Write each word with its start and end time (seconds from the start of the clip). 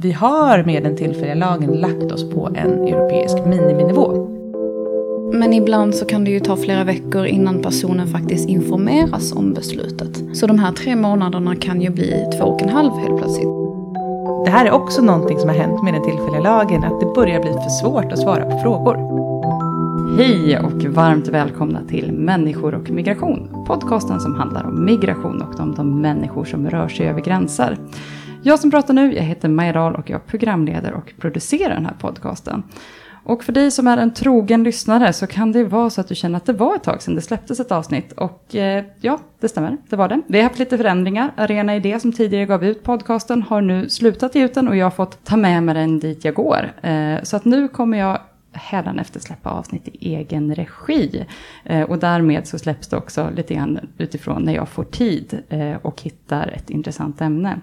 vi 0.00 0.12
har 0.12 0.62
med 0.62 0.82
den 0.82 0.96
tillfälliga 0.96 1.34
lagen 1.34 1.72
lagt 1.72 2.12
oss 2.12 2.30
på 2.30 2.48
en 2.54 2.72
europeisk 2.88 3.36
miniminivå. 3.46 4.28
Men 5.32 5.52
ibland 5.52 5.94
så 5.94 6.04
kan 6.04 6.24
det 6.24 6.30
ju 6.30 6.40
ta 6.40 6.56
flera 6.56 6.84
veckor 6.84 7.26
innan 7.26 7.62
personen 7.62 8.06
faktiskt 8.06 8.48
informeras 8.48 9.32
om 9.32 9.54
beslutet. 9.54 10.36
Så 10.36 10.46
de 10.46 10.58
här 10.58 10.72
tre 10.72 10.96
månaderna 10.96 11.56
kan 11.56 11.80
ju 11.80 11.90
bli 11.90 12.26
två 12.38 12.44
och 12.44 12.62
en 12.62 12.68
halv 12.68 12.92
helt 12.92 13.18
plötsligt. 13.18 13.48
Det 14.44 14.50
här 14.50 14.66
är 14.66 14.70
också 14.70 15.02
någonting 15.02 15.38
som 15.38 15.48
har 15.48 15.56
hänt 15.56 15.82
med 15.82 15.94
den 15.94 16.04
tillfälliga 16.04 16.40
lagen, 16.40 16.84
att 16.84 17.00
det 17.00 17.06
börjar 17.14 17.40
bli 17.40 17.52
för 17.52 17.70
svårt 17.82 18.12
att 18.12 18.18
svara 18.18 18.44
på 18.44 18.58
frågor. 18.58 19.18
Hej 20.18 20.58
och 20.58 20.84
varmt 20.84 21.28
välkomna 21.28 21.80
till 21.88 22.12
Människor 22.12 22.74
och 22.74 22.90
migration. 22.90 23.64
Podcasten 23.66 24.20
som 24.20 24.34
handlar 24.34 24.64
om 24.64 24.84
migration 24.84 25.42
och 25.42 25.60
om 25.60 25.74
de 25.74 26.00
människor 26.00 26.44
som 26.44 26.70
rör 26.70 26.88
sig 26.88 27.08
över 27.08 27.20
gränser. 27.20 27.78
Jag 28.42 28.58
som 28.58 28.70
pratar 28.70 28.94
nu, 28.94 29.14
jag 29.14 29.22
heter 29.22 29.48
Maja 29.48 29.72
Dahl 29.72 29.94
och 29.94 30.10
jag 30.10 30.26
programleder 30.26 30.92
och 30.92 31.14
producerar 31.18 31.74
den 31.74 31.86
här 31.86 31.94
podcasten. 32.00 32.62
Och 33.24 33.44
för 33.44 33.52
dig 33.52 33.70
som 33.70 33.86
är 33.86 33.96
en 33.96 34.14
trogen 34.14 34.62
lyssnare 34.64 35.12
så 35.12 35.26
kan 35.26 35.52
det 35.52 35.64
vara 35.64 35.90
så 35.90 36.00
att 36.00 36.08
du 36.08 36.14
känner 36.14 36.36
att 36.36 36.46
det 36.46 36.52
var 36.52 36.76
ett 36.76 36.82
tag 36.82 37.02
sedan 37.02 37.14
det 37.14 37.20
släpptes 37.20 37.60
ett 37.60 37.72
avsnitt. 37.72 38.12
Och 38.12 38.54
eh, 38.54 38.84
ja, 39.00 39.18
det 39.40 39.48
stämmer, 39.48 39.76
det 39.88 39.96
var 39.96 40.08
det. 40.08 40.20
Vi 40.26 40.38
har 40.38 40.44
haft 40.44 40.58
lite 40.58 40.76
förändringar. 40.78 41.32
Arena 41.36 41.76
Idé 41.76 42.00
som 42.00 42.12
tidigare 42.12 42.46
gav 42.46 42.64
ut 42.64 42.82
podcasten 42.82 43.42
har 43.42 43.60
nu 43.60 43.88
slutat 43.88 44.34
ge 44.34 44.44
ut 44.44 44.54
den 44.54 44.68
och 44.68 44.76
jag 44.76 44.86
har 44.86 44.90
fått 44.90 45.24
ta 45.24 45.36
med 45.36 45.62
mig 45.62 45.74
den 45.74 45.98
dit 45.98 46.24
jag 46.24 46.34
går. 46.34 46.72
Eh, 46.82 47.22
så 47.22 47.36
att 47.36 47.44
nu 47.44 47.68
kommer 47.68 47.98
jag 47.98 48.18
hädanefter 48.52 49.20
släppa 49.20 49.50
avsnitt 49.50 49.88
i 49.88 50.14
egen 50.14 50.54
regi. 50.54 51.26
Eh, 51.64 51.82
och 51.82 51.98
därmed 51.98 52.46
så 52.46 52.58
släpps 52.58 52.88
det 52.88 52.96
också 52.96 53.30
lite 53.36 53.54
grann 53.54 53.78
utifrån 53.98 54.42
när 54.42 54.54
jag 54.54 54.68
får 54.68 54.84
tid 54.84 55.42
eh, 55.48 55.76
och 55.82 56.02
hittar 56.02 56.48
ett 56.48 56.70
intressant 56.70 57.20
ämne. 57.20 57.60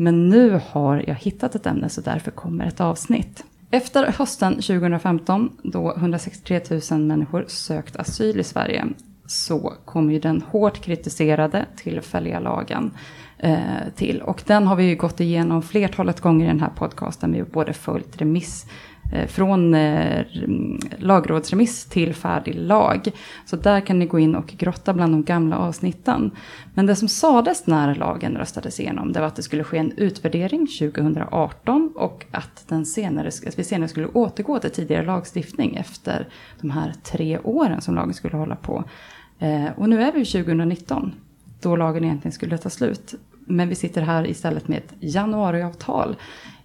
Men 0.00 0.28
nu 0.28 0.60
har 0.70 1.04
jag 1.06 1.14
hittat 1.14 1.54
ett 1.54 1.66
ämne 1.66 1.88
så 1.88 2.00
därför 2.00 2.30
kommer 2.30 2.66
ett 2.66 2.80
avsnitt. 2.80 3.44
Efter 3.70 4.06
hösten 4.06 4.54
2015, 4.54 5.50
då 5.62 5.94
163 5.96 6.60
000 6.90 7.00
människor 7.00 7.44
sökt 7.48 7.96
asyl 7.96 8.40
i 8.40 8.44
Sverige, 8.44 8.86
så 9.26 9.72
kom 9.84 10.10
ju 10.10 10.18
den 10.18 10.42
hårt 10.42 10.80
kritiserade 10.80 11.66
tillfälliga 11.76 12.40
lagen 12.40 12.90
eh, 13.38 13.56
till. 13.96 14.22
Och 14.22 14.42
den 14.46 14.66
har 14.66 14.76
vi 14.76 14.84
ju 14.84 14.96
gått 14.96 15.20
igenom 15.20 15.62
flertalet 15.62 16.20
gånger 16.20 16.44
i 16.44 16.48
den 16.48 16.60
här 16.60 16.72
podcasten. 16.76 17.32
Vi 17.32 17.38
har 17.38 17.46
både 17.46 17.72
följt 17.72 18.20
remiss 18.20 18.66
Eh, 19.12 19.26
från 19.26 19.74
eh, 19.74 20.24
lagrådsremiss 20.98 21.84
till 21.84 22.14
färdig 22.14 22.54
lag. 22.54 23.10
Så 23.46 23.56
där 23.56 23.80
kan 23.80 23.98
ni 23.98 24.06
gå 24.06 24.18
in 24.18 24.34
och 24.34 24.46
grotta 24.46 24.94
bland 24.94 25.12
de 25.14 25.24
gamla 25.24 25.58
avsnitten. 25.58 26.30
Men 26.74 26.86
det 26.86 26.96
som 26.96 27.08
sades 27.08 27.66
när 27.66 27.94
lagen 27.94 28.36
röstades 28.36 28.80
igenom 28.80 29.12
det 29.12 29.20
var 29.20 29.26
att 29.26 29.36
det 29.36 29.42
skulle 29.42 29.64
ske 29.64 29.78
en 29.78 29.92
utvärdering 29.96 30.66
2018 30.66 31.92
och 31.96 32.26
att, 32.30 32.64
den 32.68 32.86
senare, 32.86 33.28
att 33.28 33.58
vi 33.58 33.64
senare 33.64 33.88
skulle 33.88 34.06
återgå 34.06 34.58
till 34.58 34.70
tidigare 34.70 35.06
lagstiftning 35.06 35.76
efter 35.76 36.28
de 36.60 36.70
här 36.70 36.94
tre 37.02 37.38
åren 37.38 37.80
som 37.80 37.94
lagen 37.94 38.14
skulle 38.14 38.36
hålla 38.36 38.56
på. 38.56 38.84
Eh, 39.38 39.66
och 39.76 39.88
nu 39.88 40.02
är 40.02 40.12
vi 40.12 40.24
2019 40.24 41.14
då 41.60 41.76
lagen 41.76 42.04
egentligen 42.04 42.32
skulle 42.32 42.58
ta 42.58 42.70
slut. 42.70 43.14
Men 43.46 43.68
vi 43.68 43.74
sitter 43.74 44.02
här 44.02 44.26
istället 44.26 44.68
med 44.68 44.78
ett 44.78 44.94
januariavtal. 45.00 46.16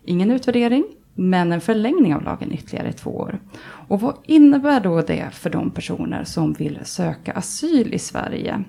Ingen 0.03 0.31
utvärdering, 0.31 0.85
men 1.15 1.51
en 1.51 1.61
förlängning 1.61 2.15
av 2.15 2.23
lagen 2.23 2.51
ytterligare 2.51 2.93
två 2.93 3.11
år. 3.11 3.39
Och 3.87 4.01
vad 4.01 4.15
innebär 4.23 4.79
då 4.79 5.01
det 5.01 5.29
för 5.31 5.49
de 5.49 5.71
personer 5.71 6.23
som 6.23 6.53
vill 6.53 6.79
söka 6.83 7.31
asyl 7.31 7.93
i 7.93 7.99
Sverige? 7.99 8.63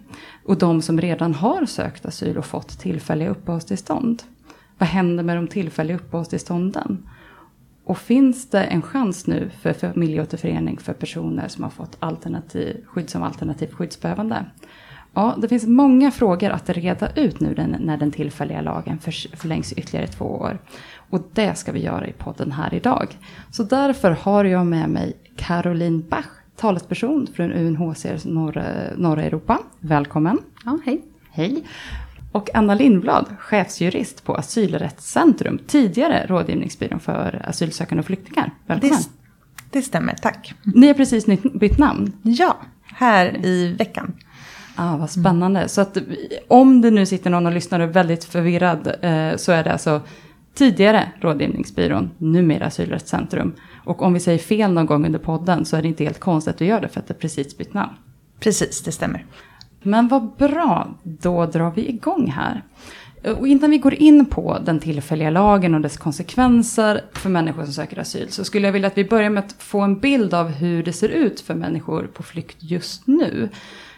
Och 0.45 0.59
de 0.59 0.83
som 0.83 1.01
redan 1.01 1.35
har 1.35 1.67
sökt 1.67 2.07
asyl 2.07 2.39
och 2.39 2.47
fått 2.47 2.79
tillfälliga 2.79 3.29
uppehållstillstånd? 3.29 4.23
Vad 4.79 4.89
händer 4.89 5.25
med 5.25 5.37
de 5.37 5.49
tillfälliga 5.49 5.97
uppehållstillstånden? 5.97 7.09
Och 7.85 7.99
finns 7.99 8.51
det 8.51 8.63
en 8.63 8.83
chans 8.83 9.27
nu 9.27 9.51
för 9.61 9.73
familjeåterförening 9.73 10.79
för 10.79 10.93
personer 10.93 11.49
som 11.49 11.65
har 11.65 11.71
fått 11.71 11.97
alternativ, 11.99 12.85
skydd 12.87 13.11
som 13.11 13.23
alternativ 13.23 13.71
skyddsbehövande? 13.71 14.45
Ja, 15.17 15.35
det 15.39 15.49
finns 15.49 15.67
många 15.67 16.11
frågor 16.11 16.51
att 16.51 16.69
reda 16.69 17.13
ut 17.15 17.41
nu 17.41 17.77
när 17.81 17.97
den 17.97 18.11
tillfälliga 18.11 18.61
lagen 18.61 18.99
förlängs 19.33 19.73
ytterligare 19.73 20.07
två 20.07 20.25
år. 20.25 20.59
Och 21.11 21.29
det 21.33 21.55
ska 21.55 21.73
vi 21.73 21.83
göra 21.83 22.07
i 22.07 22.13
podden 22.13 22.53
här 22.53 22.75
idag. 22.75 23.17
Så 23.51 23.63
därför 23.63 24.11
har 24.11 24.45
jag 24.45 24.67
med 24.67 24.89
mig 24.89 25.17
Caroline 25.37 26.05
Bach, 26.09 26.27
talesperson 26.57 27.27
från 27.35 27.53
UNHCR 27.53 28.29
norra, 28.29 28.65
norra 28.97 29.23
Europa. 29.23 29.59
Välkommen. 29.81 30.39
Ja, 30.65 30.79
hej. 30.85 31.03
Hej. 31.31 31.65
Och 32.33 32.51
Anna 32.55 32.75
Lindblad, 32.75 33.27
chefsjurist 33.39 34.25
på 34.25 34.35
Asylrättscentrum, 34.35 35.59
tidigare 35.67 36.27
rådgivningsbyrån 36.27 37.01
för 37.01 37.43
asylsökande 37.49 38.01
och 38.01 38.07
flyktingar. 38.07 38.51
Välkommen. 38.67 38.99
Det, 38.99 39.79
det 39.79 39.83
stämmer, 39.83 40.15
tack. 40.23 40.55
Ni 40.75 40.87
har 40.87 40.95
precis 40.95 41.27
bytt 41.55 41.79
namn. 41.79 42.13
Ja, 42.23 42.57
här 42.83 43.47
i 43.47 43.73
veckan. 43.79 44.13
Ah, 44.77 44.97
vad 44.97 45.11
spännande. 45.11 45.61
Mm. 45.61 45.69
Så 45.69 45.81
att 45.81 45.99
om 46.49 46.81
det 46.81 46.91
nu 46.91 47.07
sitter 47.07 47.31
någon 47.31 47.47
och 47.47 47.53
lyssnar 47.53 47.81
och 47.81 47.89
är 47.89 47.93
väldigt 47.93 48.25
förvirrad 48.25 48.87
eh, 48.87 49.37
så 49.37 49.53
är 49.53 49.65
det 49.65 49.73
alltså 49.73 50.01
tidigare 50.55 51.13
Rådgivningsbyrån, 51.21 52.11
numera 52.19 52.67
Asylrättscentrum. 52.67 53.53
Och 53.85 54.03
om 54.03 54.15
vi 54.15 54.21
säger 54.21 54.39
fel 54.39 54.73
någon 54.73 54.87
gång 54.87 55.07
under 55.07 55.19
podden 55.19 55.65
så 55.65 55.77
är 55.77 55.83
det 55.83 55.89
inte 55.89 56.05
helt 56.05 56.21
konstigt 56.21 56.55
att 56.55 56.61
vi 56.61 56.67
gör 56.67 56.81
det 56.81 56.89
för 56.89 57.01
att 57.01 57.09
det 57.09 57.15
precis 57.15 57.59
bytt 57.59 57.75
namn. 57.75 57.93
Precis, 58.41 58.83
det 58.83 58.93
stämmer. 58.93 59.27
Men 59.83 60.09
vad 60.09 60.37
bra, 60.39 60.89
då 61.03 61.47
drar 61.47 61.71
vi 61.71 61.89
igång 61.89 62.31
här. 62.31 62.63
Och 63.39 63.49
innan 63.49 63.71
vi 63.71 63.79
går 63.79 63.95
in 63.95 64.27
på 64.27 64.59
den 64.65 64.81
tillfälliga 64.81 65.31
lagen 65.31 65.75
och 65.75 65.81
dess 65.81 65.97
konsekvenser 65.97 67.05
för 67.13 67.31
människor 67.31 67.65
som 67.65 67.73
söker 67.73 67.99
asyl 67.99 68.31
så 68.31 68.45
skulle 68.45 68.67
jag 68.67 68.73
vilja 68.73 68.87
att 68.87 68.99
vi 68.99 69.05
börjar 69.05 69.31
med 69.31 69.45
att 69.45 69.53
få 69.59 69.81
en 69.81 69.99
bild 69.99 70.35
av 70.35 70.49
hur 70.49 70.83
det 70.83 70.93
ser 70.93 71.09
ut 71.09 71.41
för 71.41 71.55
människor 71.55 72.11
på 72.15 72.23
flykt 72.23 72.57
just 72.61 73.07
nu. 73.07 73.49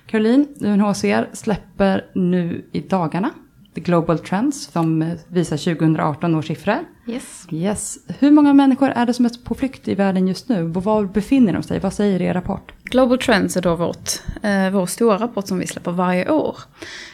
Caroline, 0.08 0.46
UNHCR 0.60 1.28
släpper 1.32 2.04
nu 2.14 2.64
i 2.72 2.80
dagarna 2.80 3.30
The 3.74 3.80
Global 3.80 4.18
Trends 4.18 4.70
som 4.72 5.14
visar 5.28 5.56
2018 5.56 6.34
års 6.34 6.46
siffror. 6.46 6.78
Yes. 7.06 7.46
yes. 7.50 7.98
Hur 8.18 8.30
många 8.30 8.54
människor 8.54 8.88
är 8.88 9.06
det 9.06 9.14
som 9.14 9.24
är 9.24 9.44
på 9.44 9.54
flykt 9.54 9.88
i 9.88 9.94
världen 9.94 10.28
just 10.28 10.48
nu? 10.48 10.62
Var 10.62 11.04
befinner 11.04 11.52
de 11.52 11.62
sig? 11.62 11.80
Vad 11.80 11.92
säger 11.92 12.22
er 12.22 12.34
rapport? 12.34 12.72
Global 12.84 13.18
Trends 13.18 13.56
är 13.56 13.62
då 13.62 13.76
vårt, 13.76 14.10
eh, 14.42 14.70
vår 14.70 14.86
stora 14.86 15.18
rapport 15.18 15.46
som 15.46 15.58
vi 15.58 15.66
släpper 15.66 15.90
varje 15.90 16.30
år. 16.30 16.56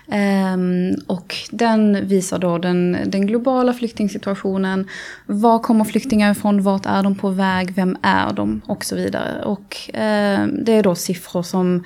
Um, 0.06 0.94
och 1.06 1.34
den 1.50 2.08
visar 2.08 2.38
då 2.38 2.58
den, 2.58 2.98
den 3.06 3.26
globala 3.26 3.72
flyktingsituationen. 3.72 4.88
Var 5.26 5.58
kommer 5.58 5.84
flyktingar 5.84 6.32
ifrån? 6.32 6.62
Vart 6.62 6.86
är 6.86 7.02
de 7.02 7.14
på 7.14 7.28
väg? 7.28 7.74
Vem 7.74 7.96
är 8.02 8.32
de? 8.32 8.60
Och 8.66 8.84
så 8.84 8.96
vidare. 8.96 9.44
Och 9.44 9.94
eh, 9.94 10.46
det 10.46 10.72
är 10.72 10.82
då 10.82 10.94
siffror 10.94 11.42
som 11.42 11.84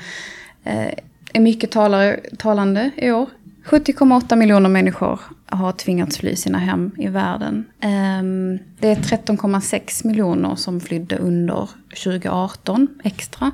Eh, 0.65 0.93
är 1.33 1.41
mycket 1.41 1.71
talare, 1.71 2.21
talande 2.39 2.91
i 2.97 3.11
år. 3.11 3.29
70,8 3.65 4.37
miljoner 4.37 4.69
människor 4.69 5.21
har 5.47 5.73
tvingats 5.73 6.19
fly 6.19 6.37
sina 6.37 6.59
hem 6.59 6.91
i 6.99 7.09
världen. 7.09 7.65
Ehm, 7.81 8.59
det 8.81 8.89
är 8.89 8.95
13,6 8.95 10.07
miljoner 10.07 10.55
som 10.55 10.81
flydde 10.81 11.17
under 11.17 11.71
2018 11.89 12.89
extra 13.05 13.51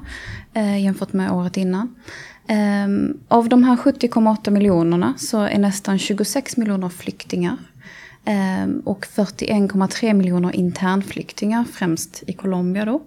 eh, 0.54 0.82
jämfört 0.82 1.12
med 1.12 1.32
året 1.32 1.56
innan. 1.56 1.94
Ehm, 2.46 3.18
av 3.28 3.48
de 3.48 3.64
här 3.64 3.76
70,8 3.76 4.50
miljonerna 4.50 5.14
så 5.16 5.40
är 5.40 5.58
nästan 5.58 5.98
26 5.98 6.56
miljoner 6.56 6.88
flyktingar. 6.88 7.56
Ehm, 8.24 8.82
och 8.84 9.06
41,3 9.06 10.14
miljoner 10.14 10.56
internflyktingar, 10.56 11.64
främst 11.72 12.22
i 12.26 12.32
Colombia 12.32 12.84
då. 12.84 13.02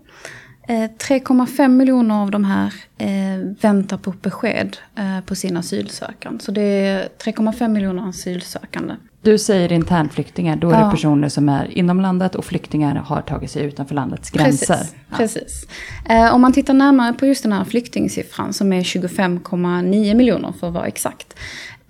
3,5 0.67 1.59
eh, 1.61 1.67
miljoner 1.67 2.22
av 2.22 2.31
de 2.31 2.45
här 2.45 2.73
eh, 2.97 3.55
väntar 3.61 3.97
på 3.97 4.11
besked 4.22 4.78
eh, 4.95 5.19
på 5.25 5.35
sin 5.35 5.57
asylansökan. 5.57 6.39
Så 6.39 6.51
det 6.51 6.61
är 6.61 7.09
3,5 7.23 7.67
miljoner 7.67 8.09
asylsökande. 8.09 8.95
Du 9.22 9.38
säger 9.38 9.72
internflyktingar, 9.72 10.56
då 10.56 10.69
är 10.69 10.79
ja. 10.79 10.85
det 10.85 10.91
personer 10.91 11.29
som 11.29 11.50
är 11.50 11.77
inom 11.77 12.01
landet 12.01 12.35
och 12.35 12.45
flyktingar 12.45 12.95
har 12.95 13.21
tagit 13.21 13.51
sig 13.51 13.63
utanför 13.63 13.95
landets 13.95 14.30
gränser. 14.30 14.75
Precis. 14.75 14.95
Ja. 15.09 15.18
precis. 15.18 15.68
Eh, 16.09 16.36
om 16.36 16.41
man 16.41 16.53
tittar 16.53 16.74
närmare 16.74 17.13
på 17.13 17.25
just 17.25 17.44
den 17.44 17.53
här 17.53 17.63
flyktingsiffran 17.63 18.53
som 18.53 18.74
är 18.74 18.81
25,9 18.81 20.13
miljoner 20.15 20.53
för 20.59 20.68
att 20.68 20.74
vara 20.74 20.88
exakt. 20.88 21.36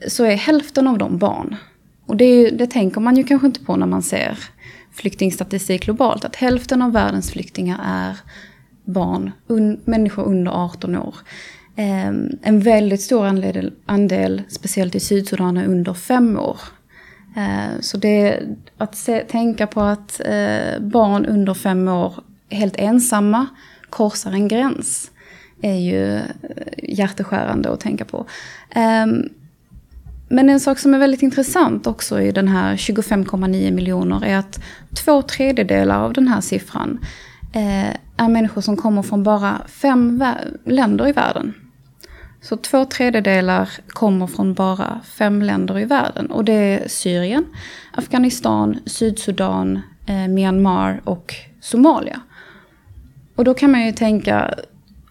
Så 0.07 0.24
är 0.24 0.36
hälften 0.36 0.88
av 0.88 0.98
dem 0.98 1.18
barn. 1.18 1.56
Och 2.06 2.18
det, 2.18 2.50
det 2.50 2.68
tänker 2.68 3.01
man 3.01 3.16
ju 3.18 3.24
kanske 3.24 3.48
inte 3.48 3.60
på 3.60 3.75
när 3.75 3.88
man 3.88 4.04
ser 4.04 4.40
flyktingstatistik 4.94 5.86
globalt. 5.86 6.25
Att 6.25 6.36
hälften 6.36 6.81
av 6.81 6.92
världens 6.92 7.31
flyktingar 7.31 7.80
är 7.86 8.18
barn, 8.88 9.31
un, 9.48 9.80
människor 9.86 10.24
under 10.24 10.51
18 10.51 10.95
år. 10.95 11.16
Eh, 11.75 12.07
en 12.42 12.60
väldigt 12.60 13.01
stor 13.01 13.25
andel, 13.25 13.74
andel, 13.86 14.42
speciellt 14.50 14.95
i 14.95 15.00
Sydsudan, 15.00 15.57
är 15.57 15.66
under 15.66 15.94
5 15.94 16.39
år. 16.39 16.60
Eh, 17.36 17.80
så 17.80 17.98
det, 17.98 18.39
att 18.78 18.95
se, 18.95 19.19
tänka 19.19 19.68
på 19.68 19.81
att 19.81 20.22
eh, 20.25 20.80
barn 20.80 21.25
under 21.25 21.54
5 21.54 21.88
år 21.88 22.13
helt 22.50 22.75
ensamma 22.78 23.48
korsar 23.89 24.31
en 24.31 24.48
gräns 24.48 25.12
är 25.62 25.75
ju 25.75 26.16
eh, 26.16 26.22
hjärteskärande 26.84 27.69
att 27.69 27.80
tänka 27.80 28.06
på. 28.06 28.25
Ehm, 28.69 29.30
men 30.30 30.50
en 30.50 30.60
sak 30.60 30.80
som 30.80 30.94
är 30.94 31.00
väldigt 31.00 31.22
intressant 31.22 31.88
också 31.88 32.22
i 32.22 32.31
den 32.31 32.48
här 32.48 32.75
25,9 32.75 33.72
miljoner 33.72 34.25
är 34.25 34.38
att 34.38 34.60
två 35.06 35.22
tredjedelar 35.22 36.00
av 36.00 36.13
den 36.13 36.28
här 36.28 36.42
siffran 36.42 37.00
Eh, 37.57 37.95
är 38.18 38.27
människor 38.27 38.62
som 38.62 38.77
kommer 38.77 39.01
från 39.01 39.24
bara 39.24 39.62
fem 39.68 40.24
länder 40.65 41.07
i 41.07 41.12
världen. 41.12 41.54
Så 42.42 42.57
två 42.57 42.86
tredjedelar 42.86 43.69
kommer 43.88 44.27
från 44.27 44.54
bara 44.54 45.01
fem 45.18 45.42
länder 45.42 45.80
i 45.80 45.86
världen. 45.86 46.31
Och 46.31 46.45
det 46.45 46.54
är 46.54 46.88
Syrien, 46.88 47.45
Afghanistan, 47.94 48.80
Sydsudan, 48.86 49.80
eh, 50.07 50.27
Myanmar 50.27 51.01
och 51.04 51.36
Somalia. 51.62 52.21
Och 53.36 53.44
då 53.44 53.54
kan 53.54 53.71
man 53.71 53.86
ju 53.86 53.92
tänka, 53.92 54.53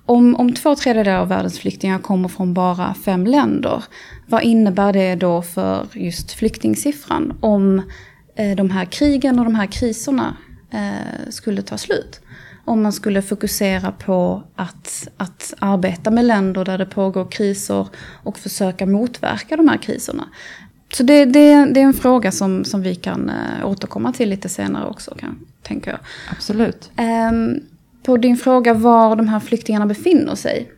om, 0.06 0.36
om 0.36 0.54
två 0.54 0.74
tredjedelar 0.74 1.18
av 1.18 1.28
världens 1.28 1.58
flyktingar 1.58 1.98
kommer 1.98 2.28
från 2.28 2.54
bara 2.54 2.94
fem 2.94 3.26
länder, 3.26 3.84
vad 4.26 4.42
innebär 4.42 4.92
det 4.92 5.14
då 5.14 5.42
för 5.42 5.86
just 5.92 6.32
flyktingsiffran 6.32 7.38
om 7.40 7.82
eh, 8.36 8.56
de 8.56 8.70
här 8.70 8.84
krigen 8.84 9.38
och 9.38 9.44
de 9.44 9.54
här 9.54 9.66
kriserna 9.66 10.36
eh, 10.70 11.30
skulle 11.30 11.62
ta 11.62 11.78
slut? 11.78 12.20
Om 12.66 12.82
man 12.82 12.92
skulle 12.92 13.22
fokusera 13.22 13.92
på 13.92 14.42
att, 14.56 15.08
att 15.16 15.54
arbeta 15.58 16.10
med 16.10 16.24
länder 16.24 16.64
där 16.64 16.78
det 16.78 16.86
pågår 16.86 17.30
kriser 17.30 17.88
och 18.22 18.38
försöka 18.38 18.86
motverka 18.86 19.56
de 19.56 19.68
här 19.68 19.76
kriserna. 19.76 20.24
Så 20.92 21.02
det, 21.02 21.24
det, 21.24 21.64
det 21.64 21.80
är 21.80 21.84
en 21.84 21.94
fråga 21.94 22.32
som, 22.32 22.64
som 22.64 22.82
vi 22.82 22.94
kan 22.94 23.30
äh, 23.30 23.68
återkomma 23.68 24.12
till 24.12 24.28
lite 24.28 24.48
senare 24.48 24.86
också, 24.86 25.14
kan, 25.14 25.38
tänker 25.62 25.90
jag. 25.90 26.00
Absolut. 26.30 26.90
Um, 27.30 27.60
på 28.02 28.16
din 28.16 28.36
fråga 28.36 28.74
var 28.74 29.16
de 29.16 29.28
här 29.28 29.40
flyktingarna 29.40 29.86
befinner 29.86 30.34
sig. 30.34 30.72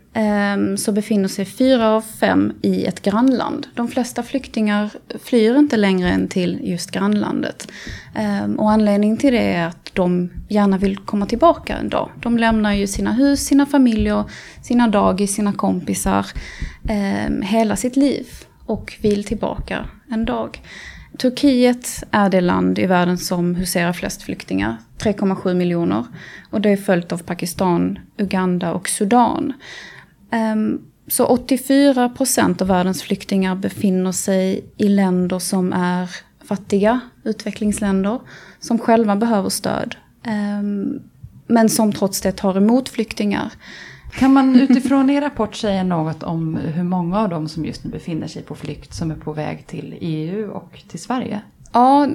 Um, 0.54 0.76
så 0.76 0.92
befinner 0.92 1.28
sig 1.28 1.44
fyra 1.44 1.90
av 1.90 2.00
fem 2.00 2.52
i 2.62 2.84
ett 2.84 3.02
grannland. 3.02 3.66
De 3.74 3.88
flesta 3.88 4.22
flyktingar 4.22 4.90
flyr 5.24 5.56
inte 5.56 5.76
längre 5.76 6.10
än 6.10 6.28
till 6.28 6.60
just 6.62 6.90
grannlandet. 6.90 7.68
Um, 8.44 8.58
och 8.58 8.70
anledningen 8.70 9.16
till 9.16 9.32
det 9.32 9.52
är 9.52 9.66
att 9.66 9.87
de 9.98 10.30
gärna 10.48 10.78
vill 10.78 10.96
komma 10.96 11.26
tillbaka 11.26 11.76
en 11.76 11.88
dag. 11.88 12.10
De 12.22 12.38
lämnar 12.38 12.72
ju 12.72 12.86
sina 12.86 13.12
hus, 13.12 13.40
sina 13.40 13.66
familjer, 13.66 14.24
sina 14.62 14.88
dagis, 14.88 15.34
sina 15.34 15.52
kompisar, 15.52 16.26
eh, 16.88 17.42
hela 17.42 17.76
sitt 17.76 17.96
liv 17.96 18.26
och 18.66 18.98
vill 19.00 19.24
tillbaka 19.24 19.88
en 20.10 20.24
dag. 20.24 20.60
Turkiet 21.18 22.04
är 22.10 22.30
det 22.30 22.40
land 22.40 22.78
i 22.78 22.86
världen 22.86 23.18
som 23.18 23.54
huserar 23.54 23.92
flest 23.92 24.22
flyktingar, 24.22 24.76
3,7 24.98 25.54
miljoner. 25.54 26.04
Och 26.50 26.60
det 26.60 26.70
är 26.70 26.76
följt 26.76 27.12
av 27.12 27.18
Pakistan, 27.18 27.98
Uganda 28.16 28.72
och 28.72 28.88
Sudan. 28.88 29.52
Um, 30.32 30.82
så 31.08 31.26
84 31.26 32.08
procent 32.08 32.62
av 32.62 32.68
världens 32.68 33.02
flyktingar 33.02 33.54
befinner 33.54 34.12
sig 34.12 34.64
i 34.76 34.88
länder 34.88 35.38
som 35.38 35.72
är 35.72 36.10
fattiga 36.44 37.00
utvecklingsländer, 37.24 38.20
som 38.60 38.78
själva 38.78 39.16
behöver 39.16 39.48
stöd. 39.48 39.96
Um, 40.26 41.00
men 41.46 41.68
som 41.68 41.92
trots 41.92 42.20
det 42.20 42.32
tar 42.32 42.56
emot 42.56 42.88
flyktingar. 42.88 43.52
Kan 44.12 44.32
man 44.32 44.60
utifrån 44.60 45.10
er 45.10 45.20
rapport 45.20 45.54
säga 45.54 45.82
något 45.82 46.22
om 46.22 46.56
hur 46.56 46.82
många 46.82 47.18
av 47.18 47.28
dem 47.28 47.48
som 47.48 47.64
just 47.64 47.84
nu 47.84 47.90
befinner 47.90 48.26
sig 48.26 48.42
på 48.42 48.54
flykt 48.54 48.94
som 48.94 49.10
är 49.10 49.14
på 49.14 49.32
väg 49.32 49.66
till 49.66 49.96
EU 50.00 50.50
och 50.50 50.82
till 50.88 51.00
Sverige? 51.00 51.40
Ja, 51.72 52.08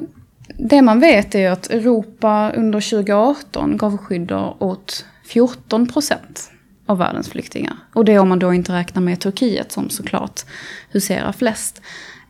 det 0.58 0.82
man 0.82 1.00
vet 1.00 1.36
är 1.36 1.52
att 1.52 1.70
Europa 1.70 2.52
under 2.56 2.90
2018 2.90 3.78
gav 3.78 3.98
skydd 3.98 4.32
åt 4.60 5.06
14 5.26 5.88
procent 5.88 6.52
av 6.86 6.98
världens 6.98 7.30
flyktingar. 7.30 7.74
Och 7.94 8.06
det 8.06 8.20
om 8.20 8.30
man 8.30 8.40
då 8.40 8.54
inte 8.54 8.74
räknar 8.74 9.02
med 9.02 9.20
Turkiet 9.20 9.72
som 9.72 9.90
såklart 9.90 10.42
huserar 10.92 11.32
flest. 11.32 11.82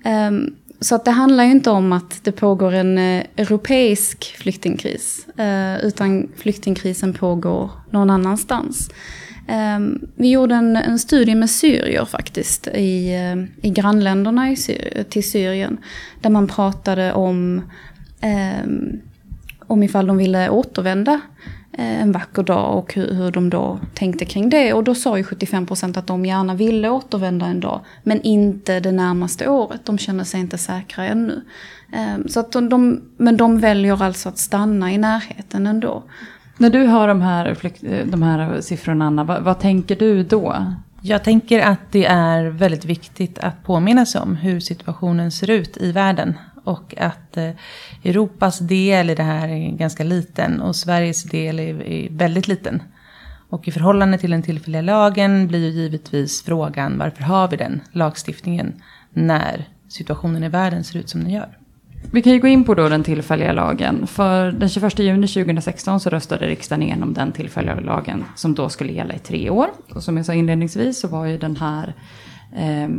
Um, 0.06 0.56
så 0.84 0.96
att 0.96 1.06
det 1.06 1.12
handlar 1.12 1.44
ju 1.44 1.52
inte 1.52 1.70
om 1.70 1.94
att 1.94 2.24
det 2.24 2.32
pågår 2.32 2.74
en 2.74 2.98
eh, 2.98 3.26
europeisk 3.38 4.36
flyktingkris. 4.38 5.28
Eh, 5.38 5.86
utan 5.86 6.28
flyktingkrisen 6.38 7.14
pågår 7.14 7.72
någon 7.90 8.10
annanstans. 8.10 8.90
Ehm, 9.48 10.08
vi 10.16 10.32
gjorde 10.32 10.56
en, 10.56 10.76
en, 10.76 11.00
studie 11.00 11.36
med 11.36 11.50
syrier 11.50 12.06
faktiskt 12.06 12.68
i, 12.68 13.14
eh, 13.14 13.68
i 13.68 13.70
grannländerna 13.70 14.52
i 14.52 14.56
Syr 14.56 15.06
till 15.10 15.32
Syrien. 15.32 15.78
Där 16.22 16.30
man 16.30 16.48
pratade 16.48 17.14
om, 17.14 17.62
ehm, 18.22 19.02
om 19.68 19.84
ifall 19.84 20.08
de 20.08 20.18
ville 20.18 20.50
återvända 20.50 21.22
en 21.78 22.12
vacker 22.12 22.44
dag 22.44 22.78
och 22.78 22.94
hur, 22.94 23.14
hur, 23.14 23.32
de 23.32 23.50
då 23.50 23.80
tänkte 23.94 24.26
kring 24.26 24.50
det. 24.50 24.74
Och 24.74 24.84
då 24.84 24.96
sa 24.96 25.18
ju 25.18 25.24
75% 25.24 26.00
att 26.00 26.08
de 26.08 26.26
gärna 26.26 26.56
ville 26.56 26.90
återvända 26.90 27.46
en 27.46 27.60
dag. 27.60 27.82
Men 28.04 28.22
inte 28.22 28.80
det 28.80 28.92
närmaste 28.92 29.48
året. 29.48 29.86
De 29.86 29.98
känner 29.98 30.24
sig 30.24 30.40
inte 30.40 30.58
säkra 30.58 31.06
ännu. 31.06 31.42
Um, 32.16 32.28
så 32.30 32.40
att 32.40 32.52
de, 32.52 32.70
de, 32.70 33.02
men 33.18 33.38
de 33.38 33.60
väljer 33.60 34.04
alltså 34.04 34.30
att 34.30 34.38
stanna 34.38 34.92
i 34.92 34.98
närheten 34.98 35.68
ändå. 35.68 36.04
När 36.58 36.70
du 36.70 36.88
hör 36.88 37.08
de 37.08 37.22
här, 37.22 37.58
de 38.12 38.24
här 38.24 38.62
siffrorna, 38.62 39.06
Anna, 39.06 39.24
vad, 39.24 39.44
vad, 39.44 39.60
tänker 39.60 39.96
du 39.96 40.24
då? 40.24 40.74
Jag 41.02 41.24
tänker 41.24 41.62
att 41.62 41.92
det 41.92 42.06
är 42.06 42.46
väldigt 42.46 42.86
viktigt 42.86 43.40
att 43.40 43.64
påminna 43.64 44.06
sig 44.06 44.22
om 44.22 44.36
hur 44.36 44.60
situationen 44.60 45.32
ser 45.32 45.50
ut 45.50 45.78
i 45.78 45.92
världen. 45.92 46.34
Och 46.64 46.94
att 46.98 47.38
eh, 47.38 47.50
Europas 48.04 48.60
del 48.60 49.10
i 49.10 49.16
det 49.16 49.24
här 49.24 49.48
är 49.48 49.72
ganska 49.72 50.04
liten 50.04 50.62
och 50.62 50.76
Sveriges 50.76 51.24
del 51.24 51.60
är, 51.60 51.84
är 51.84 52.10
väldigt 52.10 52.48
liten. 52.48 52.84
Och 53.50 53.68
i 53.68 53.72
förhållande 53.72 54.18
till 54.18 54.32
den 54.32 54.44
tillfälliga 54.44 54.82
lagen 54.82 55.48
blir 55.48 55.60
ju 55.60 55.82
givetvis 55.82 56.44
frågan 56.44 56.98
varför 56.98 57.24
har 57.24 57.48
vi 57.48 57.58
den 57.58 57.82
lagstiftningen 57.92 58.74
när 59.10 59.68
situationen 59.88 60.44
i 60.44 60.50
världen 60.50 60.84
ser 60.84 61.00
ut 61.00 61.10
som 61.10 61.24
den 61.24 61.30
gör. 61.30 61.58
Vi 62.12 62.22
kan 62.22 62.34
ju 62.34 62.40
gå 62.40 62.48
in 62.48 62.64
på 62.64 62.74
då 62.74 62.90
den 62.90 63.04
tillfälliga 63.04 63.54
lagen. 63.54 64.08
För 64.08 64.52
den 64.52 64.70
21 64.70 65.00
juni 65.00 65.28
2016 65.28 66.00
så 66.00 66.10
röstade 66.10 66.48
riksdagen 66.48 66.84
igenom 66.84 67.14
den 67.14 67.32
tillfälliga 67.32 67.80
lagen 67.80 68.26
som 68.36 68.56
då 68.56 68.70
skulle 68.70 68.94
gälla 68.94 69.14
i 69.14 69.20
tre 69.20 69.50
år. 69.50 69.68
Och 69.94 70.04
som 70.04 70.18
jag 70.18 70.26
sa 70.26 70.34
inledningsvis 70.34 71.00
så 71.00 71.08
var 71.08 71.26
ju 71.26 71.38
den 71.38 71.56
här, 71.56 71.94
eh, 72.56 72.90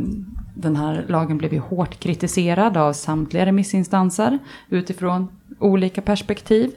den 0.55 0.75
här 0.75 1.05
lagen 1.07 1.37
blev 1.37 1.53
ju 1.53 1.59
hårt 1.59 1.99
kritiserad 1.99 2.77
av 2.77 2.93
samtliga 2.93 3.45
remissinstanser 3.45 4.39
utifrån 4.69 5.27
olika 5.59 6.01
perspektiv. 6.01 6.71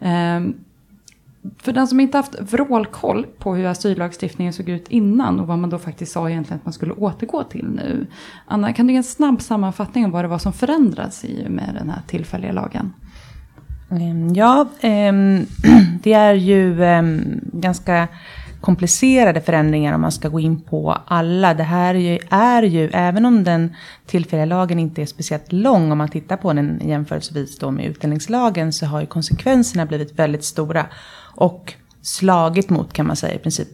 Ehm, 0.00 0.54
för 1.58 1.72
den 1.72 1.86
som 1.86 2.00
inte 2.00 2.18
haft 2.18 2.40
vrålkoll 2.40 3.26
på 3.38 3.54
hur 3.54 3.66
asyllagstiftningen 3.66 4.52
såg 4.52 4.68
ut 4.68 4.88
innan 4.88 5.40
och 5.40 5.46
vad 5.46 5.58
man 5.58 5.70
då 5.70 5.78
faktiskt 5.78 6.12
sa 6.12 6.30
egentligen 6.30 6.58
att 6.58 6.64
man 6.64 6.72
skulle 6.72 6.92
återgå 6.92 7.42
till 7.42 7.68
nu. 7.68 8.06
Anna, 8.46 8.72
kan 8.72 8.86
du 8.86 8.92
ge 8.92 8.96
en 8.96 9.04
snabb 9.04 9.42
sammanfattning 9.42 10.04
om 10.04 10.10
vad 10.10 10.24
det 10.24 10.28
var 10.28 10.38
som 10.38 10.52
förändrats 10.52 11.24
i 11.24 11.46
med 11.48 11.74
den 11.74 11.90
här 11.90 12.00
tillfälliga 12.06 12.52
lagen? 12.52 12.92
Ehm, 13.90 14.34
ja, 14.34 14.68
ehm, 14.80 15.46
det 16.02 16.12
är 16.12 16.34
ju 16.34 16.76
ganska 17.52 18.08
komplicerade 18.62 19.40
förändringar 19.40 19.94
om 19.94 20.00
man 20.00 20.12
ska 20.12 20.28
gå 20.28 20.40
in 20.40 20.60
på 20.60 20.98
alla. 21.06 21.54
Det 21.54 21.62
här 21.62 21.94
är 22.30 22.62
ju, 22.62 22.90
även 22.92 23.24
om 23.24 23.44
den 23.44 23.74
tillfälliga 24.06 24.44
lagen 24.44 24.78
inte 24.78 25.02
är 25.02 25.06
speciellt 25.06 25.52
lång 25.52 25.92
om 25.92 25.98
man 25.98 26.08
tittar 26.08 26.36
på 26.36 26.52
den 26.52 26.80
jämförelsevis 26.84 27.58
då 27.58 27.70
med 27.70 27.86
utlänningslagen 27.86 28.72
så 28.72 28.86
har 28.86 29.00
ju 29.00 29.06
konsekvenserna 29.06 29.86
blivit 29.86 30.18
väldigt 30.18 30.44
stora 30.44 30.86
och 31.34 31.74
slagit 32.02 32.70
mot 32.70 32.92
kan 32.92 33.06
man 33.06 33.16
säga 33.16 33.34
i 33.34 33.38
princip 33.38 33.68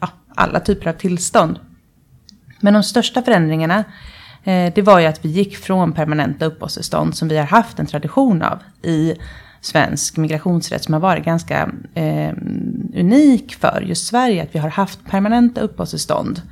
ja, 0.00 0.08
alla 0.34 0.60
typer 0.60 0.90
av 0.90 0.92
tillstånd. 0.92 1.58
Men 2.60 2.74
de 2.74 2.82
största 2.82 3.22
förändringarna 3.22 3.84
eh, 4.44 4.72
det 4.74 4.82
var 4.82 5.00
ju 5.00 5.06
att 5.06 5.24
vi 5.24 5.28
gick 5.28 5.56
från 5.56 5.92
permanenta 5.92 6.46
uppehållstillstånd 6.46 7.14
som 7.14 7.28
vi 7.28 7.36
har 7.38 7.46
haft 7.46 7.78
en 7.78 7.86
tradition 7.86 8.42
av 8.42 8.58
i 8.82 9.14
svensk 9.62 10.16
migrationsrätt 10.16 10.84
som 10.84 10.94
har 10.94 11.00
varit 11.00 11.24
ganska 11.24 11.70
eh, 11.94 12.32
unik 12.94 13.54
för 13.54 13.80
just 13.86 14.06
Sverige. 14.06 14.42
Att 14.42 14.54
vi 14.54 14.58
har 14.58 14.68
haft 14.68 15.04
permanenta 15.10 15.60
uppehållstillstånd 15.60 16.42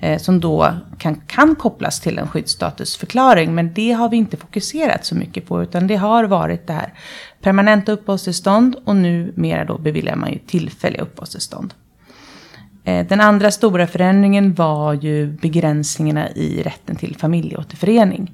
eh, 0.00 0.18
som 0.18 0.40
då 0.40 0.70
kan, 0.98 1.14
kan 1.26 1.54
kopplas 1.54 2.00
till 2.00 2.18
en 2.18 2.28
skyddsstatusförklaring. 2.28 3.54
Men 3.54 3.74
det 3.74 3.92
har 3.92 4.08
vi 4.08 4.16
inte 4.16 4.36
fokuserat 4.36 5.04
så 5.04 5.14
mycket 5.14 5.46
på 5.46 5.62
utan 5.62 5.86
det 5.86 5.96
har 5.96 6.24
varit 6.24 6.66
det 6.66 6.72
här 6.72 6.92
permanenta 7.40 7.92
uppehållstillstånd 7.92 8.76
och 8.84 8.96
numera 8.96 9.64
då 9.64 9.78
beviljar 9.78 10.16
man 10.16 10.32
ju 10.32 10.38
tillfälliga 10.38 11.02
uppehållstillstånd. 11.02 11.74
Eh, 12.84 13.06
den 13.06 13.20
andra 13.20 13.50
stora 13.50 13.86
förändringen 13.86 14.54
var 14.54 14.92
ju 14.92 15.26
begränsningarna 15.26 16.30
i 16.30 16.62
rätten 16.62 16.96
till 16.96 17.16
familjeåterförening. 17.16 18.32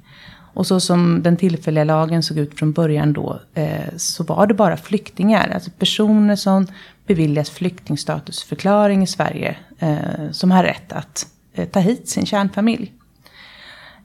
Och 0.61 0.67
så 0.67 0.81
som 0.81 1.23
den 1.23 1.37
tillfälliga 1.37 1.85
lagen 1.85 2.23
såg 2.23 2.39
ut 2.39 2.59
från 2.59 2.73
början 2.73 3.13
då 3.13 3.41
eh, 3.55 3.97
så 3.97 4.25
var 4.25 4.47
det 4.47 4.55
bara 4.55 4.77
flyktingar, 4.77 5.51
alltså 5.55 5.71
personer 5.71 6.37
som 6.37 6.67
beviljas 7.07 7.51
flyktingstatusförklaring 7.51 9.03
i 9.03 9.07
Sverige 9.07 9.57
eh, 9.79 10.31
som 10.31 10.51
har 10.51 10.65
rätt 10.65 10.93
att 10.93 11.27
eh, 11.55 11.69
ta 11.69 11.81
hit 11.81 12.09
sin 12.09 12.27
kärnfamilj. 12.27 12.93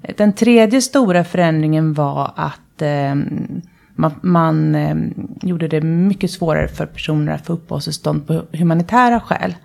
Eh, 0.02 0.16
den 0.18 0.34
tredje 0.34 0.82
stora 0.82 1.24
förändringen 1.24 1.94
var 1.94 2.32
att 2.36 2.82
ehm, 2.82 3.62
man, 3.96 4.14
man 4.22 4.76
eh, 4.76 4.96
gjorde 5.42 5.68
det 5.68 5.82
mycket 5.82 6.32
svårare 6.32 6.68
för 6.68 6.86
personer 6.86 7.32
att 7.32 7.46
få 7.46 7.54
uppehållstillstånd 7.54 8.28
på 8.28 8.44
humanitära 8.52 9.20
skäl. 9.20 9.56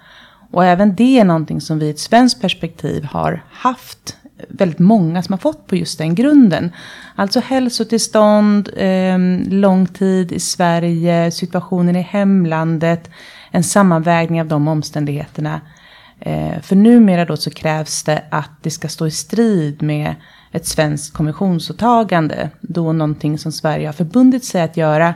Och 0.50 0.64
även 0.64 0.94
det 0.94 1.18
är 1.18 1.24
någonting 1.24 1.60
som 1.60 1.78
vi 1.78 1.86
i 1.86 1.90
ett 1.90 1.98
svenskt 1.98 2.40
perspektiv 2.40 3.04
har 3.04 3.44
haft 3.50 4.16
väldigt 4.48 4.78
många 4.78 5.22
som 5.22 5.32
har 5.32 5.38
fått 5.38 5.66
på 5.66 5.76
just 5.76 5.98
den 5.98 6.14
grunden. 6.14 6.70
Alltså 7.14 7.40
hälsotillstånd, 7.40 8.70
eh, 8.76 9.18
lång 9.48 9.86
tid 9.86 10.32
i 10.32 10.40
Sverige, 10.40 11.30
situationen 11.30 11.96
i 11.96 12.02
hemlandet, 12.02 13.10
en 13.50 13.64
sammanvägning 13.64 14.40
av 14.40 14.46
de 14.46 14.68
omständigheterna. 14.68 15.60
Eh, 16.20 16.60
för 16.62 16.76
numera 16.76 17.24
då 17.24 17.36
så 17.36 17.50
krävs 17.50 18.02
det 18.02 18.24
att 18.30 18.50
det 18.62 18.70
ska 18.70 18.88
stå 18.88 19.06
i 19.06 19.10
strid 19.10 19.82
med 19.82 20.14
ett 20.52 20.66
svenskt 20.66 21.12
konventionsåtagande. 21.12 22.50
Då 22.60 22.92
någonting 22.92 23.38
som 23.38 23.52
Sverige 23.52 23.88
har 23.88 23.92
förbundit 23.92 24.44
sig 24.44 24.62
att 24.62 24.76
göra 24.76 25.14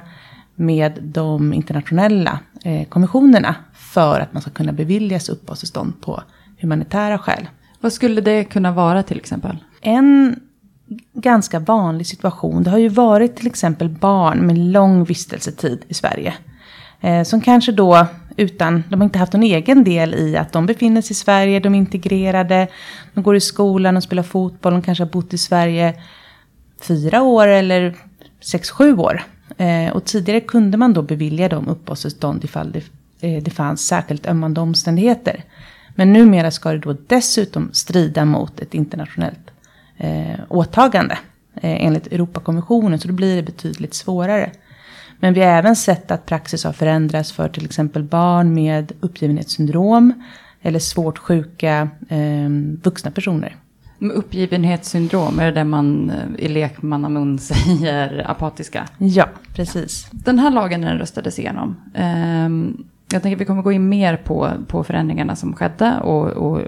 med 0.55 0.99
de 1.03 1.53
internationella 1.53 2.39
eh, 2.65 2.89
konventionerna 2.89 3.55
för 3.75 4.21
att 4.21 4.33
man 4.33 4.43
ska 4.43 4.51
kunna 4.51 4.73
beviljas 4.73 5.29
uppehållstillstånd 5.29 6.01
på 6.01 6.23
humanitära 6.61 7.19
skäl. 7.19 7.49
Vad 7.85 7.93
skulle 7.93 8.21
det 8.21 8.45
kunna 8.45 8.73
vara 8.73 9.03
till 9.03 9.17
exempel? 9.17 9.57
En 9.81 10.41
ganska 11.13 11.59
vanlig 11.59 12.07
situation, 12.07 12.63
det 12.63 12.71
har 12.71 12.79
ju 12.79 12.89
varit 12.89 13.37
till 13.37 13.47
exempel 13.47 13.89
barn 13.89 14.47
med 14.47 14.59
lång 14.59 15.05
vistelsetid 15.05 15.85
i 15.89 15.95
Sverige. 15.95 16.35
Eh, 17.01 17.23
som 17.23 17.41
kanske 17.41 17.73
då 17.73 18.07
utan, 18.37 18.85
de 18.89 19.01
har 19.01 19.05
inte 19.05 19.19
haft 19.19 19.33
någon 19.33 19.43
egen 19.43 19.85
del 19.85 20.15
i 20.15 20.37
att 20.37 20.53
de 20.53 20.67
befinner 20.67 21.03
sig 21.03 21.11
i 21.11 21.15
Sverige, 21.15 21.61
de 21.61 21.75
är 21.75 21.79
integrerade, 21.79 22.69
de 23.15 23.23
går 23.23 23.37
i 23.37 23.41
skolan 23.41 23.97
och 23.97 24.03
spelar 24.03 24.23
fotboll, 24.23 24.73
de 24.73 24.83
kanske 24.83 25.05
har 25.05 25.11
bott 25.11 25.35
i 25.35 25.39
Sverige 25.39 25.95
fyra 26.81 27.23
år 27.23 27.49
eller 27.49 27.97
sex, 28.41 28.71
sju 28.71 28.97
år. 28.97 29.23
Eh, 29.57 29.93
och 29.93 30.05
tidigare 30.05 30.41
kunde 30.41 30.77
man 30.77 30.93
då 30.93 31.03
bevilja 31.03 31.49
dem 31.49 31.69
uppehållstillstånd 31.69 32.45
ifall 32.45 32.73
det, 32.73 32.83
eh, 33.21 33.43
det 33.43 33.51
fanns 33.51 33.87
särskilt 33.87 34.27
ömmande 34.27 34.61
omständigheter. 34.61 35.45
Men 35.95 36.13
numera 36.13 36.51
ska 36.51 36.73
det 36.73 36.79
då 36.79 36.97
dessutom 37.07 37.71
strida 37.73 38.25
mot 38.25 38.61
ett 38.61 38.75
internationellt 38.75 39.51
eh, 39.97 40.41
åtagande 40.49 41.19
eh, 41.55 41.85
enligt 41.87 42.07
Europakonventionen, 42.07 43.01
så 43.01 43.09
då 43.09 43.15
blir 43.15 43.37
det 43.37 43.43
betydligt 43.43 43.95
svårare. 43.95 44.51
Men 45.21 45.35
vi 45.35 45.41
har 45.41 45.49
även 45.49 45.77
sett 45.77 46.11
att 46.11 46.27
praxis 46.27 46.65
har 46.65 46.73
förändrats 46.73 47.33
för 47.33 47.49
till 47.49 47.65
exempel 47.65 48.03
barn 48.03 48.55
med 48.55 48.93
uppgivenhetssyndrom 49.01 50.25
eller 50.63 50.79
svårt 50.79 51.19
sjuka 51.19 51.89
eh, 52.09 52.49
vuxna 52.83 53.11
personer. 53.11 53.57
Med 53.99 54.11
uppgivenhetssyndrom, 54.11 55.39
är 55.39 55.45
det 55.45 55.53
det 55.53 55.65
man 55.65 56.11
eh, 56.11 56.45
i 56.45 56.49
lekmannamun 56.49 57.39
säger 57.39 58.31
apatiska? 58.31 58.89
Ja, 58.99 59.29
precis. 59.55 60.09
Den 60.11 60.39
här 60.39 60.51
lagen 60.51 60.81
när 60.81 60.89
den 60.89 60.99
röstades 60.99 61.39
igenom. 61.39 61.77
Jag 63.13 63.23
tänker 63.23 63.37
att 63.37 63.41
vi 63.41 63.45
kommer 63.45 63.63
gå 63.63 63.73
in 63.73 63.89
mer 63.89 64.17
på, 64.17 64.51
på 64.69 64.85
förändringarna 64.85 65.37
som 65.37 65.55
skedde 65.55 66.01
och, 66.01 66.27
och 66.27 66.61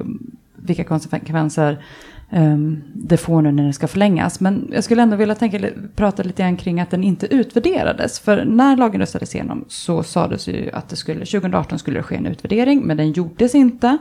vilka 0.57 0.85
konsekvenser 0.85 1.85
um, 2.33 2.83
det 2.95 3.17
får 3.17 3.43
nu 3.43 3.53
när 3.53 3.63
den 3.63 3.73
ska 3.73 3.89
förlängas. 3.89 4.41
Men 4.41 4.69
jag 4.73 4.85
skulle 4.85 5.03
ändå 5.03 5.17
vilja 5.17 5.35
tänka, 5.35 5.69
prata 5.97 6.23
lite 6.23 6.43
grann 6.43 6.57
kring 6.57 6.81
att 6.81 6.91
den 6.91 7.05
inte 7.05 7.35
utvärderades. 7.35 8.21
För 8.21 8.45
när 8.45 8.77
lagen 8.77 9.01
röstades 9.01 9.35
igenom 9.35 9.65
så 9.69 10.03
sades 10.03 10.49
ju 10.49 10.71
att 10.71 10.89
det 10.89 10.97
skulle, 10.97 11.19
2018 11.19 11.79
skulle 11.79 11.99
det 11.99 12.03
ske 12.03 12.17
en 12.17 12.27
utvärdering, 12.27 12.81
men 12.81 12.97
den 12.97 13.13
gjordes 13.13 13.55
inte. 13.55 13.99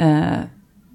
Uh, 0.00 0.36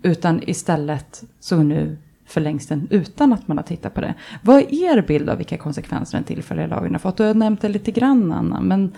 utan 0.04 0.42
istället 0.44 1.24
så 1.40 1.64
nu 1.64 1.98
förlängs 2.34 2.68
den 2.68 2.88
utan 2.90 3.34
att 3.34 3.48
man 3.48 3.58
har 3.58 3.64
tittat 3.64 3.94
på 3.94 4.02
det. 4.02 4.14
Vad 4.42 4.62
är 4.62 4.98
er 4.98 5.02
bild 5.02 5.30
av 5.30 5.38
vilka 5.38 5.58
konsekvenser 5.58 6.18
den 6.18 6.26
tillfälliga 6.26 6.68
lagen 6.68 6.92
har 6.92 7.00
fått? 7.00 7.18
Du 7.18 7.24
har 7.24 7.34
nämnt 7.34 7.62
det 7.62 7.70
lite 7.70 7.92
grann 7.92 8.32
Anna, 8.32 8.62
men 8.62 8.92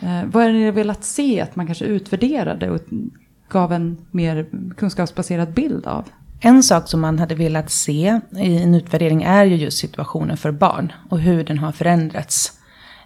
eh, 0.00 0.24
vad 0.24 0.44
är 0.44 0.48
det 0.48 0.58
ni 0.58 0.70
velat 0.70 1.04
se 1.04 1.40
att 1.40 1.56
man 1.56 1.66
kanske 1.66 1.84
utvärderade 1.84 2.70
och 2.70 2.80
gav 3.48 3.72
en 3.72 3.96
mer 4.10 4.46
kunskapsbaserad 4.76 5.52
bild 5.52 5.86
av? 5.86 6.04
En 6.40 6.62
sak 6.62 6.88
som 6.88 7.00
man 7.00 7.18
hade 7.18 7.34
velat 7.34 7.70
se 7.70 8.20
i 8.36 8.62
en 8.62 8.74
utvärdering 8.74 9.22
är 9.22 9.44
ju 9.44 9.56
just 9.56 9.78
situationen 9.78 10.36
för 10.36 10.52
barn 10.52 10.92
och 11.08 11.20
hur 11.20 11.44
den 11.44 11.58
har 11.58 11.72
förändrats. 11.72 12.59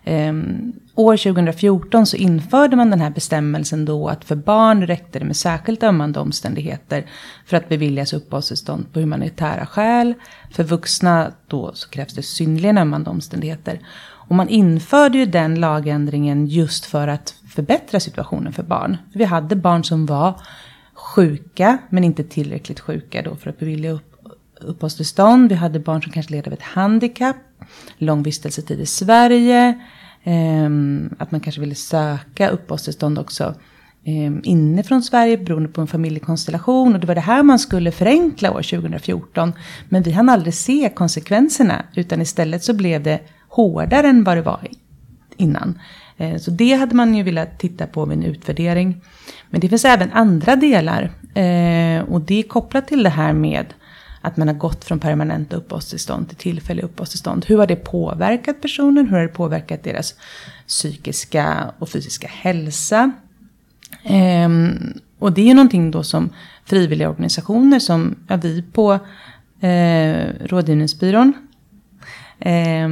Ehm, 0.04 0.72
år 0.94 1.16
2014 1.16 2.06
så 2.06 2.16
införde 2.16 2.76
man 2.76 2.90
den 2.90 3.00
här 3.00 3.10
bestämmelsen 3.10 3.84
då 3.84 4.08
att 4.08 4.24
för 4.24 4.36
barn 4.36 4.86
räckte 4.86 5.18
det 5.18 5.24
med 5.24 5.36
särskilt 5.36 5.82
ömmande 5.82 6.20
omständigheter 6.20 7.06
för 7.46 7.56
att 7.56 7.68
beviljas 7.68 8.12
uppehållstillstånd 8.12 8.92
på 8.92 9.00
humanitära 9.00 9.66
skäl. 9.66 10.14
För 10.50 10.64
vuxna 10.64 11.32
då 11.46 11.72
så 11.74 11.88
krävs 11.88 12.14
det 12.14 12.22
synnerligen 12.22 12.78
ömmande 12.78 13.10
omständigheter. 13.10 13.80
Och 14.28 14.34
man 14.34 14.48
införde 14.48 15.18
ju 15.18 15.26
den 15.26 15.54
lagändringen 15.54 16.46
just 16.46 16.84
för 16.84 17.08
att 17.08 17.34
förbättra 17.54 18.00
situationen 18.00 18.52
för 18.52 18.62
barn. 18.62 18.96
Vi 19.12 19.24
hade 19.24 19.56
barn 19.56 19.84
som 19.84 20.06
var 20.06 20.40
sjuka, 20.94 21.78
men 21.88 22.04
inte 22.04 22.24
tillräckligt 22.24 22.80
sjuka 22.80 23.22
då 23.22 23.36
för 23.36 23.50
att 23.50 23.58
bevilja 23.58 23.90
upp, 23.90 24.14
uppehållstillstånd. 24.60 25.48
Vi 25.48 25.54
hade 25.54 25.78
barn 25.78 26.02
som 26.02 26.12
kanske 26.12 26.32
led 26.32 26.46
av 26.46 26.52
ett 26.52 26.62
handikapp, 26.62 27.36
lång 27.98 28.22
vistelsetid 28.22 28.80
i 28.80 28.86
Sverige, 28.86 29.80
eh, 30.24 30.70
att 31.18 31.30
man 31.30 31.40
kanske 31.40 31.60
ville 31.60 31.74
söka 31.74 32.48
uppehållstillstånd 32.48 33.18
också 33.18 33.54
eh, 34.04 34.32
inifrån 34.42 35.02
Sverige 35.02 35.38
beroende 35.38 35.68
på 35.68 35.80
en 35.80 35.86
familjekonstellation. 35.86 36.94
Och 36.94 37.00
det 37.00 37.06
var 37.06 37.14
det 37.14 37.20
här 37.20 37.42
man 37.42 37.58
skulle 37.58 37.92
förenkla 37.92 38.50
år 38.50 38.62
2014. 38.62 39.52
Men 39.88 40.02
vi 40.02 40.10
hann 40.10 40.28
aldrig 40.28 40.54
se 40.54 40.90
konsekvenserna, 40.94 41.84
utan 41.94 42.20
istället 42.20 42.64
så 42.64 42.74
blev 42.74 43.02
det 43.02 43.20
hårdare 43.48 44.08
än 44.08 44.24
vad 44.24 44.36
det 44.36 44.42
var 44.42 44.68
innan. 45.36 45.78
Ehm, 46.16 46.38
så 46.38 46.50
det 46.50 46.74
hade 46.74 46.94
man 46.94 47.14
ju 47.14 47.22
velat 47.22 47.58
titta 47.58 47.86
på 47.86 48.04
vid 48.04 48.18
en 48.18 48.24
utvärdering. 48.24 49.00
Men 49.50 49.60
det 49.60 49.68
finns 49.68 49.84
även 49.84 50.12
andra 50.12 50.56
delar. 50.56 51.10
Ehm, 51.34 52.04
och 52.04 52.20
det 52.20 52.38
är 52.38 52.42
kopplat 52.42 52.88
till 52.88 53.02
det 53.02 53.10
här 53.10 53.32
med 53.32 53.66
att 54.24 54.36
man 54.36 54.48
har 54.48 54.54
gått 54.54 54.84
från 54.84 54.98
permanenta 54.98 55.56
uppehållstillstånd 55.56 56.28
till 56.28 56.36
tillfälliga 56.36 56.86
uppehållstillstånd. 56.86 57.44
Hur 57.44 57.58
har 57.58 57.66
det 57.66 57.76
påverkat 57.76 58.60
personen? 58.60 59.06
Hur 59.06 59.16
har 59.16 59.22
det 59.22 59.28
påverkat 59.28 59.82
deras 59.82 60.14
psykiska 60.66 61.72
och 61.78 61.88
fysiska 61.88 62.28
hälsa? 62.28 63.12
Ehm, 64.02 64.98
och 65.18 65.32
det 65.32 65.40
är 65.40 65.46
ju 65.46 65.54
någonting 65.54 65.90
då 65.90 66.02
som 66.02 66.30
frivilliga 66.64 67.10
organisationer 67.10 67.78
som 67.78 68.14
ja, 68.28 68.36
vi 68.36 68.62
på 68.62 68.92
eh, 69.60 70.26
Rådgivningsbyrån 70.44 71.32
eh, 72.38 72.88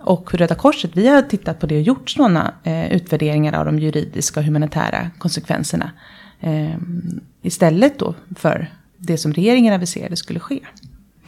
och 0.00 0.34
Röda 0.34 0.54
Korset, 0.54 0.90
vi 0.94 1.08
har 1.08 1.22
tittat 1.22 1.60
på 1.60 1.66
det 1.66 1.76
och 1.76 1.82
gjort 1.82 2.10
sådana 2.10 2.54
eh, 2.62 2.92
utvärderingar 2.92 3.52
av 3.52 3.64
de 3.64 3.78
juridiska 3.78 4.40
och 4.40 4.46
humanitära 4.46 5.10
konsekvenserna. 5.18 5.90
Eh, 6.40 6.76
istället 7.42 7.98
då 7.98 8.14
för 8.36 8.70
det 9.02 9.18
som 9.18 9.32
regeringen 9.32 9.74
aviserade 9.74 10.16
skulle 10.16 10.40
ske. 10.40 10.60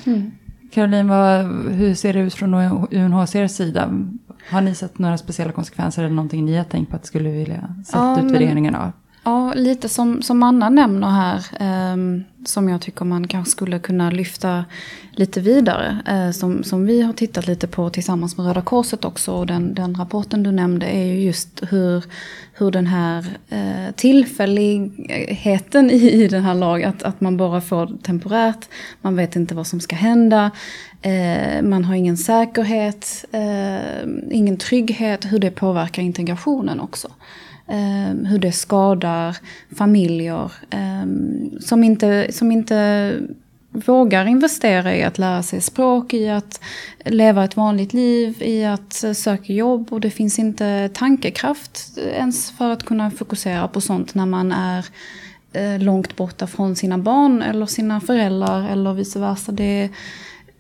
Mm. 0.05 0.31
Caroline, 0.73 1.09
vad, 1.09 1.45
hur 1.73 1.95
ser 1.95 2.13
det 2.13 2.21
ut 2.21 2.35
från 2.35 2.55
UNHCRs 2.91 3.53
sida? 3.53 4.07
Har 4.51 4.61
ni 4.61 4.75
sett 4.75 4.99
några 4.99 5.19
speciella 5.19 5.53
konsekvenser 5.53 6.05
eller 6.05 6.15
någonting 6.15 6.45
ni 6.45 6.57
har 6.57 6.65
tänkt 6.65 6.91
på 6.91 6.97
att 6.97 7.07
skulle 7.07 7.31
vilja 7.31 7.75
se 7.85 7.97
ja, 7.97 8.21
utvärderingen 8.21 8.75
av? 8.75 8.93
Ja, 9.25 9.53
lite 9.55 9.89
som, 9.89 10.23
som 10.23 10.43
Anna 10.43 10.71
nämner 10.71 11.09
här, 11.11 11.37
eh, 11.61 11.97
som 12.45 12.69
jag 12.69 12.81
tycker 12.81 13.05
man 13.05 13.29
kanske 13.29 13.51
skulle 13.51 13.79
kunna 13.79 14.11
lyfta 14.11 14.65
lite 15.13 15.41
vidare. 15.41 15.99
Eh, 16.07 16.31
som, 16.31 16.65
som 16.65 16.87
vi 16.87 17.03
har 17.03 17.13
tittat 17.13 17.47
lite 17.47 17.67
på 17.67 17.91
tillsammans 17.91 18.37
med 18.37 18.47
Röda 18.47 18.63
Korset 18.63 19.05
också. 19.05 19.33
Och 19.33 19.47
den, 19.47 19.75
den 19.75 19.95
rapporten 19.95 20.43
du 20.43 20.53
nämnde 20.53 20.87
är 20.87 21.05
ju 21.05 21.21
just 21.21 21.63
hur, 21.71 22.05
hur 22.55 22.71
den 22.71 22.87
här 22.87 23.27
eh, 23.49 23.95
tillfälligheten 23.97 25.91
i, 25.91 26.11
i 26.11 26.29
den 26.29 26.43
här 26.43 26.55
lagen, 26.55 26.91
att, 26.91 27.03
att 27.03 27.21
man 27.21 27.37
bara 27.37 27.61
får 27.61 27.87
temporärt, 28.03 28.69
man 29.01 29.17
vet 29.17 29.37
inte 29.37 29.55
vad 29.55 29.67
som 29.67 29.81
ska 29.81 29.97
hända. 29.97 30.51
Eh, 31.03 31.63
man 31.63 31.85
har 31.85 31.95
ingen 31.95 32.17
säkerhet, 32.17 33.25
eh, 33.33 34.05
ingen 34.31 34.57
trygghet, 34.57 35.25
hur 35.25 35.39
det 35.39 35.51
påverkar 35.51 36.03
integrationen 36.03 36.81
också 36.81 37.09
eh, 37.69 38.29
hur 38.29 38.39
det 38.39 38.53
skadar 38.53 39.37
familjer 39.77 40.53
eh, 40.71 41.07
som, 41.61 41.85
inte, 41.85 42.33
som 42.33 42.53
inte 42.53 43.19
vågar 43.75 44.27
investera 44.27 44.97
i 44.97 45.03
att 45.03 45.19
lära 45.19 45.43
sig 45.43 45.61
språk, 45.61 46.15
i 46.15 46.29
att 46.29 46.61
leva 47.05 47.45
ett 47.45 47.57
vanligt 47.57 47.93
liv, 47.93 48.43
i 48.43 48.65
att 48.65 49.05
söka 49.15 49.53
jobb. 49.53 49.93
Och 49.93 50.01
det 50.01 50.11
finns 50.11 50.39
inte 50.39 50.91
tankekraft 50.95 51.99
ens 51.99 52.51
för 52.51 52.71
att 52.71 52.85
kunna 52.85 53.11
fokusera 53.11 53.69
på 53.69 53.81
sånt 53.81 54.15
när 54.15 54.27
man 54.27 54.53
är 54.53 54.87
eh, 55.53 55.79
långt 55.79 56.17
borta 56.17 56.47
från 56.47 56.77
sina 56.77 56.99
barn 56.99 57.43
eller 57.43 57.67
sina 57.67 58.01
föräldrar 58.01 58.69
eller 58.69 58.95
vice 58.95 59.19
versa. 59.19 59.53
Det 59.53 59.65
är 59.83 59.91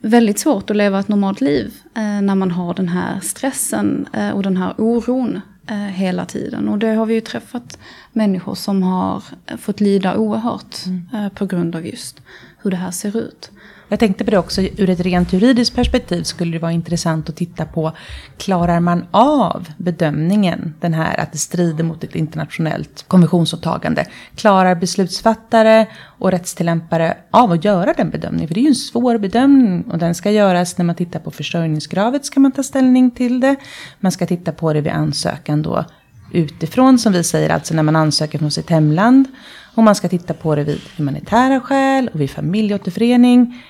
väldigt 0.00 0.38
svårt 0.38 0.70
att 0.70 0.76
leva 0.76 1.00
ett 1.00 1.08
normalt 1.08 1.40
liv 1.40 1.74
eh, 1.94 2.22
när 2.22 2.34
man 2.34 2.50
har 2.50 2.74
den 2.74 2.88
här 2.88 3.20
stressen 3.20 4.08
eh, 4.12 4.30
och 4.30 4.42
den 4.42 4.56
här 4.56 4.74
oron 4.78 5.40
eh, 5.66 5.76
hela 5.76 6.26
tiden. 6.26 6.68
Och 6.68 6.78
det 6.78 6.94
har 6.94 7.06
vi 7.06 7.14
ju 7.14 7.20
träffat 7.20 7.78
människor 8.12 8.54
som 8.54 8.82
har 8.82 9.22
fått 9.58 9.80
lida 9.80 10.16
oerhört 10.16 10.86
mm. 10.86 11.08
eh, 11.14 11.28
på 11.28 11.46
grund 11.46 11.76
av 11.76 11.86
just 11.86 12.22
hur 12.62 12.70
det 12.70 12.76
här 12.76 12.90
ser 12.90 13.16
ut. 13.16 13.50
Jag 13.94 14.00
tänkte 14.00 14.24
på 14.24 14.30
det 14.30 14.38
också 14.38 14.62
ur 14.62 14.90
ett 14.90 15.00
rent 15.00 15.32
juridiskt 15.32 15.76
perspektiv 15.76 16.22
skulle 16.22 16.52
det 16.52 16.58
vara 16.58 16.72
intressant 16.72 17.28
att 17.28 17.36
titta 17.36 17.64
på 17.64 17.92
klarar 18.38 18.80
man 18.80 19.06
av 19.10 19.68
bedömningen 19.76 20.74
den 20.80 20.94
här 20.94 21.20
att 21.20 21.32
det 21.32 21.38
strider 21.38 21.84
mot 21.84 22.04
ett 22.04 22.14
internationellt 22.14 23.04
konventionsåtagande. 23.08 24.06
Klarar 24.36 24.74
beslutsfattare 24.74 25.86
och 26.18 26.30
rättstillämpare 26.30 27.16
av 27.30 27.52
att 27.52 27.64
göra 27.64 27.92
den 27.92 28.10
bedömningen? 28.10 28.48
För 28.48 28.54
det 28.54 28.60
är 28.60 28.62
ju 28.62 28.68
en 28.68 28.74
svår 28.74 29.18
bedömning 29.18 29.82
och 29.82 29.98
den 29.98 30.14
ska 30.14 30.30
göras 30.30 30.78
när 30.78 30.84
man 30.84 30.94
tittar 30.94 31.20
på 31.20 31.30
försörjningskravet 31.30 32.24
ska 32.24 32.40
man 32.40 32.52
ta 32.52 32.62
ställning 32.62 33.10
till 33.10 33.40
det. 33.40 33.56
Man 34.00 34.12
ska 34.12 34.26
titta 34.26 34.52
på 34.52 34.72
det 34.72 34.80
vid 34.80 34.92
ansökan 34.92 35.62
då 35.62 35.84
utifrån 36.32 36.98
som 36.98 37.12
vi 37.12 37.24
säger, 37.24 37.50
alltså 37.50 37.74
när 37.74 37.82
man 37.82 37.96
ansöker 37.96 38.38
från 38.38 38.50
sitt 38.50 38.70
hemland. 38.70 39.28
Och 39.74 39.82
man 39.82 39.94
ska 39.94 40.08
titta 40.08 40.34
på 40.34 40.54
det 40.54 40.64
vid 40.64 40.80
humanitära 40.96 41.60
skäl 41.60 42.10
och 42.14 42.20
vid 42.20 42.30
familjeåterförening. 42.30 43.62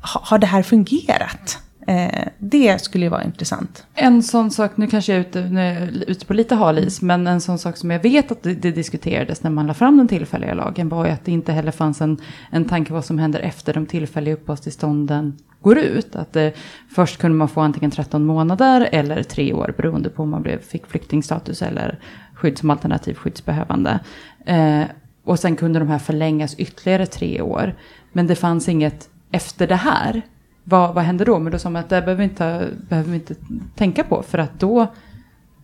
Har 0.00 0.38
det 0.38 0.46
här 0.46 0.62
fungerat? 0.62 1.58
Eh, 1.88 2.28
det 2.38 2.80
skulle 2.80 3.04
ju 3.04 3.10
vara 3.10 3.24
intressant. 3.24 3.86
En 3.94 4.22
sån 4.22 4.50
sak, 4.50 4.76
nu 4.76 4.86
kanske 4.86 5.12
jag 5.12 5.20
är 5.20 5.28
ute, 5.28 5.40
nu 5.40 5.60
är 5.60 6.04
ute 6.06 6.26
på 6.26 6.34
lite 6.34 6.54
halis, 6.54 7.02
men 7.02 7.26
en 7.26 7.40
sån 7.40 7.58
sak 7.58 7.76
som 7.76 7.90
jag 7.90 8.02
vet 8.02 8.32
att 8.32 8.42
det, 8.42 8.54
det, 8.54 8.70
diskuterades 8.70 9.42
när 9.42 9.50
man 9.50 9.66
la 9.66 9.74
fram 9.74 9.96
den 9.96 10.08
tillfälliga 10.08 10.54
lagen 10.54 10.88
var 10.88 11.06
ju 11.06 11.10
att 11.10 11.24
det 11.24 11.32
inte 11.32 11.52
heller 11.52 11.72
fanns 11.72 12.00
en, 12.00 12.20
en 12.50 12.64
tanke 12.64 12.92
vad 12.92 13.04
som 13.04 13.18
händer 13.18 13.40
efter 13.40 13.74
de 13.74 13.86
tillfälliga 13.86 14.34
uppehållstillstånden 14.34 15.38
går 15.62 15.78
ut. 15.78 16.16
Att 16.16 16.36
eh, 16.36 16.48
först 16.94 17.18
kunde 17.18 17.36
man 17.36 17.48
få 17.48 17.60
antingen 17.60 17.90
13 17.90 18.26
månader 18.26 18.88
eller 18.92 19.22
tre 19.22 19.52
år 19.52 19.74
beroende 19.76 20.10
på 20.10 20.22
om 20.22 20.30
man 20.30 20.42
blev, 20.42 20.62
fick 20.62 20.86
flyktingstatus 20.86 21.62
eller 21.62 21.98
skydd 22.34 22.58
som 22.58 22.70
alternativ 22.70 23.14
skyddsbehövande. 23.14 24.00
Eh, 24.46 24.82
och 25.24 25.38
sen 25.38 25.56
kunde 25.56 25.78
de 25.78 25.88
här 25.88 25.98
förlängas 25.98 26.54
ytterligare 26.54 27.06
tre 27.06 27.40
år. 27.40 27.74
Men 28.12 28.26
det 28.26 28.34
fanns 28.34 28.68
inget 28.68 29.08
efter 29.30 29.66
det 29.66 29.76
här. 29.76 30.22
Vad, 30.64 30.94
vad 30.94 31.04
händer 31.04 31.24
då? 31.24 31.38
Men 31.38 31.52
då 31.52 31.58
sa 31.58 31.70
man 31.70 31.80
att 31.80 31.88
det 31.88 32.02
behöver 32.02 32.14
vi, 32.14 32.24
inte, 32.24 32.70
behöver 32.88 33.10
vi 33.10 33.16
inte 33.16 33.34
tänka 33.74 34.04
på. 34.04 34.22
För 34.22 34.38
att 34.38 34.60
då 34.60 34.86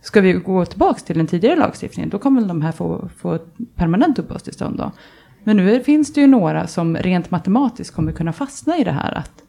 ska 0.01 0.21
vi 0.21 0.33
gå 0.33 0.65
tillbaka 0.65 0.99
till 0.99 1.17
den 1.17 1.27
tidigare 1.27 1.55
lagstiftningen. 1.55 2.09
Då 2.09 2.19
kommer 2.19 2.41
de 2.41 2.61
här 2.61 2.71
få, 2.71 3.09
få 3.17 3.39
permanent 3.75 4.19
uppehållstillstånd 4.19 4.77
då. 4.77 4.91
Men 5.43 5.57
nu 5.57 5.79
finns 5.79 6.13
det 6.13 6.21
ju 6.21 6.27
några 6.27 6.67
som 6.67 6.97
rent 6.97 7.31
matematiskt 7.31 7.95
kommer 7.95 8.11
kunna 8.11 8.33
fastna 8.33 8.77
i 8.77 8.83
det 8.83 8.91
här 8.91 9.13
att 9.13 9.43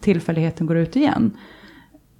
tillfälligheten 0.00 0.66
går 0.66 0.76
ut 0.76 0.96
igen. 0.96 1.30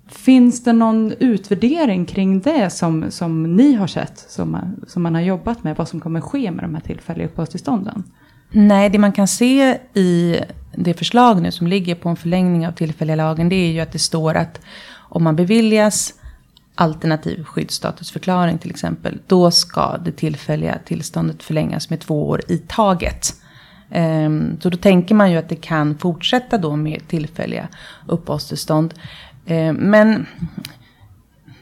Finns 0.08 0.64
det 0.64 0.72
någon 0.72 1.12
utvärdering 1.18 2.06
kring 2.06 2.40
det 2.40 2.70
som, 2.70 3.10
som 3.10 3.56
ni 3.56 3.74
har 3.74 3.86
sett, 3.86 4.18
som 4.18 4.58
som 4.86 5.02
man 5.02 5.14
har 5.14 5.22
jobbat 5.22 5.64
med, 5.64 5.76
vad 5.76 5.88
som 5.88 6.00
kommer 6.00 6.20
ske 6.20 6.50
med 6.50 6.64
de 6.64 6.74
här 6.74 6.82
tillfälliga 6.82 7.26
uppehållstillstånden? 7.26 8.04
Nej, 8.50 8.90
det 8.90 8.98
man 8.98 9.12
kan 9.12 9.28
se 9.28 9.78
i 9.94 10.40
det 10.72 10.94
förslag 10.94 11.42
nu 11.42 11.52
som 11.52 11.66
ligger 11.66 11.94
på 11.94 12.08
en 12.08 12.16
förlängning 12.16 12.66
av 12.66 12.72
tillfälliga 12.72 13.16
lagen, 13.16 13.48
det 13.48 13.56
är 13.56 13.72
ju 13.72 13.80
att 13.80 13.92
det 13.92 13.98
står 13.98 14.34
att 14.34 14.60
om 14.94 15.24
man 15.24 15.36
beviljas 15.36 16.14
alternativ 16.74 17.44
skyddsstatusförklaring 17.44 18.58
till 18.58 18.70
exempel, 18.70 19.18
då 19.26 19.50
ska 19.50 19.96
det 19.96 20.12
tillfälliga 20.12 20.78
tillståndet 20.84 21.42
förlängas 21.42 21.90
med 21.90 22.00
två 22.00 22.28
år 22.28 22.42
i 22.48 22.58
taget. 22.58 23.34
Ehm, 23.90 24.60
så 24.60 24.70
då 24.70 24.76
tänker 24.76 25.14
man 25.14 25.30
ju 25.30 25.36
att 25.36 25.48
det 25.48 25.56
kan 25.56 25.98
fortsätta 25.98 26.58
då 26.58 26.76
med 26.76 27.08
tillfälliga 27.08 27.68
uppehållstillstånd. 28.06 28.94
Ehm, 29.46 29.76
men 29.76 30.26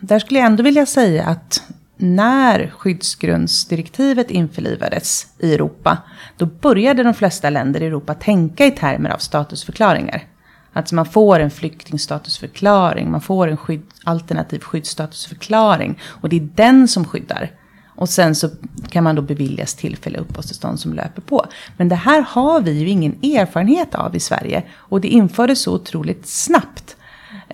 där 0.01 0.19
skulle 0.19 0.39
jag 0.39 0.47
ändå 0.47 0.63
vilja 0.63 0.87
säga 0.87 1.25
att 1.25 1.63
när 1.97 2.71
skyddsgrundsdirektivet 2.71 4.31
införlivades 4.31 5.27
i 5.39 5.55
Europa, 5.55 5.99
då 6.37 6.47
började 6.47 7.03
de 7.03 7.15
flesta 7.15 7.51
länder 7.51 7.83
i 7.83 7.87
Europa 7.87 8.15
tänka 8.15 8.67
i 8.67 8.71
termer 8.71 9.11
av 9.11 9.19
statusförklaringar. 9.19 10.23
Alltså 10.73 10.95
man 10.95 11.07
får 11.07 11.41
en 11.41 11.51
flyktingstatusförklaring, 11.51 13.11
man 13.11 13.21
får 13.21 13.49
en 13.49 13.57
skydd, 13.57 13.83
alternativ 14.05 14.59
skyddsstatusförklaring 14.59 15.99
och 16.05 16.29
det 16.29 16.37
är 16.37 16.49
den 16.55 16.89
som 16.89 17.05
skyddar. 17.05 17.51
Och 17.97 18.09
sen 18.09 18.35
så 18.35 18.51
kan 18.89 19.05
man 19.05 19.15
då 19.15 19.23
beviljas 19.23 19.75
tillfälliga 19.75 20.21
uppehållstillstånd 20.21 20.81
som 20.81 20.93
löper 20.93 21.23
på. 21.23 21.47
Men 21.77 21.89
det 21.89 21.95
här 21.95 22.23
har 22.23 22.61
vi 22.61 22.73
ju 22.73 22.89
ingen 22.89 23.13
erfarenhet 23.13 23.95
av 23.95 24.17
i 24.17 24.21
Sverige. 24.21 24.63
Och 24.73 25.01
det 25.01 25.09
infördes 25.09 25.63
så 25.63 25.75
otroligt 25.75 26.27
snabbt. 26.27 26.97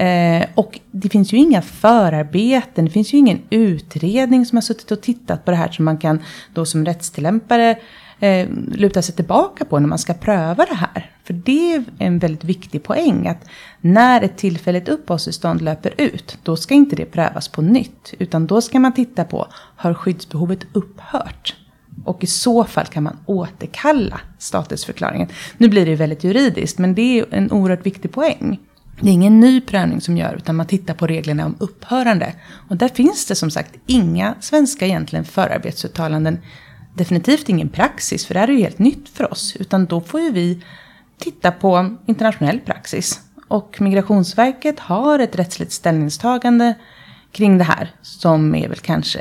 Eh, 0.00 0.46
och 0.54 0.80
det 0.90 1.08
finns 1.08 1.32
ju 1.32 1.36
inga 1.36 1.62
förarbeten, 1.62 2.84
det 2.84 2.90
finns 2.90 3.14
ju 3.14 3.18
ingen 3.18 3.42
utredning 3.50 4.46
som 4.46 4.56
har 4.56 4.62
suttit 4.62 4.90
och 4.90 5.00
tittat 5.00 5.44
på 5.44 5.50
det 5.50 5.56
här 5.56 5.70
som 5.70 5.84
man 5.84 5.98
kan 5.98 6.22
då 6.54 6.64
som 6.64 6.84
rättstillämpare 6.84 7.78
eh, 8.20 8.48
luta 8.74 9.02
sig 9.02 9.14
tillbaka 9.14 9.64
på 9.64 9.78
när 9.78 9.88
man 9.88 9.98
ska 9.98 10.14
pröva 10.14 10.64
det 10.64 10.74
här. 10.74 11.10
För 11.24 11.34
det 11.34 11.74
är 11.74 11.84
en 11.98 12.18
väldigt 12.18 12.44
viktig 12.44 12.82
poäng 12.82 13.26
att 13.28 13.44
när 13.80 14.22
ett 14.22 14.36
tillfälligt 14.36 14.88
uppehållstillstånd 14.88 15.62
löper 15.62 15.94
ut, 15.96 16.38
då 16.42 16.56
ska 16.56 16.74
inte 16.74 16.96
det 16.96 17.04
prövas 17.04 17.48
på 17.48 17.62
nytt. 17.62 18.14
Utan 18.18 18.46
då 18.46 18.60
ska 18.60 18.80
man 18.80 18.94
titta 18.94 19.24
på, 19.24 19.46
har 19.76 19.94
skyddsbehovet 19.94 20.66
upphört? 20.72 21.56
Och 22.04 22.24
i 22.24 22.26
så 22.26 22.64
fall 22.64 22.86
kan 22.86 23.02
man 23.02 23.16
återkalla 23.26 24.20
statusförklaringen. 24.38 25.28
Nu 25.58 25.68
blir 25.68 25.84
det 25.84 25.90
ju 25.90 25.96
väldigt 25.96 26.24
juridiskt, 26.24 26.78
men 26.78 26.94
det 26.94 27.20
är 27.20 27.26
en 27.30 27.52
oerhört 27.52 27.86
viktig 27.86 28.12
poäng. 28.12 28.58
Det 29.00 29.08
är 29.08 29.12
ingen 29.12 29.40
ny 29.40 29.60
prövning 29.60 30.00
som 30.00 30.16
gör, 30.16 30.34
utan 30.34 30.56
man 30.56 30.66
tittar 30.66 30.94
på 30.94 31.06
reglerna 31.06 31.46
om 31.46 31.56
upphörande. 31.58 32.34
Och 32.68 32.76
där 32.76 32.88
finns 32.88 33.26
det 33.26 33.34
som 33.34 33.50
sagt 33.50 33.74
inga 33.86 34.34
svenska 34.40 34.86
egentligen 34.86 35.24
förarbetsuttalanden 35.24 36.38
definitivt 36.94 37.48
ingen 37.48 37.68
praxis, 37.68 38.26
för 38.26 38.34
det 38.34 38.40
här 38.40 38.48
är 38.48 38.52
ju 38.52 38.58
helt 38.58 38.78
nytt 38.78 39.08
för 39.08 39.32
oss. 39.32 39.56
Utan 39.56 39.86
då 39.86 40.00
får 40.00 40.20
ju 40.20 40.30
vi 40.30 40.62
titta 41.18 41.50
på 41.50 41.96
internationell 42.06 42.60
praxis. 42.60 43.20
Och 43.48 43.80
Migrationsverket 43.80 44.80
har 44.80 45.18
ett 45.18 45.36
rättsligt 45.36 45.72
ställningstagande 45.72 46.74
kring 47.32 47.58
det 47.58 47.64
här. 47.64 47.90
Som 48.02 48.54
är 48.54 48.68
väl 48.68 48.78
kanske 48.78 49.18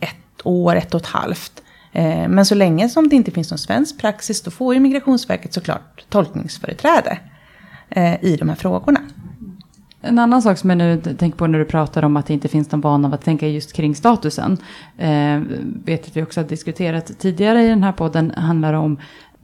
ett 0.00 0.40
år, 0.44 0.76
ett 0.76 0.94
och 0.94 1.00
ett 1.00 1.06
halvt. 1.06 1.62
Eh, 1.92 2.28
men 2.28 2.46
så 2.46 2.54
länge 2.54 2.88
som 2.88 3.08
det 3.08 3.16
inte 3.16 3.30
finns 3.30 3.50
någon 3.50 3.58
svensk 3.58 3.98
praxis 3.98 4.42
då 4.42 4.50
får 4.50 4.74
ju 4.74 4.80
Migrationsverket 4.80 5.54
såklart 5.54 6.04
tolkningsföreträde 6.08 7.18
eh, 7.88 8.24
i 8.24 8.36
de 8.36 8.48
här 8.48 8.56
frågorna. 8.56 9.00
En 10.00 10.18
annan 10.18 10.42
sak 10.42 10.58
som 10.58 10.70
jag 10.70 10.76
nu 10.76 11.00
tänker 11.00 11.38
på 11.38 11.46
när 11.46 11.58
du 11.58 11.64
pratar 11.64 12.02
om 12.02 12.16
att 12.16 12.26
det 12.26 12.34
inte 12.34 12.48
finns 12.48 12.72
någon 12.72 12.80
vana 12.80 13.08
av 13.08 13.14
att 13.14 13.24
tänka 13.24 13.48
just 13.48 13.72
kring 13.72 13.94
statusen. 13.94 14.58
Eh, 14.98 15.40
vet 15.84 16.06
att 16.06 16.16
vi 16.16 16.22
också 16.22 16.40
har 16.40 16.48
diskuterat 16.48 17.18
tidigare 17.18 17.62
i 17.62 17.68
den 17.68 17.82
här 17.82 17.92
podden. 17.92 18.30
Handlar 18.30 18.72
om 18.72 18.98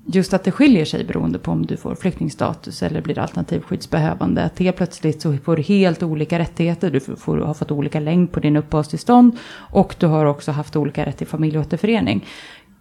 just 0.07 0.35
att 0.35 0.45
det 0.45 0.51
skiljer 0.51 0.85
sig 0.85 1.05
beroende 1.05 1.39
på 1.39 1.51
om 1.51 1.67
du 1.67 1.77
får 1.77 1.95
flyktingstatus 1.95 2.83
eller 2.83 3.01
blir 3.01 3.19
alternativ 3.19 3.61
skyddsbehövande. 3.61 4.45
Att 4.45 4.59
helt 4.59 4.77
plötsligt 4.77 5.23
så 5.23 5.37
får 5.37 5.57
du 5.57 5.63
helt 5.63 6.03
olika 6.03 6.39
rättigheter. 6.39 6.91
Du 6.91 7.01
får, 7.01 7.39
har 7.39 7.55
fått 7.55 7.71
olika 7.71 8.01
längd 8.01 8.33
på 8.33 8.41
din 8.41 8.57
uppehållstillstånd. 8.57 9.39
Och 9.55 9.97
du 9.99 10.07
har 10.07 10.27
också 10.27 10.53
haft 10.53 10.77
olika 10.77 11.07
rätt 11.07 11.19
till 11.19 11.27
familjeåterförening. 11.27 12.27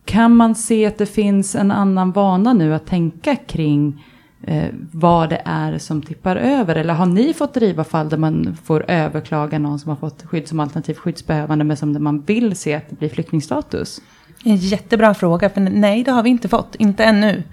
Kan 0.06 0.36
man 0.36 0.56
se 0.56 0.86
att 0.86 0.98
det 0.98 1.06
finns 1.06 1.56
en 1.56 1.72
annan 1.72 2.12
vana 2.12 2.54
nu 2.54 2.74
att 2.74 2.86
tänka 2.86 3.36
kring 3.36 4.06
eh, 4.44 4.70
vad 4.92 5.30
det 5.30 5.42
är 5.46 5.78
som 5.78 6.02
tippar 6.02 6.36
över? 6.36 6.76
Eller 6.76 6.94
har 6.94 7.06
ni 7.06 7.34
fått 7.34 7.54
driva 7.54 7.84
fall 7.84 8.10
där 8.10 8.18
man 8.18 8.58
får 8.64 8.86
överklaga 8.92 9.60
någon 9.60 9.80
som 9.80 9.90
har 9.90 9.96
fått 9.96 10.24
skydd 10.24 10.48
som 10.48 10.60
alternativ 10.60 10.94
skyddsbehövande 10.94 11.66
men 11.66 11.78
som 11.78 12.04
man 12.04 12.22
vill 12.22 12.56
se 12.56 12.74
att 12.74 12.90
det 12.90 13.00
blir 13.00 13.10
flyktingstatus? 13.10 14.02
En 14.44 14.56
jättebra 14.56 15.14
fråga, 15.14 15.50
för 15.50 15.62
nej 15.62 16.04
det 16.04 16.12
har 16.12 16.24
vi 16.24 16.30
inte 16.30 16.48
fått, 16.48 16.76
inte 16.76 17.04
ännu. 17.04 17.44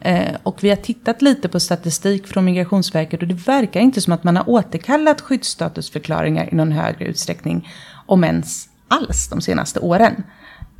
Eh, 0.00 0.34
och 0.42 0.64
vi 0.64 0.68
har 0.68 0.76
tittat 0.76 1.22
lite 1.22 1.48
på 1.48 1.60
statistik 1.60 2.26
från 2.26 2.44
Migrationsverket 2.44 3.22
och 3.22 3.28
det 3.28 3.34
verkar 3.34 3.80
inte 3.80 4.00
som 4.00 4.12
att 4.12 4.24
man 4.24 4.36
har 4.36 4.50
återkallat 4.50 5.20
skyddsstatusförklaringar 5.20 6.48
i 6.52 6.56
någon 6.56 6.72
högre 6.72 7.04
utsträckning, 7.04 7.68
om 8.06 8.24
ens 8.24 8.68
alls 8.88 9.28
de 9.28 9.40
senaste 9.40 9.80
åren. 9.80 10.22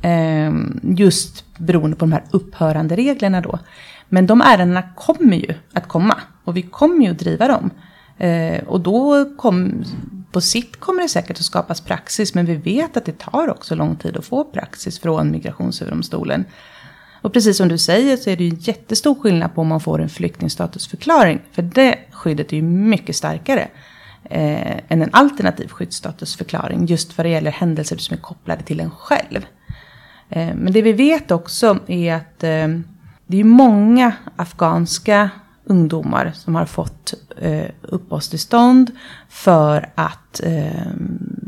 Eh, 0.01 0.53
just 0.97 1.57
beroende 1.57 1.97
på 1.97 2.05
de 2.05 2.11
här 2.11 2.23
upphörande 2.31 2.95
reglerna 2.95 3.41
då. 3.41 3.59
Men 4.09 4.27
de 4.27 4.41
ärendena 4.41 4.83
kommer 4.95 5.37
ju 5.37 5.53
att 5.73 5.87
komma 5.87 6.17
och 6.43 6.57
vi 6.57 6.61
kommer 6.61 7.05
ju 7.05 7.11
att 7.11 7.19
driva 7.19 7.47
dem. 7.47 7.71
Eh, 8.17 8.63
och 8.63 8.81
då 8.81 9.25
kom, 9.37 9.83
på 10.31 10.41
sitt 10.41 10.79
kommer 10.79 11.01
det 11.01 11.09
säkert 11.09 11.39
att 11.39 11.45
skapas 11.45 11.81
praxis, 11.81 12.33
men 12.33 12.45
vi 12.45 12.55
vet 12.55 12.97
att 12.97 13.05
det 13.05 13.17
tar 13.19 13.49
också 13.49 13.75
lång 13.75 13.95
tid 13.95 14.17
att 14.17 14.25
få 14.25 14.43
praxis 14.43 14.99
från 14.99 15.31
Migrationsöverdomstolen. 15.31 16.45
Och 17.21 17.33
precis 17.33 17.57
som 17.57 17.67
du 17.67 17.77
säger 17.77 18.17
så 18.17 18.29
är 18.29 18.37
det 18.37 18.43
ju 18.43 18.57
jättestor 18.59 19.15
skillnad 19.15 19.55
på 19.55 19.61
om 19.61 19.67
man 19.67 19.79
får 19.79 20.01
en 20.01 20.09
flyktingstatusförklaring, 20.09 21.41
för 21.51 21.61
det 21.61 21.99
skyddet 22.11 22.51
är 22.51 22.55
ju 22.55 22.61
mycket 22.61 23.15
starkare 23.15 23.67
eh, 24.23 24.77
än 24.87 25.01
en 25.01 25.09
alternativ 25.13 25.67
skyddsstatusförklaring, 25.67 26.85
just 26.85 27.17
vad 27.17 27.25
det 27.25 27.29
gäller 27.29 27.51
händelser 27.51 27.97
som 27.97 28.17
är 28.17 28.21
kopplade 28.21 28.63
till 28.63 28.79
en 28.79 28.91
själv. 28.91 29.45
Eh, 30.29 30.55
men 30.55 30.73
det 30.73 30.81
vi 30.81 30.93
vet 30.93 31.31
också 31.31 31.79
är 31.87 32.13
att 32.13 32.43
eh, 32.43 32.67
det 33.27 33.39
är 33.39 33.43
många 33.43 34.13
afghanska 34.35 35.29
ungdomar 35.65 36.31
som 36.35 36.55
har 36.55 36.65
fått 36.65 37.13
eh, 37.37 37.69
uppehållstillstånd 37.81 38.91
för 39.29 39.89
att 39.95 40.41
eh, 40.43 40.91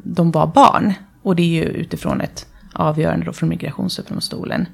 de 0.04 0.32
var 0.32 0.48
barn. 0.48 0.94
Och 1.24 1.36
det 1.36 1.42
är 1.42 1.64
ju 1.64 1.64
utifrån 1.64 2.22
ett 2.22 2.46
avgörande 2.74 3.26
då 3.26 3.34
från 3.34 3.50
Migrationsöverdomstolen. 3.50 4.68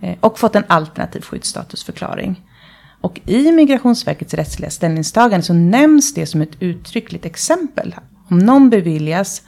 Eh, 0.00 0.16
och 0.20 0.38
fått 0.38 0.56
en 0.56 0.64
alternativ 0.66 1.20
skyddsstatusförklaring. 1.20 2.44
Och 3.00 3.20
i 3.24 3.52
Migrationsverkets 3.52 4.34
rättsliga 4.34 4.70
ställningstagande 4.70 5.46
så 5.46 5.52
nämns 5.52 6.14
det 6.14 6.26
som 6.26 6.42
ett 6.42 6.62
uttryckligt 6.62 7.24
exempel. 7.24 7.94
Om 8.28 8.38
någon 8.38 8.70
beviljas 8.70 9.42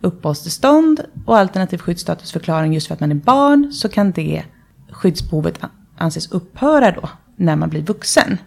uppehållstillstånd 0.00 1.00
och 1.26 1.38
alternativ 1.38 1.78
skyddsstatusförklaring 1.78 2.74
just 2.74 2.86
för 2.86 2.94
att 2.94 3.00
man 3.00 3.10
är 3.10 3.14
barn 3.14 3.72
så 3.72 3.88
kan 3.88 4.12
det 4.12 4.44
skyddsbehovet 4.90 5.62
anses 6.04 6.32
upphöra 6.32 6.90
då 6.90 7.08
när 7.36 7.56
man 7.56 7.68
blir 7.68 7.82
vuxen. 7.82 8.38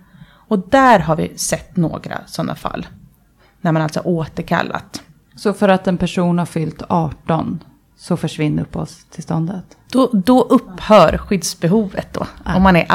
Och 0.47 0.59
där 0.69 0.99
har 0.99 1.15
vi 1.15 1.37
sett 1.37 1.75
några 1.75 2.19
sådana 2.25 2.55
fall. 2.55 2.87
När 3.61 3.71
man 3.71 3.81
alltså 3.81 3.99
återkallat. 3.99 5.01
Så 5.35 5.53
för 5.53 5.69
att 5.69 5.87
en 5.87 5.97
person 5.97 6.39
har 6.39 6.45
fyllt 6.45 6.81
18 6.87 7.59
så 7.97 8.17
försvinner 8.17 8.61
uppehållstillståndet? 8.61 9.77
Då, 9.91 10.09
då 10.13 10.41
upphör 10.41 11.17
skyddsbehovet 11.17 12.13
då. 12.13 12.27
Ah. 12.43 12.55
Om, 12.55 12.63
man 12.63 12.75
är 12.75 12.87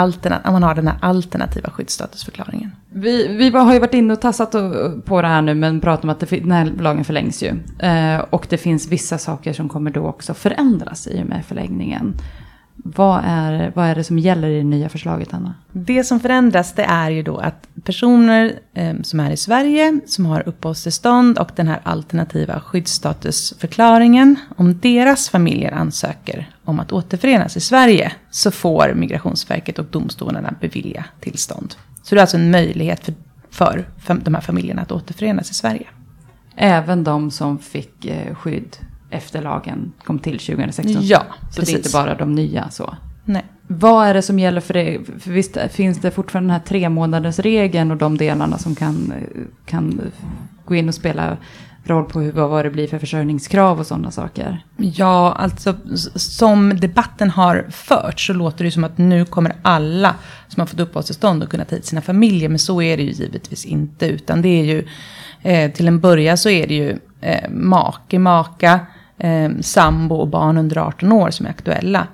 om 0.44 0.52
man 0.52 0.62
har 0.62 0.74
den 0.74 0.88
här 0.88 0.96
alternativa 1.00 1.70
skyddsstatusförklaringen. 1.70 2.70
Vi, 2.90 3.28
vi 3.28 3.50
har 3.50 3.72
ju 3.72 3.78
varit 3.78 3.94
inne 3.94 4.12
och 4.12 4.20
tassat 4.20 4.52
på 5.04 5.22
det 5.22 5.28
här 5.28 5.42
nu 5.42 5.54
men 5.54 5.80
pratar 5.80 6.02
om 6.02 6.10
att 6.10 6.20
det, 6.20 6.26
den 6.26 6.52
här 6.52 6.64
lagen 6.64 7.04
förlängs 7.04 7.42
ju. 7.42 7.48
Eh, 7.78 8.18
och 8.18 8.46
det 8.48 8.58
finns 8.58 8.88
vissa 8.88 9.18
saker 9.18 9.52
som 9.52 9.68
kommer 9.68 9.90
då 9.90 10.06
också 10.06 10.34
förändras 10.34 11.06
i 11.06 11.22
och 11.22 11.26
med 11.26 11.44
förlängningen. 11.44 12.14
Vad 12.76 13.22
är, 13.24 13.72
vad 13.74 13.86
är 13.86 13.94
det 13.94 14.04
som 14.04 14.18
gäller 14.18 14.48
i 14.48 14.56
det 14.56 14.64
nya 14.64 14.88
förslaget, 14.88 15.34
Anna? 15.34 15.54
Det 15.72 16.04
som 16.04 16.20
förändras 16.20 16.72
det 16.72 16.82
är 16.82 17.10
ju 17.10 17.22
då 17.22 17.36
att 17.36 17.68
personer 17.84 18.58
eh, 18.74 18.94
som 19.02 19.20
är 19.20 19.30
i 19.30 19.36
Sverige, 19.36 20.00
som 20.06 20.26
har 20.26 20.48
uppehållstillstånd 20.48 21.38
och 21.38 21.50
den 21.56 21.68
här 21.68 21.80
alternativa 21.82 22.60
skyddsstatusförklaringen, 22.60 24.36
om 24.56 24.78
deras 24.78 25.28
familjer 25.28 25.72
ansöker 25.72 26.50
om 26.64 26.80
att 26.80 26.92
återförenas 26.92 27.56
i 27.56 27.60
Sverige, 27.60 28.12
så 28.30 28.50
får 28.50 28.92
Migrationsverket 28.94 29.78
och 29.78 29.84
domstolarna 29.84 30.54
bevilja 30.60 31.04
tillstånd. 31.20 31.74
Så 32.02 32.14
det 32.14 32.18
är 32.18 32.22
alltså 32.22 32.36
en 32.36 32.50
möjlighet 32.50 33.08
för, 33.50 33.88
för, 33.98 34.14
de 34.14 34.34
här 34.34 34.42
familjerna 34.42 34.82
att 34.82 34.92
återförenas 34.92 35.50
i 35.50 35.54
Sverige. 35.54 35.86
Även 36.56 37.04
de 37.04 37.30
som 37.30 37.58
fick 37.58 38.04
eh, 38.04 38.34
skydd 38.34 38.76
efter 39.12 39.42
lagen 39.42 39.92
kom 40.04 40.18
till 40.18 40.38
2016. 40.38 41.02
Ja, 41.02 41.22
Så 41.50 41.60
precis. 41.60 41.66
det 41.66 41.72
är 41.72 41.78
inte 41.78 41.90
bara 41.92 42.14
de 42.14 42.34
nya 42.34 42.70
så. 42.70 42.96
Nej. 43.24 43.44
Vad 43.66 44.06
är 44.06 44.14
det 44.14 44.22
som 44.22 44.38
gäller 44.38 44.60
för 44.60 44.74
det? 44.74 44.98
För 45.18 45.30
visst 45.30 45.58
finns 45.70 45.98
det 45.98 46.10
fortfarande 46.10 46.48
den 46.52 46.60
här 46.60 46.66
tre 46.66 46.88
månaders 46.88 47.38
regeln 47.38 47.90
och 47.90 47.96
de 47.96 48.18
delarna 48.18 48.58
som 48.58 48.74
kan, 48.74 49.12
kan 49.66 50.00
gå 50.64 50.74
in 50.74 50.88
och 50.88 50.94
spela 50.94 51.36
roll 51.84 52.04
på 52.04 52.20
hur, 52.20 52.32
vad 52.32 52.64
det 52.64 52.70
blir 52.70 52.88
för 52.88 52.98
försörjningskrav 52.98 53.78
och 53.80 53.86
sådana 53.86 54.10
saker? 54.10 54.64
Ja, 54.76 55.32
alltså 55.32 55.74
som 56.14 56.80
debatten 56.80 57.30
har 57.30 57.66
fört 57.70 58.20
så 58.20 58.32
låter 58.32 58.64
det 58.64 58.70
som 58.70 58.84
att 58.84 58.98
nu 58.98 59.24
kommer 59.24 59.52
alla 59.62 60.14
som 60.48 60.60
har 60.60 60.66
fått 60.66 60.80
uppehållstillstånd 60.80 61.42
att 61.42 61.48
kunna 61.48 61.64
ta 61.64 61.74
hit 61.74 61.84
sina 61.84 62.00
familjer. 62.02 62.48
Men 62.48 62.58
så 62.58 62.82
är 62.82 62.96
det 62.96 63.02
ju 63.02 63.10
givetvis 63.10 63.64
inte. 63.64 64.06
Utan 64.06 64.42
det 64.42 64.48
är 64.48 64.64
ju, 64.64 64.86
eh, 65.42 65.72
till 65.72 65.88
en 65.88 66.00
början 66.00 66.38
så 66.38 66.48
är 66.48 66.66
det 66.66 66.74
ju 66.74 66.98
eh, 67.20 67.50
make, 67.50 68.18
maka, 68.18 68.80
eh, 69.22 69.50
sambo 69.60 70.14
och 70.14 70.28
barn 70.28 70.58
under 70.58 70.78
18 70.78 71.12
år 71.12 71.30
som 71.30 71.46
är 71.46 71.50
aktuella. 71.50 72.06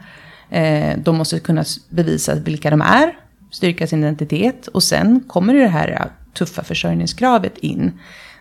Eh, 0.50 0.98
de 0.98 1.16
måste 1.16 1.40
kunna 1.40 1.64
bevisa 1.90 2.34
vilka 2.34 2.70
de 2.70 2.80
är, 2.80 3.12
styrka 3.50 3.86
sin 3.86 4.04
identitet 4.04 4.66
och 4.66 4.82
sen 4.82 5.20
kommer 5.26 5.54
det 5.54 5.68
här 5.68 6.10
tuffa 6.34 6.64
försörjningskravet 6.64 7.58
in. 7.58 7.92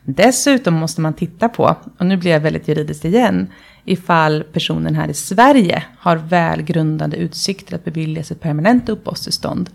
Dessutom 0.04 0.74
måste 0.74 1.02
man 1.02 1.14
titta 1.14 1.50
på, 1.50 1.76
och 2.00 2.06
nu 2.06 2.18
blir 2.18 2.32
jag 2.32 2.40
väldigt 2.40 2.68
juridiskt 2.68 3.06
igen, 3.06 3.48
ifall 3.86 4.44
personen 4.44 4.96
här 4.96 5.08
i 5.08 5.14
Sverige 5.14 5.84
har 6.00 6.16
välgrundade 6.16 7.18
utsikter 7.18 7.76
att 7.76 7.86
beviljas 7.86 8.32
ett 8.32 8.42
permanent 8.42 8.90
uppehållstillstånd. 8.90 9.70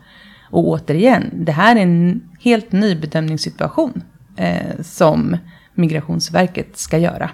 Och 0.50 0.68
återigen, 0.68 1.30
det 1.32 1.52
här 1.52 1.76
är 1.76 1.80
en 1.80 2.22
helt 2.40 2.72
ny 2.72 2.94
bedömningssituation 2.94 4.02
eh, 4.36 4.82
som 4.82 5.36
Migrationsverket 5.74 6.78
ska 6.78 6.98
göra. 6.98 7.30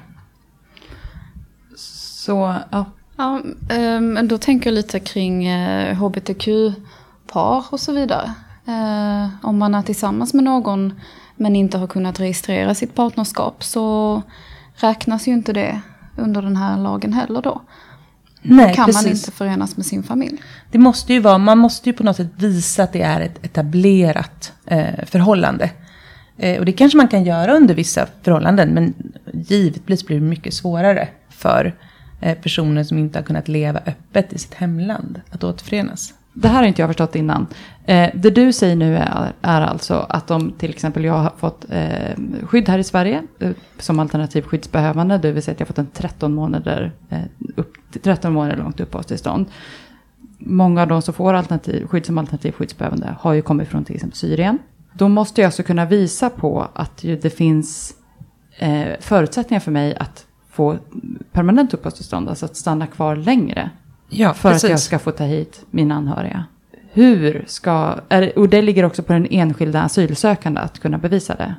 Så, 2.29 2.55
ja. 2.71 2.85
Ja, 3.17 3.41
men 3.69 4.17
ehm, 4.17 4.29
då 4.29 4.39
tänker 4.39 4.71
jag 4.71 4.75
lite 4.75 5.01
kring 5.01 5.51
hbtq-par 5.95 7.65
och 7.71 7.81
så 7.81 7.93
vidare. 7.93 8.33
Eh, 8.67 9.29
om 9.43 9.59
man 9.59 9.75
är 9.75 9.83
tillsammans 9.83 10.35
med 10.35 10.45
någon 10.45 11.01
men 11.37 11.57
inte 11.57 11.79
har 11.79 11.87
kunnat 11.87 12.21
registrera 12.21 12.75
sitt 12.75 12.95
partnerskap 12.95 13.65
så 13.65 14.23
räknas 14.75 15.29
ju 15.29 15.33
inte 15.33 15.53
det 15.53 15.81
under 16.17 16.43
den 16.43 16.57
här 16.57 16.79
lagen 16.79 17.13
heller 17.13 17.43
då. 17.43 17.63
Nej, 18.43 18.75
kan 18.75 18.87
precis. 18.87 19.03
man 19.03 19.13
inte 19.13 19.31
förenas 19.31 19.77
med 19.77 19.87
sin 19.87 20.03
familj. 20.03 20.43
Det 20.71 20.79
måste 20.79 21.13
ju 21.13 21.21
vara, 21.21 21.39
man 21.39 21.59
måste 21.59 21.89
ju 21.89 21.93
på 21.93 22.05
något 22.05 22.17
sätt 22.17 22.33
visa 22.37 22.83
att 22.83 22.93
det 22.93 23.03
är 23.03 23.21
ett 23.21 23.45
etablerat 23.45 24.53
eh, 24.67 25.05
förhållande. 25.07 25.71
Eh, 26.37 26.59
och 26.59 26.65
det 26.65 26.73
kanske 26.73 26.97
man 26.97 27.09
kan 27.09 27.25
göra 27.25 27.57
under 27.57 27.75
vissa 27.75 28.07
förhållanden, 28.23 28.69
men 28.69 28.95
givetvis 29.33 30.07
blir 30.07 30.21
det 30.21 30.27
mycket 30.27 30.55
svårare 30.55 31.09
för 31.29 31.65
Eh, 31.65 31.88
Eh, 32.21 32.39
personer 32.39 32.85
som 32.85 32.99
inte 32.99 33.19
har 33.19 33.25
kunnat 33.25 33.49
leva 33.49 33.81
öppet 33.87 34.33
i 34.33 34.39
sitt 34.39 34.55
hemland 34.55 35.21
att 35.31 35.45
återförenas. 35.45 36.15
Det 36.33 36.49
här 36.49 36.57
har 36.57 36.65
inte 36.65 36.83
jag 36.83 36.89
förstått 36.89 37.17
innan. 37.17 37.47
Eh, 37.85 38.11
det 38.15 38.31
du 38.31 38.53
säger 38.53 38.77
nu 38.77 38.97
är, 38.97 39.33
är 39.43 39.61
alltså 39.61 40.07
att 40.09 40.31
om 40.31 40.53
till 40.59 40.71
exempel 40.71 41.05
jag 41.05 41.19
har 41.19 41.33
fått 41.37 41.67
eh, 41.69 42.17
skydd 42.47 42.69
här 42.69 42.79
i 42.79 42.85
Sverige 42.85 43.23
eh, 43.39 43.51
som 43.79 43.99
alternativ 43.99 44.43
skyddsbehövande, 44.43 45.19
det 45.19 45.33
vill 45.33 45.43
säga 45.43 45.53
att 45.53 45.61
jag 45.61 45.67
har 45.67 45.69
fått 45.69 45.79
en 45.79 45.91
13 45.93 46.35
månader, 46.35 46.93
eh, 47.11 47.21
upp, 47.57 47.75
13 48.03 48.33
månader 48.33 48.57
långt 48.57 48.81
uppehållstillstånd. 48.81 49.47
Många 50.39 50.83
av 50.83 50.89
de 50.89 51.03
som 51.03 51.15
får 51.15 51.35
alternativ, 51.35 51.87
skydd 51.87 52.07
som 52.07 52.19
alternativ 52.19 52.53
skyddsbehövande 52.53 53.17
har 53.21 53.33
ju 53.33 53.43
kommit 53.43 53.69
från 53.69 53.85
till 53.85 53.95
exempel 53.95 54.19
Syrien. 54.19 54.59
Då 54.93 55.09
måste 55.09 55.41
jag 55.41 55.47
alltså 55.47 55.63
kunna 55.63 55.85
visa 55.85 56.31
på 56.31 56.69
att 56.75 56.99
det 57.03 57.31
finns 57.31 57.95
eh, 58.59 58.89
förutsättningar 59.01 59.61
för 59.61 59.71
mig 59.71 59.97
att 59.97 60.28
få 60.59 60.79
permanent 61.33 61.75
uppehållstillstånd, 61.75 62.29
alltså 62.29 62.47
att 62.47 62.57
stanna 62.57 62.87
kvar 62.87 63.17
längre. 63.17 63.71
Ja, 64.09 64.35
för 64.35 64.51
precis. 64.51 64.65
att 64.65 64.71
jag 64.71 64.81
ska 64.81 64.99
få 64.99 65.11
ta 65.11 65.25
hit 65.25 65.65
mina 65.71 65.95
anhöriga. 65.95 66.45
Hur 66.93 67.45
ska, 67.47 68.01
är, 68.09 68.39
och 68.39 68.49
det 68.49 68.63
ligger 68.63 68.85
också 68.85 69.03
på 69.03 69.13
den 69.13 69.27
enskilda 69.31 69.83
asylsökande 69.83 70.61
att 70.61 70.79
kunna 70.79 70.99
bevisa 70.99 71.35
det. 71.35 71.55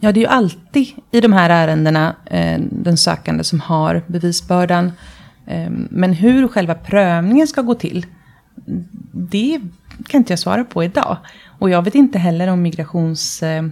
Ja, 0.00 0.12
det 0.12 0.20
är 0.20 0.22
ju 0.22 0.28
alltid 0.28 0.86
i 1.10 1.20
de 1.20 1.32
här 1.32 1.50
ärendena 1.50 2.14
eh, 2.24 2.60
den 2.70 2.96
sökande 2.96 3.44
som 3.44 3.60
har 3.60 4.02
bevisbördan. 4.06 4.92
Eh, 5.46 5.70
men 5.90 6.12
hur 6.12 6.48
själva 6.48 6.74
prövningen 6.74 7.46
ska 7.46 7.62
gå 7.62 7.74
till, 7.74 8.06
det 9.12 9.60
kan 10.06 10.18
inte 10.18 10.32
jag 10.32 10.38
svara 10.38 10.64
på 10.64 10.84
idag. 10.84 11.16
Och 11.58 11.70
jag 11.70 11.82
vet 11.82 11.94
inte 11.94 12.18
heller 12.18 12.48
om 12.48 12.62
migrations... 12.62 13.42
Eh, 13.42 13.62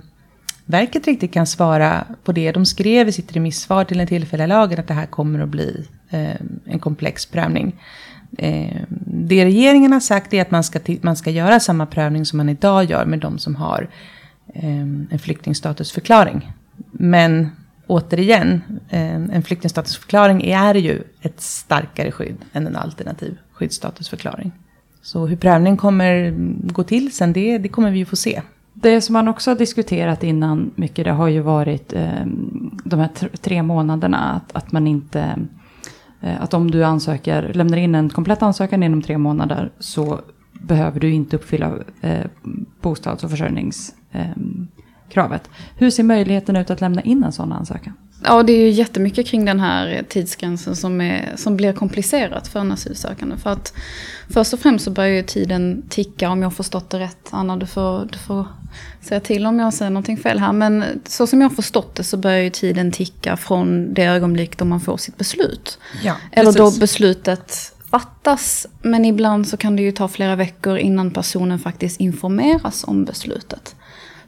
verket 0.66 1.07
riktigt 1.07 1.33
kan 1.33 1.46
svara 1.46 2.05
på 2.24 2.33
det. 2.33 2.52
De 2.52 2.66
skrev 2.66 3.09
i 3.09 3.12
sitt 3.12 3.37
remissvar 3.37 3.85
till 3.85 3.98
den 3.98 4.07
tillfälliga 4.07 4.46
lagen 4.46 4.81
att 4.81 4.88
det 4.88 4.94
här 4.94 5.07
kommer 5.07 5.40
att 5.40 5.48
bli 5.48 5.87
eh, 6.11 6.37
en 6.64 6.79
komplex 6.79 7.26
prövning. 7.26 7.74
Eh, 8.38 8.81
det 9.07 9.44
regeringen 9.44 9.92
har 9.92 10.00
sagt 10.00 10.35
är 10.35 10.42
att 10.42 10.50
man 10.50 10.64
ska, 10.64 10.79
man 11.00 11.16
ska 11.16 11.31
göra 11.31 11.61
samma 11.61 11.87
prövning 11.87 12.26
som 12.26 12.37
man 12.37 12.48
idag 12.48 12.85
gör 12.85 13.05
med 13.05 13.18
de 13.18 13.38
som 13.38 13.57
har 13.57 13.88
eh, 14.55 14.81
en 15.11 15.18
flyktingstatusförklaring. 15.18 16.52
Men 16.92 17.50
återigen, 17.87 18.62
eh, 18.88 19.14
en 19.14 19.42
flyktingstatusförklaring 19.42 20.42
är 20.42 20.74
ju 20.74 21.02
ett 21.22 21.40
starkare 21.40 22.12
skydd 22.12 22.37
än 22.52 22.66
en 22.66 22.76
alternativ 22.76 23.38
skyddsstatusförklaring. 23.52 24.52
Så 25.02 25.26
hur 25.26 25.37
prövningen 25.37 25.76
kommer 25.76 26.35
gå 26.72 26.83
till 26.83 27.12
sen, 27.12 27.33
det, 27.33 27.59
det 27.59 27.68
kommer 27.68 27.90
vi 27.90 27.98
ju 27.98 28.05
få 28.05 28.16
se. 28.16 28.42
Det 28.83 29.01
som 29.01 29.12
man 29.12 29.29
också 29.29 29.51
har 29.51 29.57
diskuterat 29.57 30.25
innan 30.25 30.71
mycket 30.75 31.05
det 31.05 31.11
har 31.11 31.29
ju 31.29 31.41
varit 31.41 31.93
eh, 31.93 32.27
de 32.85 33.01
här 33.01 33.09
tre 33.41 33.62
månaderna. 33.62 34.19
Att, 34.19 34.57
att 34.57 34.73
man 34.73 34.87
inte, 34.87 35.39
eh, 36.21 36.43
att 36.43 36.55
om 36.55 36.71
du 36.71 36.85
ansöker, 36.85 37.53
lämnar 37.55 37.77
in 37.77 37.95
en 37.95 38.11
komplett 38.11 38.43
ansökan 38.43 38.83
inom 38.83 39.03
tre 39.03 39.19
månader 39.19 39.73
så 39.79 40.21
behöver 40.53 41.01
du 41.01 41.11
inte 41.11 41.37
uppfylla 41.37 41.73
eh, 42.01 42.27
bostads 42.81 43.25
och 43.25 43.31
försörjningskravet. 43.31 45.47
Ehm, 45.47 45.53
Hur 45.77 45.91
ser 45.91 46.03
möjligheten 46.03 46.57
ut 46.57 46.71
att 46.71 46.81
lämna 46.81 47.03
in 47.03 47.25
en 47.25 47.33
sån 47.33 47.53
ansökan? 47.53 47.93
Ja, 48.22 48.42
det 48.42 48.52
är 48.52 48.61
ju 48.61 48.70
jättemycket 48.70 49.26
kring 49.26 49.44
den 49.44 49.61
här 49.61 50.05
tidsgränsen 50.09 50.76
som, 50.76 51.00
är, 51.00 51.33
som 51.37 51.57
blir 51.57 51.72
komplicerat 51.72 52.48
för 52.48 52.61
en 52.61 52.72
asylsökande. 52.72 53.37
För 53.37 53.50
att 53.50 53.72
först 54.31 54.52
och 54.52 54.61
främst 54.61 54.85
så 54.85 54.90
börjar 54.90 55.11
ju 55.11 55.22
tiden 55.22 55.83
ticka, 55.88 56.31
om 56.31 56.42
jag 56.42 56.46
har 56.46 56.55
förstått 56.55 56.90
det 56.90 56.98
rätt. 56.98 57.29
Anna, 57.31 57.57
du 57.57 57.66
får, 57.66 58.09
du 58.12 58.18
får 58.18 58.46
säga 59.00 59.20
till 59.20 59.46
om 59.46 59.59
jag 59.59 59.74
säger 59.74 59.90
någonting 59.90 60.16
fel 60.16 60.38
här. 60.38 60.52
Men 60.52 60.85
så 61.05 61.26
som 61.26 61.40
jag 61.40 61.48
har 61.48 61.55
förstått 61.55 61.94
det 61.94 62.05
så 62.05 62.16
börjar 62.16 62.40
ju 62.40 62.50
tiden 62.50 62.92
ticka 62.92 63.37
från 63.37 63.94
det 63.94 64.05
ögonblick 64.05 64.59
då 64.59 64.64
man 64.64 64.81
får 64.81 64.96
sitt 64.96 65.16
beslut. 65.16 65.79
Ja, 66.02 66.16
Eller 66.33 66.52
då 66.52 66.70
beslutet 66.70 67.72
fattas. 67.90 68.66
Men 68.83 69.05
ibland 69.05 69.48
så 69.48 69.57
kan 69.57 69.76
det 69.76 69.83
ju 69.83 69.92
ta 69.92 70.09
flera 70.09 70.37
veckor 70.37 70.79
innan 70.79 71.11
personen 71.11 71.59
faktiskt 71.59 72.00
informeras 72.00 72.85
om 72.85 73.05
beslutet. 73.05 73.74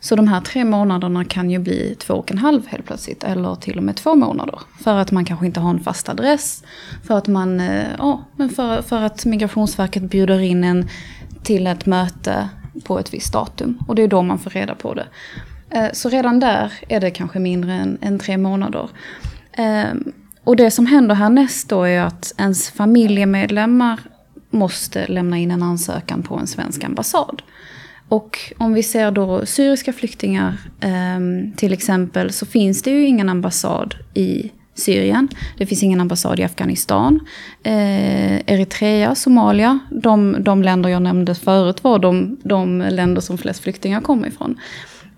Så 0.00 0.16
de 0.16 0.28
här 0.28 0.40
tre 0.40 0.64
månaderna 0.64 1.24
kan 1.24 1.50
ju 1.50 1.58
bli 1.58 1.96
två 1.98 2.14
och 2.14 2.30
en 2.30 2.38
halv 2.38 2.66
helt 2.66 2.86
plötsligt. 2.86 3.24
Eller 3.24 3.54
till 3.54 3.76
och 3.76 3.82
med 3.82 3.96
två 3.96 4.14
månader. 4.14 4.60
För 4.80 4.98
att 4.98 5.10
man 5.10 5.24
kanske 5.24 5.46
inte 5.46 5.60
har 5.60 5.70
en 5.70 5.80
fast 5.80 6.08
adress. 6.08 6.64
För 7.04 7.18
att 7.18 7.26
man, 7.28 7.60
eh, 7.60 7.86
ja, 7.98 8.24
men 8.36 8.50
för, 8.50 8.82
för 8.82 9.02
att 9.02 9.24
Migrationsverket 9.24 10.02
bjuder 10.02 10.40
in 10.40 10.64
en 10.64 10.88
till 11.42 11.66
ett 11.66 11.86
möte 11.86 12.48
på 12.84 12.98
ett 12.98 13.14
visst 13.14 13.32
datum. 13.32 13.78
Och 13.88 13.94
det 13.94 14.02
är 14.02 14.08
då 14.08 14.22
man 14.22 14.38
får 14.38 14.50
reda 14.50 14.74
på 14.74 14.94
det. 14.94 15.06
Eh, 15.70 15.88
så 15.92 16.08
redan 16.08 16.40
där 16.40 16.72
är 16.88 17.00
det 17.00 17.10
kanske 17.10 17.38
mindre 17.38 17.72
än, 17.72 17.98
än 18.00 18.18
tre 18.18 18.36
månader. 18.36 18.88
Ehm, 19.52 20.12
och 20.44 20.56
det 20.56 20.70
som 20.70 20.86
händer 20.86 21.14
härnäst 21.14 21.68
då 21.68 21.82
är 21.82 22.00
att 22.00 22.34
ens 22.38 22.70
familjemedlemmar 22.70 24.00
måste 24.50 25.06
lämna 25.06 25.38
in 25.38 25.50
en 25.50 25.62
ansökan 25.62 26.22
på 26.22 26.36
en 26.36 26.46
svensk 26.46 26.84
ambassad. 26.84 27.42
Och 28.08 28.38
om 28.58 28.74
vi 28.74 28.82
ser 28.82 29.10
då 29.10 29.46
syriska 29.46 29.92
flyktingar 29.92 30.56
eh, 30.80 31.20
till 31.56 31.72
exempel 31.72 32.32
så 32.32 32.46
finns 32.46 32.82
det 32.82 32.90
ju 32.90 33.06
ingen 33.06 33.28
ambassad 33.28 33.94
i 34.14 34.50
Syrien. 34.74 35.28
Det 35.56 35.66
finns 35.66 35.82
ingen 35.82 36.00
ambassad 36.00 36.40
i 36.40 36.44
Afghanistan. 36.44 37.20
Eh, 37.62 38.52
Eritrea, 38.52 39.14
Somalia, 39.14 39.78
de, 39.90 40.36
de 40.40 40.62
länder 40.62 40.90
jag 40.90 41.02
nämnde 41.02 41.34
förut 41.34 41.84
var 41.84 41.98
de, 41.98 42.36
de 42.42 42.78
länder 42.78 43.20
som 43.20 43.38
flest 43.38 43.62
flyktingar 43.62 44.00
kommer 44.00 44.28
ifrån. 44.28 44.60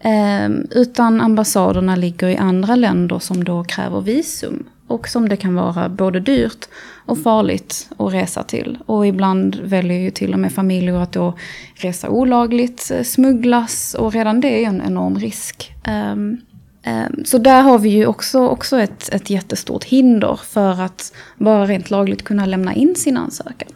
Eh, 0.00 0.48
utan 0.70 1.20
ambassaderna 1.20 1.96
ligger 1.96 2.28
i 2.28 2.36
andra 2.36 2.76
länder 2.76 3.18
som 3.18 3.44
då 3.44 3.64
kräver 3.64 4.00
visum. 4.00 4.64
Och 4.86 5.08
som 5.08 5.28
det 5.28 5.36
kan 5.36 5.54
vara 5.54 5.88
både 5.88 6.20
dyrt 6.20 6.68
och 7.10 7.22
farligt 7.22 7.90
att 7.96 8.12
resa 8.12 8.42
till. 8.42 8.78
Och 8.86 9.06
ibland 9.06 9.56
väljer 9.56 9.98
ju 9.98 10.10
till 10.10 10.32
och 10.32 10.40
med 10.40 10.52
familjer 10.52 10.94
att 10.94 11.12
då 11.12 11.34
resa 11.74 12.08
olagligt, 12.08 12.90
eh, 12.90 13.02
smugglas 13.02 13.94
och 13.94 14.12
redan 14.12 14.40
det 14.40 14.64
är 14.64 14.68
en 14.68 14.82
enorm 14.86 15.18
risk. 15.18 15.72
Um, 16.12 16.40
um, 16.86 17.24
så 17.24 17.38
där 17.38 17.62
har 17.62 17.78
vi 17.78 17.88
ju 17.88 18.06
också, 18.06 18.48
också 18.48 18.80
ett, 18.80 19.08
ett 19.12 19.30
jättestort 19.30 19.84
hinder 19.84 20.40
för 20.44 20.80
att 20.80 21.12
bara 21.38 21.66
rent 21.66 21.90
lagligt 21.90 22.24
kunna 22.24 22.46
lämna 22.46 22.74
in 22.74 22.94
sin 22.96 23.16
ansökan. 23.16 23.68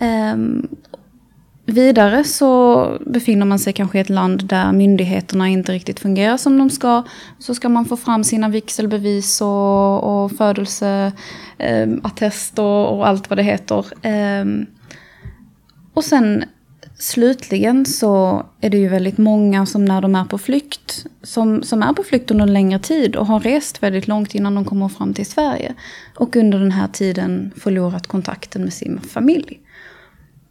Um, 0.00 0.68
Vidare 1.68 2.24
så 2.24 2.98
befinner 3.06 3.46
man 3.46 3.58
sig 3.58 3.72
kanske 3.72 3.98
i 3.98 4.00
ett 4.00 4.10
land 4.10 4.44
där 4.44 4.72
myndigheterna 4.72 5.48
inte 5.48 5.72
riktigt 5.72 6.00
fungerar 6.00 6.36
som 6.36 6.58
de 6.58 6.70
ska. 6.70 7.02
Så 7.38 7.54
ska 7.54 7.68
man 7.68 7.84
få 7.84 7.96
fram 7.96 8.24
sina 8.24 8.48
vigselbevis 8.48 9.40
och, 9.40 10.24
och 10.24 10.32
födelseattest 10.32 11.18
ehm, 11.58 12.64
eh, 12.64 12.64
och, 12.64 12.98
och, 12.98 13.08
allt 13.08 13.30
vad 13.30 13.38
det 13.38 13.42
heter. 13.42 13.86
Eh, 14.02 14.44
och 15.94 16.04
sen 16.04 16.44
slutligen 16.98 17.86
så 17.86 18.44
är 18.60 18.70
det 18.70 18.78
ju 18.78 18.88
väldigt 18.88 19.18
många 19.18 19.66
som 19.66 19.84
när 19.84 20.00
de 20.00 20.14
är 20.14 20.24
på 20.24 20.38
flykt, 20.38 21.06
som, 21.22 21.62
som 21.62 21.82
är 21.82 21.92
på 21.92 22.02
flykt 22.02 22.30
under 22.30 22.46
en 22.46 22.52
längre 22.52 22.78
tid 22.78 23.16
och 23.16 23.26
har 23.26 23.40
rest 23.40 23.82
väldigt 23.82 24.08
långt 24.08 24.34
innan 24.34 24.54
de 24.54 24.64
kommer 24.64 24.88
fram 24.88 25.14
till 25.14 25.26
Sverige. 25.26 25.74
Och 26.16 26.36
under 26.36 26.58
den 26.58 26.72
här 26.72 26.88
tiden 26.88 27.52
förlorat 27.56 28.06
kontakten 28.06 28.62
med 28.62 28.72
sin 28.72 29.00
familj. 29.00 29.60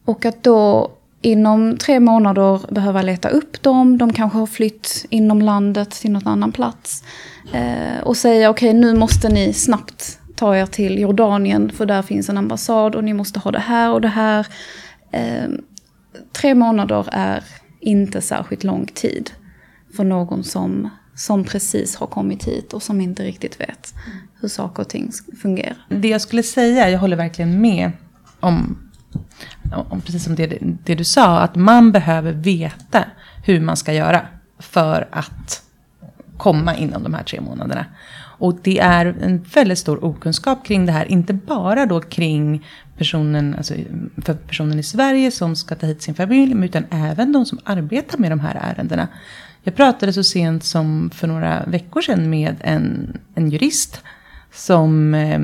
Och 0.05 0.25
att 0.25 0.43
då 0.43 0.91
inom 1.25 1.77
tre 1.77 1.99
månader 1.99 2.73
behöva 2.73 3.01
leta 3.01 3.29
upp 3.29 3.61
dem. 3.61 3.97
De 3.97 4.13
kanske 4.13 4.37
har 4.37 4.45
flytt 4.45 5.05
inom 5.09 5.41
landet 5.41 5.91
till 5.91 6.11
någon 6.11 6.27
annan 6.27 6.51
plats. 6.51 7.03
Eh, 7.53 8.03
och 8.03 8.17
säga 8.17 8.49
okej 8.49 8.69
okay, 8.69 8.79
nu 8.79 8.93
måste 8.93 9.29
ni 9.29 9.53
snabbt 9.53 10.19
ta 10.35 10.55
er 10.55 10.65
till 10.65 10.99
Jordanien 10.99 11.71
för 11.71 11.85
där 11.85 12.01
finns 12.01 12.29
en 12.29 12.37
ambassad 12.37 12.95
och 12.95 13.03
ni 13.03 13.13
måste 13.13 13.39
ha 13.39 13.51
det 13.51 13.59
här 13.59 13.91
och 13.91 14.01
det 14.01 14.07
här. 14.07 14.47
Eh, 15.11 15.49
tre 16.33 16.55
månader 16.55 17.07
är 17.11 17.43
inte 17.79 18.21
särskilt 18.21 18.63
lång 18.63 18.85
tid 18.85 19.31
för 19.95 20.03
någon 20.03 20.43
som, 20.43 20.89
som 21.15 21.43
precis 21.43 21.95
har 21.95 22.07
kommit 22.07 22.43
hit 22.43 22.73
och 22.73 22.83
som 22.83 23.01
inte 23.01 23.23
riktigt 23.23 23.59
vet 23.59 23.93
hur 24.41 24.47
saker 24.47 24.81
och 24.83 24.89
ting 24.89 25.11
fungerar. 25.41 25.85
Det 25.89 26.07
jag 26.07 26.21
skulle 26.21 26.43
säga, 26.43 26.89
jag 26.89 26.99
håller 26.99 27.17
verkligen 27.17 27.61
med 27.61 27.91
om 28.39 28.84
om, 29.89 30.01
precis 30.01 30.23
som 30.23 30.35
det, 30.35 30.57
det 30.61 30.95
du 30.95 31.03
sa, 31.03 31.39
att 31.39 31.55
man 31.55 31.91
behöver 31.91 32.31
veta 32.31 33.05
hur 33.45 33.59
man 33.59 33.77
ska 33.77 33.93
göra 33.93 34.21
för 34.59 35.07
att 35.11 35.63
komma 36.37 36.75
inom 36.75 37.03
de 37.03 37.13
här 37.13 37.23
tre 37.23 37.41
månaderna. 37.41 37.85
Och 38.37 38.57
det 38.63 38.79
är 38.79 39.05
en 39.05 39.45
väldigt 39.53 39.77
stor 39.77 40.05
okunskap 40.05 40.65
kring 40.65 40.85
det 40.85 40.91
här, 40.91 41.11
inte 41.11 41.33
bara 41.33 41.85
då 41.85 42.01
kring 42.01 42.67
personen, 42.97 43.55
alltså 43.55 43.73
för 44.17 44.33
personen 44.33 44.79
i 44.79 44.83
Sverige 44.83 45.31
som 45.31 45.55
ska 45.55 45.75
ta 45.75 45.87
hit 45.87 46.01
sin 46.01 46.15
familj, 46.15 46.65
utan 46.65 46.85
även 46.89 47.31
de 47.31 47.45
som 47.45 47.59
arbetar 47.63 48.17
med 48.17 48.31
de 48.31 48.39
här 48.39 48.55
ärendena. 48.61 49.07
Jag 49.63 49.75
pratade 49.75 50.13
så 50.13 50.23
sent 50.23 50.63
som 50.63 51.09
för 51.13 51.27
några 51.27 51.65
veckor 51.65 52.01
sedan 52.01 52.29
med 52.29 52.55
en, 52.61 53.17
en 53.35 53.49
jurist 53.49 54.01
som 54.53 55.13
eh, 55.13 55.39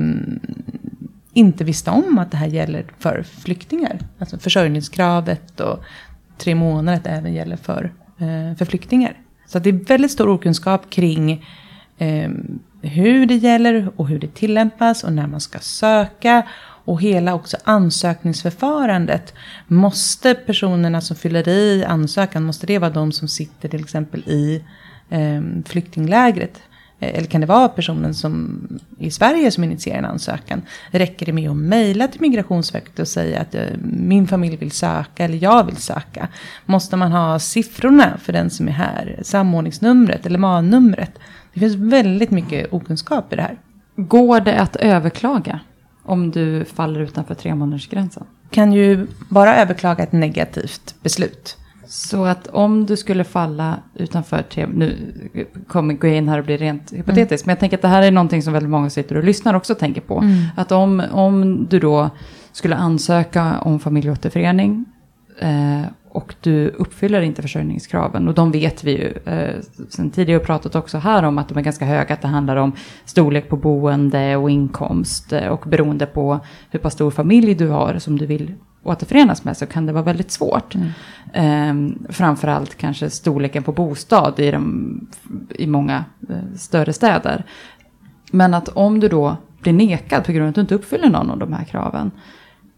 inte 1.32 1.64
visste 1.64 1.90
om 1.90 2.18
att 2.18 2.30
det 2.30 2.36
här 2.36 2.46
gäller 2.46 2.84
för 2.98 3.22
flyktingar. 3.22 3.98
Alltså 4.18 4.38
försörjningskravet 4.38 5.60
och 5.60 5.84
tre 6.38 6.54
månader 6.54 6.96
att 6.96 7.04
det 7.04 7.10
även 7.10 7.34
gäller 7.34 7.56
för, 7.56 7.92
eh, 8.18 8.56
för 8.56 8.64
flyktingar. 8.64 9.16
Så 9.46 9.58
det 9.58 9.68
är 9.68 9.72
väldigt 9.72 10.10
stor 10.10 10.28
okunskap 10.28 10.90
kring 10.90 11.46
eh, 11.98 12.30
hur 12.82 13.26
det 13.26 13.34
gäller 13.34 13.90
och 13.96 14.08
hur 14.08 14.18
det 14.18 14.34
tillämpas 14.34 15.04
och 15.04 15.12
när 15.12 15.26
man 15.26 15.40
ska 15.40 15.58
söka. 15.58 16.42
Och 16.84 17.02
hela 17.02 17.34
också 17.34 17.56
ansökningsförfarandet. 17.64 19.34
Måste 19.66 20.34
personerna 20.34 21.00
som 21.00 21.16
fyller 21.16 21.48
i 21.48 21.84
ansökan, 21.84 22.42
måste 22.42 22.66
det 22.66 22.78
vara 22.78 22.90
de 22.90 23.12
som 23.12 23.28
sitter 23.28 23.68
till 23.68 23.80
exempel 23.80 24.20
i 24.20 24.64
eh, 25.10 25.42
flyktinglägret? 25.66 26.62
Eh, 27.02 27.18
eller 27.18 27.26
kan 27.26 27.40
det 27.40 27.46
vara 27.46 27.68
personen 27.68 28.14
som 28.14 28.60
i 28.98 29.10
Sverige 29.10 29.50
som 29.50 29.64
initierar 29.64 29.98
en 29.98 30.04
ansökan? 30.04 30.62
Räcker 30.90 31.26
det 31.26 31.32
med 31.32 31.50
att 31.50 31.56
mejla 31.56 32.08
till 32.08 32.20
Migrationsverket 32.20 32.98
och 32.98 33.08
säga 33.08 33.40
att 33.40 33.54
eh, 33.54 33.66
min 33.82 34.28
familj 34.28 34.56
vill 34.56 34.70
söka 34.70 35.24
eller 35.24 35.42
jag 35.42 35.64
vill 35.64 35.76
söka? 35.76 36.28
Måste 36.66 36.96
man 36.96 37.12
ha 37.12 37.38
siffrorna 37.38 38.18
för 38.18 38.32
den 38.32 38.50
som 38.50 38.68
är 38.68 38.72
här? 38.72 39.20
Samordningsnumret 39.22 40.26
eller 40.26 40.38
MAN-numret? 40.38 41.18
Det 41.54 41.60
finns 41.60 41.74
väldigt 41.74 42.30
mycket 42.30 42.72
okunskap 42.72 43.32
i 43.32 43.36
det 43.36 43.42
här. 43.42 43.58
Går 43.96 44.40
det 44.40 44.60
att 44.60 44.76
överklaga 44.76 45.60
om 46.02 46.30
du 46.30 46.64
faller 46.64 47.00
utanför 47.00 47.34
tre 47.34 47.54
månadersgränsen? 47.54 48.24
Kan 48.50 48.72
ju 48.72 49.06
bara 49.28 49.56
överklaga 49.56 50.02
ett 50.02 50.12
negativt 50.12 50.94
beslut. 51.02 51.56
Så 51.92 52.24
att 52.24 52.46
om 52.46 52.86
du 52.86 52.96
skulle 52.96 53.24
falla 53.24 53.78
utanför, 53.94 54.44
nu 54.74 54.96
kommer 55.68 55.94
gå 55.94 56.06
in 56.06 56.28
här 56.28 56.38
och 56.38 56.44
bli 56.44 56.56
rent 56.56 56.92
hypotetiskt, 56.92 57.46
mm. 57.46 57.46
men 57.46 57.52
jag 57.52 57.60
tänker 57.60 57.76
att 57.76 57.82
det 57.82 57.88
här 57.88 58.02
är 58.02 58.10
någonting 58.10 58.42
som 58.42 58.52
väldigt 58.52 58.70
många 58.70 58.90
sitter 58.90 59.16
och 59.16 59.24
lyssnar 59.24 59.54
också 59.54 59.74
tänker 59.74 60.00
på. 60.00 60.18
Mm. 60.18 60.44
Att 60.56 60.72
om, 60.72 61.02
om 61.12 61.66
du 61.70 61.80
då 61.80 62.10
skulle 62.52 62.76
ansöka 62.76 63.58
om 63.60 63.80
familjeåterförening 63.80 64.84
eh, 65.38 65.80
och 66.14 66.34
du 66.40 66.68
uppfyller 66.68 67.22
inte 67.22 67.42
försörjningskraven, 67.42 68.28
och 68.28 68.34
de 68.34 68.52
vet 68.52 68.84
vi 68.84 68.90
ju 68.90 69.32
eh, 69.32 69.60
sen 69.88 70.10
tidigare 70.10 70.40
pratat 70.40 70.74
också 70.74 70.98
här 70.98 71.22
om 71.22 71.38
att 71.38 71.48
de 71.48 71.58
är 71.58 71.62
ganska 71.62 71.84
höga, 71.84 72.14
att 72.14 72.22
det 72.22 72.28
handlar 72.28 72.56
om 72.56 72.72
storlek 73.04 73.48
på 73.48 73.56
boende 73.56 74.36
och 74.36 74.50
inkomst 74.50 75.32
eh, 75.32 75.46
och 75.46 75.64
beroende 75.68 76.06
på 76.06 76.40
hur 76.70 76.78
pass 76.78 76.92
stor 76.92 77.10
familj 77.10 77.54
du 77.54 77.68
har 77.68 77.98
som 77.98 78.18
du 78.18 78.26
vill 78.26 78.54
återförenas 78.82 79.44
med 79.44 79.56
så 79.56 79.66
kan 79.66 79.86
det 79.86 79.92
vara 79.92 80.04
väldigt 80.04 80.30
svårt. 80.30 80.74
Mm. 80.74 80.88
Eh, 81.32 82.12
framförallt 82.12 82.74
kanske 82.74 83.10
storleken 83.10 83.62
på 83.62 83.72
bostad 83.72 84.40
i, 84.40 84.50
de, 84.50 85.06
i 85.50 85.66
många 85.66 86.04
eh, 86.28 86.56
större 86.56 86.92
städer. 86.92 87.44
Men 88.32 88.54
att 88.54 88.68
om 88.68 89.00
du 89.00 89.08
då 89.08 89.36
blir 89.60 89.72
nekad 89.72 90.24
på 90.24 90.32
grund 90.32 90.44
av 90.44 90.48
att 90.48 90.54
du 90.54 90.60
inte 90.60 90.74
uppfyller 90.74 91.08
någon 91.08 91.30
av 91.30 91.38
de 91.38 91.52
här 91.52 91.64
kraven. 91.64 92.10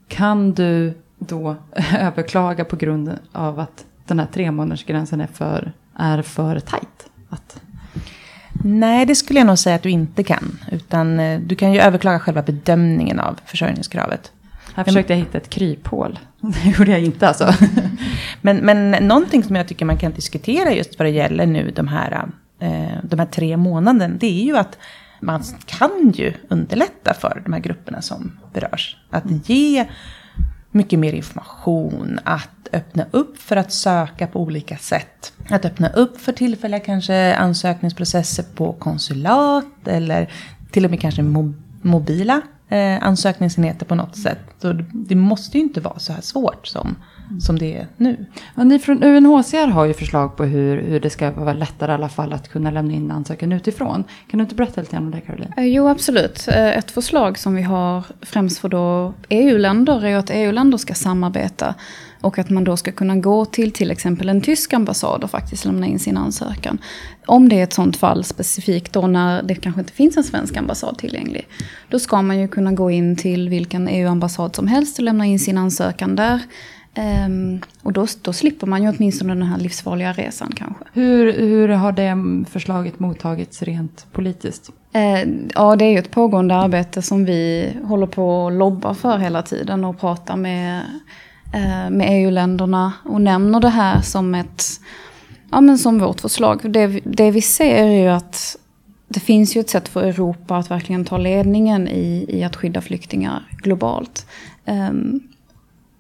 Kan 0.09 0.53
du 0.53 0.95
då 1.29 1.57
överklaga 1.99 2.65
på 2.65 2.77
grund 2.77 3.19
av 3.33 3.61
att 3.61 3.85
den 4.07 4.19
här 4.19 4.27
tre 4.33 4.51
månadersgränsen 4.51 5.21
är 5.21 5.27
för, 5.27 5.73
är 5.99 6.23
för 6.23 6.61
tajt? 6.61 7.11
Att... 7.29 7.61
Nej, 8.65 9.07
det 9.07 9.15
skulle 9.15 9.41
jag 9.41 9.47
nog 9.47 9.59
säga 9.59 9.77
att 9.77 9.83
du 9.83 9.91
inte 9.91 10.23
kan. 10.23 10.59
Utan 10.73 11.21
eh, 11.21 11.41
du 11.41 11.55
kan 11.57 11.73
ju 11.73 11.81
överklaga 11.81 12.19
själva 12.19 12.43
bedömningen 12.43 13.21
av 13.21 13.41
försörjningskravet. 13.45 14.33
Här 14.75 14.85
försökte 14.85 15.13
jag 15.13 15.19
hitta 15.19 15.39
ett 15.39 15.51
kryphål. 15.51 16.19
Det 16.41 16.79
gjorde 16.79 16.91
jag 16.91 17.01
inte 17.01 17.29
alltså. 17.29 17.55
men, 18.41 18.57
men 18.57 18.91
någonting 18.91 19.43
som 19.43 19.57
jag 19.57 19.69
tycker 19.69 19.85
man 19.85 19.99
kan 19.99 20.13
diskutera 20.13 20.73
just 20.73 20.99
vad 20.99 21.07
det 21.07 21.11
gäller 21.11 21.47
nu 21.47 21.71
de 21.71 21.89
här, 21.89 22.29
eh, 22.59 22.99
de 23.03 23.19
här 23.19 23.27
tre 23.27 23.57
månaderna. 23.57 24.15
Det 24.21 24.27
är 24.27 24.45
ju 24.45 24.57
att 24.57 24.79
man 25.21 25.43
kan 25.67 26.13
ju 26.15 26.33
underlätta 26.49 27.15
för 27.15 27.43
de 27.45 27.53
här 27.53 27.61
grupperna 27.61 28.03
som 28.03 28.39
berörs. 28.53 28.97
Att 29.11 29.49
ge 29.49 29.87
mycket 30.75 30.99
mer 30.99 31.13
information, 31.13 32.21
att 32.25 32.69
öppna 32.73 33.07
upp 33.11 33.39
för 33.39 33.57
att 33.57 33.73
söka 33.73 34.27
på 34.27 34.41
olika 34.41 34.77
sätt. 34.77 35.33
Att 35.51 35.65
öppna 35.65 35.89
upp 35.89 36.21
för 36.21 36.33
tillfälliga 36.33 36.81
kanske 36.81 37.35
ansökningsprocesser 37.35 38.45
på 38.55 38.73
konsulat 38.73 39.89
eller 39.89 40.33
till 40.71 40.85
och 40.85 40.91
med 40.91 41.01
kanske 41.01 41.23
mobila 41.83 42.41
eh, 42.69 43.03
ansökningsenheter 43.03 43.87
på 43.87 43.95
något 43.95 44.17
sätt. 44.17 44.39
Så 44.59 44.73
det 44.93 45.15
måste 45.15 45.59
ju 45.59 45.65
inte 45.65 45.81
vara 45.81 45.99
så 45.99 46.13
här 46.13 46.21
svårt 46.21 46.67
som, 46.67 46.97
som 47.41 47.59
det 47.59 47.77
är 47.77 47.87
nu. 47.97 48.27
Ja, 48.55 48.65
ni 48.65 48.79
från 48.79 49.03
UNHCR 49.03 49.67
har 49.67 49.85
ju 49.85 49.95
förslag 49.95 50.37
på 50.37 50.45
hur, 50.45 50.83
hur 50.83 51.01
det 51.01 51.11
ska 51.11 51.31
vara 51.31 51.53
lättare 51.53 51.91
i 51.91 51.95
alla 51.95 52.09
fall 52.09 52.33
att 52.33 52.49
kunna 52.49 52.71
lämna 52.71 52.93
in 52.93 53.11
ansökan 53.11 53.53
utifrån. 53.53 54.05
Kan 54.31 54.39
du 54.39 54.43
inte 54.43 54.55
berätta 54.55 54.81
lite 54.81 54.93
grann 54.93 55.05
om 55.05 55.11
det 55.11 55.21
Caroline? 55.21 55.53
Eh, 55.57 55.65
jo 55.65 55.89
absolut. 55.89 56.49
Eh, 56.49 56.79
ett 56.79 56.91
förslag 56.91 57.39
som 57.39 57.55
vi 57.55 57.63
har 57.63 58.05
främst 58.21 58.59
för 58.59 58.69
då 58.69 59.15
EU-länder 59.29 60.05
är 60.05 60.17
att 60.17 60.31
EU-länder 60.31 60.79
ska 60.79 60.95
samarbeta 60.95 61.75
Och 62.21 62.39
att 62.39 62.51
man 62.51 62.65
då 62.65 62.77
ska 62.77 62.93
kunna 62.93 63.17
gå 63.17 63.45
till 63.45 63.73
till 63.73 63.91
exempel 63.91 64.29
en 64.29 64.41
tysk 64.41 64.73
ambassad 64.73 65.25
och 65.25 65.31
faktiskt 65.31 65.65
lämna 65.65 65.87
in 65.87 65.99
sin 65.99 66.17
ansökan. 66.17 66.79
Om 67.27 67.49
det 67.49 67.61
är 67.61 67.65
ett 67.65 67.73
sånt 67.73 67.97
fall 67.97 68.25
specifikt 68.25 68.93
då 68.93 69.07
när 69.07 69.43
det 69.43 69.55
kanske 69.55 69.81
inte 69.81 69.93
finns 69.93 70.17
en 70.17 70.25
svensk 70.25 70.57
ambassad 70.57 70.99
tillgänglig. 70.99 71.49
Då 71.89 71.99
ska 71.99 72.23
man 72.23 72.41
ju 72.41 72.49
kunna 72.49 72.73
gå 72.73 72.91
in 72.91 73.17
till 73.17 73.49
vilken 73.49 73.89
EU-ambassad 73.89 74.57
som 74.57 74.67
helst 74.67 74.99
och 74.99 75.05
lämna 75.05 75.27
in 75.27 75.39
sin 75.39 75.59
ansökan 75.59 76.17
där. 76.17 76.41
Um, 76.99 77.61
och 77.83 77.93
då, 77.93 78.07
då 78.23 78.33
slipper 78.33 78.67
man 78.67 78.83
ju 78.83 78.89
åtminstone 78.89 79.35
den 79.35 79.43
här 79.43 79.59
livsfarliga 79.59 80.13
resan 80.13 80.53
kanske. 80.57 80.85
Hur, 80.93 81.33
hur 81.33 81.69
har 81.69 81.93
det 81.93 82.45
förslaget 82.51 83.01
mottagits 83.01 83.63
rent 83.63 84.07
politiskt? 84.13 84.71
Uh, 84.97 85.49
ja, 85.55 85.77
det 85.77 85.85
är 85.85 85.91
ju 85.91 85.99
ett 85.99 86.11
pågående 86.11 86.55
arbete 86.55 87.03
som 87.03 87.25
vi 87.25 87.73
håller 87.85 88.07
på 88.07 88.47
att 88.47 88.53
lobba 88.53 88.95
för 88.95 89.19
hela 89.19 89.43
tiden 89.43 89.85
och 89.85 90.01
pratar 90.01 90.37
med, 90.37 90.83
uh, 91.55 91.91
med 91.91 92.07
EU-länderna 92.11 92.93
och 93.05 93.21
nämner 93.21 93.61
det 93.61 93.69
här 93.69 94.01
som 94.01 94.35
ett, 94.35 94.65
ja 95.51 95.61
men 95.61 95.79
som 95.79 95.99
vårt 95.99 96.21
förslag. 96.21 96.73
Det, 96.73 96.87
det 97.05 97.31
vi 97.31 97.43
ser 97.43 97.85
är 97.85 98.03
ju 98.03 98.09
att 98.09 98.57
det 99.09 99.21
finns 99.21 99.57
ju 99.57 99.61
ett 99.61 99.71
sätt 99.71 99.89
för 99.89 100.03
Europa 100.03 100.57
att 100.57 100.71
verkligen 100.71 101.05
ta 101.05 101.19
ledningen 101.19 101.89
i, 101.89 102.27
i 102.29 102.45
att 102.45 102.57
skydda 102.57 102.81
flyktingar 102.81 103.43
globalt. 103.63 104.27
Um, 104.67 105.21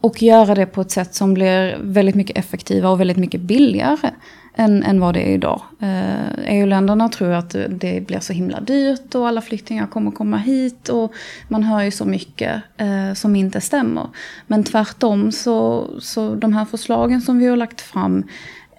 och 0.04 0.22
göra 0.22 0.54
det 0.54 0.66
på 0.66 0.80
ett 0.80 0.90
sätt 0.90 1.14
som 1.14 1.34
blir 1.34 1.78
väldigt 1.80 2.14
mycket 2.14 2.38
effektivare 2.38 2.92
och 2.92 3.00
väldigt 3.00 3.16
mycket 3.16 3.40
billigare 3.40 4.10
än, 4.54 4.82
än 4.82 5.00
vad 5.00 5.14
det 5.14 5.20
är 5.20 5.34
idag. 5.34 5.62
Eh, 5.80 6.54
EU-länderna 6.54 7.08
tror 7.08 7.32
att 7.32 7.56
det 7.68 8.06
blir 8.06 8.20
så 8.20 8.32
himla 8.32 8.60
dyrt 8.60 9.14
och 9.14 9.28
alla 9.28 9.40
flyktingar 9.40 9.86
kommer 9.86 10.10
komma 10.10 10.36
hit 10.36 10.88
och 10.88 11.12
man 11.48 11.62
hör 11.62 11.82
ju 11.82 11.90
så 11.90 12.04
mycket 12.04 12.62
eh, 12.76 13.14
som 13.14 13.36
inte 13.36 13.60
stämmer. 13.60 14.08
Men 14.46 14.64
tvärtom 14.64 15.32
så, 15.32 15.88
så 16.00 16.34
de 16.34 16.52
här 16.52 16.64
förslagen 16.64 17.22
som 17.22 17.38
vi 17.38 17.46
har 17.46 17.56
lagt 17.56 17.80
fram 17.80 18.24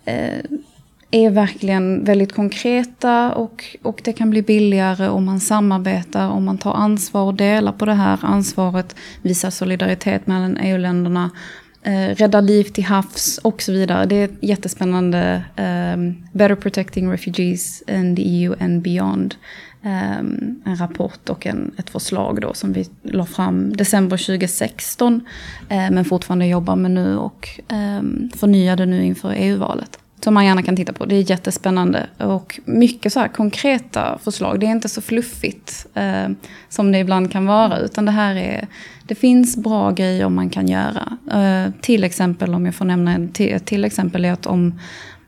eh, 0.05 0.39
är 1.11 1.29
verkligen 1.29 2.03
väldigt 2.03 2.33
konkreta 2.33 3.33
och, 3.33 3.65
och 3.81 4.01
det 4.03 4.13
kan 4.13 4.29
bli 4.29 4.41
billigare 4.41 5.07
om 5.07 5.25
man 5.25 5.39
samarbetar, 5.39 6.29
om 6.29 6.45
man 6.45 6.57
tar 6.57 6.73
ansvar 6.73 7.23
och 7.23 7.33
delar 7.33 7.71
på 7.71 7.85
det 7.85 7.93
här 7.93 8.19
ansvaret, 8.21 8.95
visar 9.21 9.49
solidaritet 9.49 10.27
mellan 10.27 10.57
EU-länderna, 10.57 11.31
eh, 11.83 12.15
räddar 12.15 12.41
liv 12.41 12.63
till 12.63 12.83
havs 12.83 13.37
och 13.37 13.61
så 13.61 13.71
vidare. 13.71 14.05
Det 14.05 14.15
är 14.15 14.29
jättespännande 14.41 15.43
um, 15.57 16.27
Better 16.31 16.55
Protecting 16.55 17.11
Refugees 17.11 17.81
in 17.81 18.15
the 18.15 18.21
EU 18.21 18.55
and 18.59 18.81
Beyond. 18.81 19.35
Um, 19.81 20.61
en 20.65 20.75
rapport 20.79 21.29
och 21.29 21.45
en, 21.45 21.71
ett 21.77 21.89
förslag 21.89 22.41
då 22.41 22.53
som 22.53 22.73
vi 22.73 22.89
la 23.03 23.25
fram 23.25 23.73
december 23.77 24.17
2016. 24.17 25.21
Eh, 25.69 25.91
men 25.91 26.05
fortfarande 26.05 26.45
jobbar 26.45 26.75
med 26.75 26.91
nu 26.91 27.17
och 27.17 27.49
ehm, 27.67 27.99
um, 27.99 28.29
förnyade 28.35 28.85
nu 28.85 29.05
inför 29.05 29.33
EU-valet. 29.37 29.99
Som 30.25 30.33
man 30.33 30.45
gärna 30.45 30.63
kan 30.63 30.75
titta 30.75 30.93
på. 30.93 31.05
Det 31.05 31.15
är 31.15 31.29
jättespännande. 31.29 32.07
Och 32.17 32.59
mycket 32.65 33.13
så 33.13 33.19
här 33.19 33.27
konkreta 33.27 34.19
förslag. 34.23 34.59
Det 34.59 34.65
är 34.65 34.71
inte 34.71 34.89
så 34.89 35.01
fluffigt 35.01 35.85
eh, 35.93 36.29
som 36.69 36.91
det 36.91 36.99
ibland 36.99 37.31
kan 37.31 37.45
vara. 37.45 37.79
Utan 37.79 38.05
det 38.05 38.11
här 38.11 38.35
är... 38.35 38.67
Det 39.07 39.15
finns 39.15 39.57
bra 39.57 39.91
grejer 39.91 40.29
man 40.29 40.49
kan 40.49 40.67
göra. 40.67 41.17
Eh, 41.31 41.71
till 41.81 42.03
exempel, 42.03 42.53
om 42.53 42.65
jag 42.65 42.75
får 42.75 42.85
nämna 42.85 43.15
ett 43.15 43.65
till 43.65 43.85
exempel, 43.85 44.25
är 44.25 44.31
att 44.31 44.45
om 44.45 44.79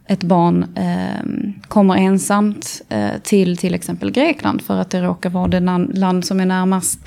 ett 0.07 0.23
barn 0.23 0.65
eh, 0.75 1.61
kommer 1.67 1.95
ensamt 1.95 2.81
eh, 2.89 3.21
till 3.23 3.57
till 3.57 3.73
exempel 3.73 4.11
Grekland. 4.11 4.61
För 4.61 4.77
att 4.77 4.89
det 4.89 5.01
råkar 5.01 5.29
vara 5.29 5.47
det 5.47 5.59
land 5.99 6.25
som 6.25 6.39
är 6.39 6.45
närmast 6.45 6.99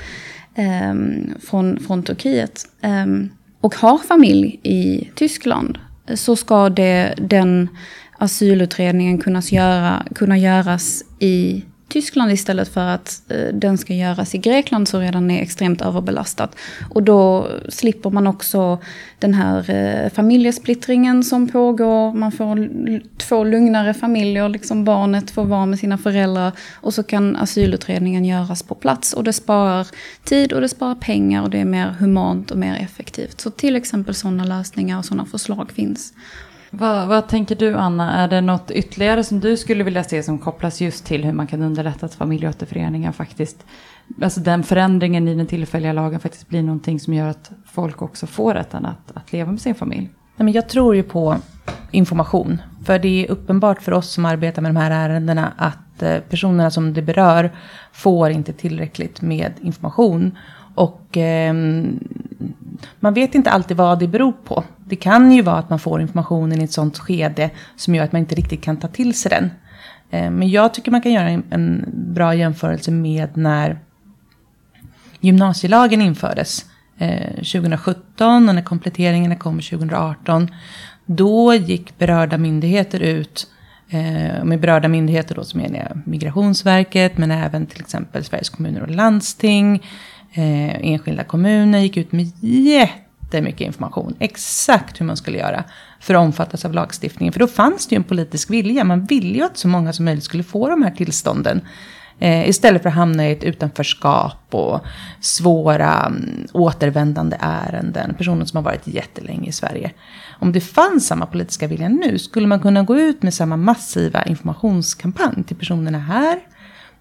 eh, 0.54 0.94
från, 1.48 1.80
från 1.80 2.02
Turkiet. 2.02 2.66
Eh, 2.80 3.06
och 3.60 3.74
har 3.74 3.98
familj 3.98 4.60
i 4.62 5.10
Tyskland 5.14 5.78
så 6.14 6.36
ska 6.36 6.68
det, 6.68 7.14
den 7.18 7.68
asylutredningen 8.18 9.18
kunna, 9.18 9.42
göra, 9.50 10.06
kunna 10.14 10.38
göras 10.38 11.04
i 11.18 11.64
Tyskland 11.90 12.32
istället 12.32 12.68
för 12.68 12.88
att 12.88 13.22
eh, 13.28 13.54
den 13.54 13.78
ska 13.78 13.94
göras 13.94 14.34
i 14.34 14.38
Grekland 14.38 14.88
som 14.88 15.00
redan 15.00 15.30
är 15.30 15.42
extremt 15.42 15.82
överbelastat. 15.82 16.56
Och 16.90 17.02
då 17.02 17.48
slipper 17.68 18.10
man 18.10 18.26
också 18.26 18.78
den 19.18 19.34
här 19.34 19.70
eh, 19.70 20.10
familjesplittringen 20.10 21.24
som 21.24 21.48
pågår. 21.48 22.12
Man 22.14 22.32
får 22.32 22.68
två 23.18 23.44
lugnare 23.44 23.94
familjer, 23.94 24.48
liksom 24.48 24.84
barnet 24.84 25.30
får 25.30 25.44
vara 25.44 25.66
med 25.66 25.78
sina 25.78 25.98
föräldrar. 25.98 26.52
Och 26.74 26.94
så 26.94 27.02
kan 27.02 27.36
asylutredningen 27.36 28.24
göras 28.24 28.62
på 28.62 28.74
plats. 28.74 29.12
Och 29.12 29.24
det 29.24 29.32
sparar 29.32 29.86
tid 30.24 30.52
och 30.52 30.60
det 30.60 30.68
sparar 30.68 30.94
pengar 30.94 31.42
och 31.42 31.50
det 31.50 31.58
är 31.58 31.64
mer 31.64 31.86
humant 31.86 32.50
och 32.50 32.58
mer 32.58 32.76
effektivt. 32.76 33.40
Så 33.40 33.50
till 33.50 33.76
exempel 33.76 34.14
sådana 34.14 34.44
lösningar 34.44 34.98
och 34.98 35.04
sådana 35.04 35.26
förslag 35.26 35.70
finns. 35.72 36.12
Vad, 36.70 37.08
vad, 37.08 37.28
tänker 37.28 37.54
du 37.54 37.74
Anna, 37.74 38.12
är 38.12 38.28
det 38.28 38.40
något 38.40 38.70
ytterligare 38.70 39.24
som 39.24 39.40
du 39.40 39.56
skulle 39.56 39.84
vilja 39.84 40.04
se 40.04 40.22
som 40.22 40.38
kopplas 40.38 40.80
just 40.80 41.04
till 41.04 41.24
hur 41.24 41.32
man 41.32 41.46
kan 41.46 41.62
underlätta 41.62 42.06
att 42.06 42.14
familjeåterföreningar 42.14 43.12
faktiskt, 43.12 43.64
alltså 44.22 44.40
den 44.40 44.62
förändringen 44.62 45.28
i 45.28 45.34
den 45.34 45.46
tillfälliga 45.46 45.92
lagen 45.92 46.20
faktiskt 46.20 46.48
blir 46.48 46.62
någonting 46.62 47.00
som 47.00 47.14
gör 47.14 47.28
att 47.28 47.50
folk 47.66 48.02
också 48.02 48.26
får 48.26 48.54
rätten 48.54 48.86
att, 48.86 49.16
att 49.16 49.32
leva 49.32 49.50
med 49.50 49.60
sin 49.60 49.74
familj? 49.74 50.10
Nej, 50.36 50.44
men 50.44 50.52
jag 50.52 50.68
tror 50.68 50.96
ju 50.96 51.02
på 51.02 51.36
information. 51.90 52.62
För 52.84 52.98
det 52.98 53.24
är 53.24 53.30
uppenbart 53.30 53.82
för 53.82 53.92
oss 53.92 54.10
som 54.10 54.24
arbetar 54.24 54.62
med 54.62 54.74
de 54.74 54.80
här 54.80 54.90
ärendena 54.90 55.52
att 55.56 56.02
eh, 56.02 56.18
personerna 56.18 56.70
som 56.70 56.94
det 56.94 57.02
berör 57.02 57.50
får 57.92 58.30
inte 58.30 58.52
tillräckligt 58.52 59.22
med 59.22 59.52
information. 59.60 60.38
Och 60.74 61.16
eh, 61.16 61.54
man 63.00 63.14
vet 63.14 63.34
inte 63.34 63.50
alltid 63.50 63.76
vad 63.76 63.98
det 63.98 64.08
beror 64.08 64.32
på. 64.32 64.64
Det 64.84 64.96
kan 64.96 65.32
ju 65.32 65.42
vara 65.42 65.56
att 65.56 65.70
man 65.70 65.78
får 65.78 66.00
informationen 66.00 66.60
i 66.60 66.64
ett 66.64 66.72
sånt 66.72 66.98
skede 66.98 67.50
som 67.76 67.94
gör 67.94 68.04
att 68.04 68.12
man 68.12 68.20
inte 68.20 68.34
riktigt 68.34 68.62
kan 68.62 68.76
ta 68.76 68.88
till 68.88 69.14
sig 69.14 69.30
den. 69.30 69.50
Eh, 70.10 70.30
men 70.30 70.50
jag 70.50 70.74
tycker 70.74 70.90
man 70.90 71.02
kan 71.02 71.12
göra 71.12 71.28
en 71.50 71.84
bra 71.92 72.34
jämförelse 72.34 72.90
med 72.90 73.36
när 73.36 73.78
gymnasielagen 75.20 76.02
infördes 76.02 76.64
eh, 76.98 77.34
2017 77.34 78.48
och 78.48 78.54
när 78.54 78.62
kompletteringarna 78.62 79.36
kom 79.36 79.60
2018. 79.60 80.48
Då 81.06 81.54
gick 81.54 81.98
berörda 81.98 82.38
myndigheter 82.38 83.00
ut, 83.00 83.46
eh, 83.90 84.44
med 84.44 84.60
berörda 84.60 84.88
myndigheter 84.88 85.34
då 85.34 85.44
som 85.44 85.60
är 85.60 86.02
Migrationsverket 86.04 87.18
men 87.18 87.30
även 87.30 87.66
till 87.66 87.80
exempel 87.80 88.24
Sveriges 88.24 88.48
kommuner 88.48 88.82
och 88.82 88.90
landsting, 88.90 89.82
Eh, 90.32 90.86
enskilda 90.92 91.24
kommuner 91.24 91.78
gick 91.78 91.96
ut 91.96 92.12
med 92.12 92.32
jättemycket 92.40 93.60
information. 93.60 94.14
Exakt 94.18 95.00
hur 95.00 95.06
man 95.06 95.16
skulle 95.16 95.38
göra 95.38 95.64
för 96.00 96.14
att 96.14 96.20
omfattas 96.20 96.64
av 96.64 96.72
lagstiftningen. 96.72 97.32
För 97.32 97.40
då 97.40 97.46
fanns 97.46 97.86
det 97.86 97.94
ju 97.94 97.96
en 97.96 98.04
politisk 98.04 98.50
vilja. 98.50 98.84
Man 98.84 99.04
ville 99.04 99.38
ju 99.38 99.44
att 99.44 99.56
så 99.56 99.68
många 99.68 99.92
som 99.92 100.04
möjligt 100.04 100.24
skulle 100.24 100.42
få 100.42 100.68
de 100.68 100.82
här 100.82 100.90
tillstånden. 100.90 101.60
Eh, 102.18 102.48
istället 102.48 102.82
för 102.82 102.88
att 102.88 102.94
hamna 102.94 103.28
i 103.28 103.32
ett 103.32 103.44
utanförskap 103.44 104.36
och 104.50 104.80
svåra 105.20 106.06
um, 106.06 106.46
återvändande 106.52 107.36
ärenden. 107.40 108.14
Personer 108.14 108.44
som 108.44 108.56
har 108.56 108.64
varit 108.64 108.86
jättelänge 108.86 109.48
i 109.48 109.52
Sverige. 109.52 109.90
Om 110.38 110.52
det 110.52 110.60
fanns 110.60 111.06
samma 111.06 111.26
politiska 111.26 111.66
vilja 111.66 111.88
nu 111.88 112.18
skulle 112.18 112.46
man 112.46 112.60
kunna 112.60 112.82
gå 112.82 112.98
ut 112.98 113.22
med 113.22 113.34
samma 113.34 113.56
massiva 113.56 114.24
informationskampanj 114.24 115.44
till 115.44 115.56
personerna 115.56 115.98
här. 115.98 116.40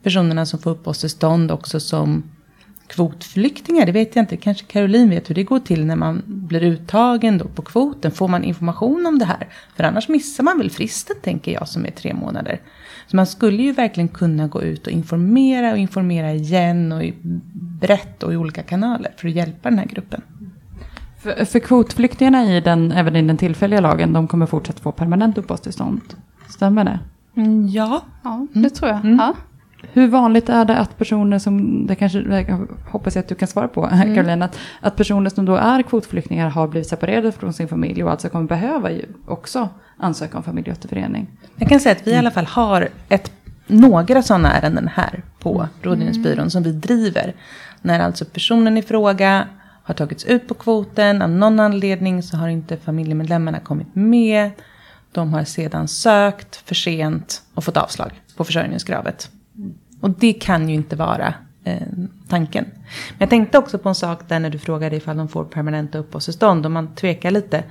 Personerna 0.04 0.46
som 0.46 0.60
får 0.60 0.72
uppehållstillstånd 0.72 1.52
också 1.52 1.80
som 1.80 2.24
kvotflyktingar, 2.90 3.86
det 3.86 3.92
vet 3.92 4.16
jag 4.16 4.24
inte. 4.24 4.38
Kanske 4.38 4.66
Caroline 4.66 5.10
vet 5.10 5.30
hur 5.30 5.36
det 5.36 5.44
går 5.44 5.60
till 5.60 5.86
när 5.86 5.96
man 5.96 6.24
blir 6.26 6.64
uttagen 6.64 7.38
då 7.38 7.46
på 7.46 7.62
kvoten. 7.62 8.12
Får 8.12 8.28
man 8.28 8.44
information 8.44 9.06
om 9.06 9.20
det 9.20 9.26
här? 9.26 9.48
För 9.76 9.84
annars 9.84 10.10
missar 10.10 10.44
man 10.44 10.58
väl 10.58 10.70
fristen, 10.70 11.16
tänker 11.22 11.52
jag, 11.52 11.68
som 11.68 11.86
är 11.86 11.92
tre 11.92 12.14
månader. 12.14 12.60
Så 13.08 13.16
man 13.16 13.28
skulle 13.28 13.64
ju 13.64 13.72
verkligen 13.72 14.08
kunna 14.08 14.48
gå 14.48 14.62
ut 14.62 14.88
och 14.88 14.94
informera 14.94 15.72
och 15.72 15.78
informera 15.78 16.34
igen 16.34 16.92
och 16.92 17.04
brett 17.82 18.24
och 18.24 18.34
i 18.34 18.36
olika 18.36 18.64
kanaler 18.64 19.12
för 19.18 19.28
att 19.28 19.34
hjälpa 19.34 19.70
den 19.70 19.80
här 19.80 19.86
gruppen. 19.86 20.22
För, 21.20 21.46
för 21.46 21.60
kvotflyktingarna 21.60 22.58
i 22.58 22.62
den, 22.62 22.92
även 22.92 23.16
i 23.16 23.22
den 23.22 23.38
tillfälliga 23.38 23.82
lagen, 23.82 24.14
de 24.14 24.28
kommer 24.28 24.46
fortsatt 24.46 24.80
få 24.80 24.92
permanent 24.92 25.38
uppehållstillstånd. 25.38 26.02
Stämmer 26.50 26.84
det? 26.84 27.00
Mm, 27.36 27.68
ja. 27.68 28.02
ja, 28.24 28.48
det 28.54 28.70
tror 28.70 28.92
jag. 28.92 29.00
Mm. 29.00 29.18
Ja. 29.18 29.34
Hur 29.82 30.08
vanligt 30.08 30.50
är 30.50 30.66
det 30.66 30.78
att 30.78 30.98
personer 30.98 31.40
som, 31.40 31.88
det 31.88 31.96
kanske 31.96 32.46
hoppas 32.92 33.16
jag 33.16 33.24
att 33.24 33.30
du 33.30 33.36
kan 33.36 33.48
svara 33.48 33.68
på 33.68 33.86
mm. 33.86 34.16
Caroline, 34.16 34.42
att, 34.42 34.58
att 34.82 34.96
personer 34.96 35.30
som 35.30 35.46
då 35.46 35.56
är 35.56 35.82
kvotflyktingar 35.82 36.50
har 36.50 36.68
blivit 36.68 36.90
separerade 36.90 37.32
från 37.32 37.54
sin 37.54 37.68
familj 37.68 38.04
och 38.04 38.12
alltså 38.12 38.30
kommer 38.30 38.48
behöva 38.48 38.92
ju 38.92 39.06
också 39.28 39.70
ansöka 39.98 40.38
om 40.38 40.44
familjeåterförening? 40.44 41.28
Jag 41.56 41.70
kan 41.70 41.80
säga 41.80 41.96
att 41.96 42.08
vi 42.08 42.12
i 42.12 42.16
alla 42.16 42.32
fall 42.32 42.46
har 42.46 42.90
ett, 43.10 43.32
några 43.68 44.22
sådana 44.22 44.52
ärenden 44.52 44.90
här 44.94 45.24
på 45.40 45.56
mm. 45.56 45.68
Rådgivningsbyrån 45.82 46.40
mm. 46.40 46.50
som 46.50 46.64
vi 46.64 46.72
driver. 46.72 47.36
När 47.82 48.00
alltså 48.00 48.26
personen 48.26 48.78
i 48.78 48.82
fråga 48.82 49.48
har 49.84 49.94
tagits 49.94 50.26
ut 50.26 50.48
på 50.48 50.54
kvoten, 50.54 51.22
av 51.22 51.30
någon 51.30 51.60
anledning 51.60 52.24
så 52.24 52.38
har 52.38 52.48
inte 52.48 52.78
familjemedlemmarna 52.78 53.60
kommit 53.60 53.96
med. 53.96 54.52
De 55.12 55.34
har 55.34 55.44
sedan 55.44 55.88
sökt 55.88 56.56
för 56.56 56.76
sent 56.76 57.42
och 57.54 57.64
fått 57.64 57.78
avslag 57.78 58.22
på 58.38 58.44
försörjningskravet. 58.44 59.30
Och 60.02 60.10
det 60.10 60.34
kan 60.34 60.70
ju 60.70 60.76
inte 60.76 60.96
vara 60.96 61.34
eh, 61.64 61.88
tanken. 62.28 62.66
Men 63.10 63.18
jag 63.20 63.30
tänkte 63.30 63.58
också 63.58 63.78
på 63.78 63.90
en 63.90 63.96
sak 63.96 64.30
där 64.30 64.40
när 64.40 64.50
du 64.50 64.60
frågade 64.60 64.96
ifall 64.96 65.18
de 65.18 65.28
får 65.28 65.46
permanenta 65.46 65.98
uppehållstillstånd. 65.98 66.66
och 66.66 66.72
man 66.72 66.96
tvekar 66.96 67.32
lite. 67.32 67.64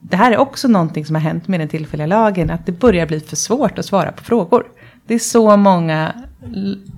det 0.00 0.16
här 0.16 0.32
är 0.32 0.36
också 0.36 0.68
någonting 0.68 1.06
som 1.06 1.14
har 1.14 1.22
hänt 1.22 1.48
med 1.48 1.60
den 1.60 1.68
tillfälliga 1.68 2.06
lagen, 2.06 2.50
att 2.50 2.66
det 2.66 2.72
börjar 2.72 3.06
bli 3.06 3.20
för 3.20 3.36
svårt 3.36 3.78
att 3.78 3.86
svara 3.86 4.12
på 4.12 4.24
frågor. 4.24 4.66
Det 5.06 5.14
är 5.14 5.18
så 5.18 5.56
många 5.56 6.12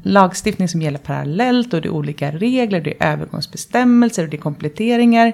lagstiftning 0.03 0.69
som 0.69 0.83
gäller 0.83 0.99
parallellt 0.99 1.75
och 1.75 1.81
det 1.83 1.89
är 1.89 1.93
olika 1.93 2.31
regler, 2.31 2.81
det 2.81 2.95
är 3.01 3.13
övergångsbestämmelser 3.13 4.23
och 4.23 4.29
det 4.29 4.37
är 4.37 4.41
kompletteringar. 4.41 5.33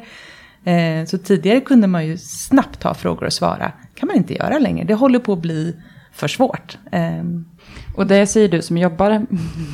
Eh, 0.64 1.04
så 1.06 1.18
tidigare 1.18 1.60
kunde 1.60 1.86
man 1.86 2.06
ju 2.06 2.18
snabbt 2.18 2.80
ta 2.80 2.94
frågor 2.94 3.26
och 3.26 3.32
svara. 3.32 3.72
kan 3.94 4.06
man 4.06 4.16
inte 4.16 4.34
göra 4.34 4.58
längre. 4.58 4.84
Det 4.84 4.94
håller 4.94 5.18
på 5.18 5.32
att 5.32 5.38
bli 5.38 5.76
för 6.12 6.28
svårt. 6.28 6.78
Eh, 6.92 7.24
och 7.96 8.06
det 8.06 8.26
säger 8.26 8.48
du 8.48 8.62
som 8.62 8.78
jobbar 8.78 9.10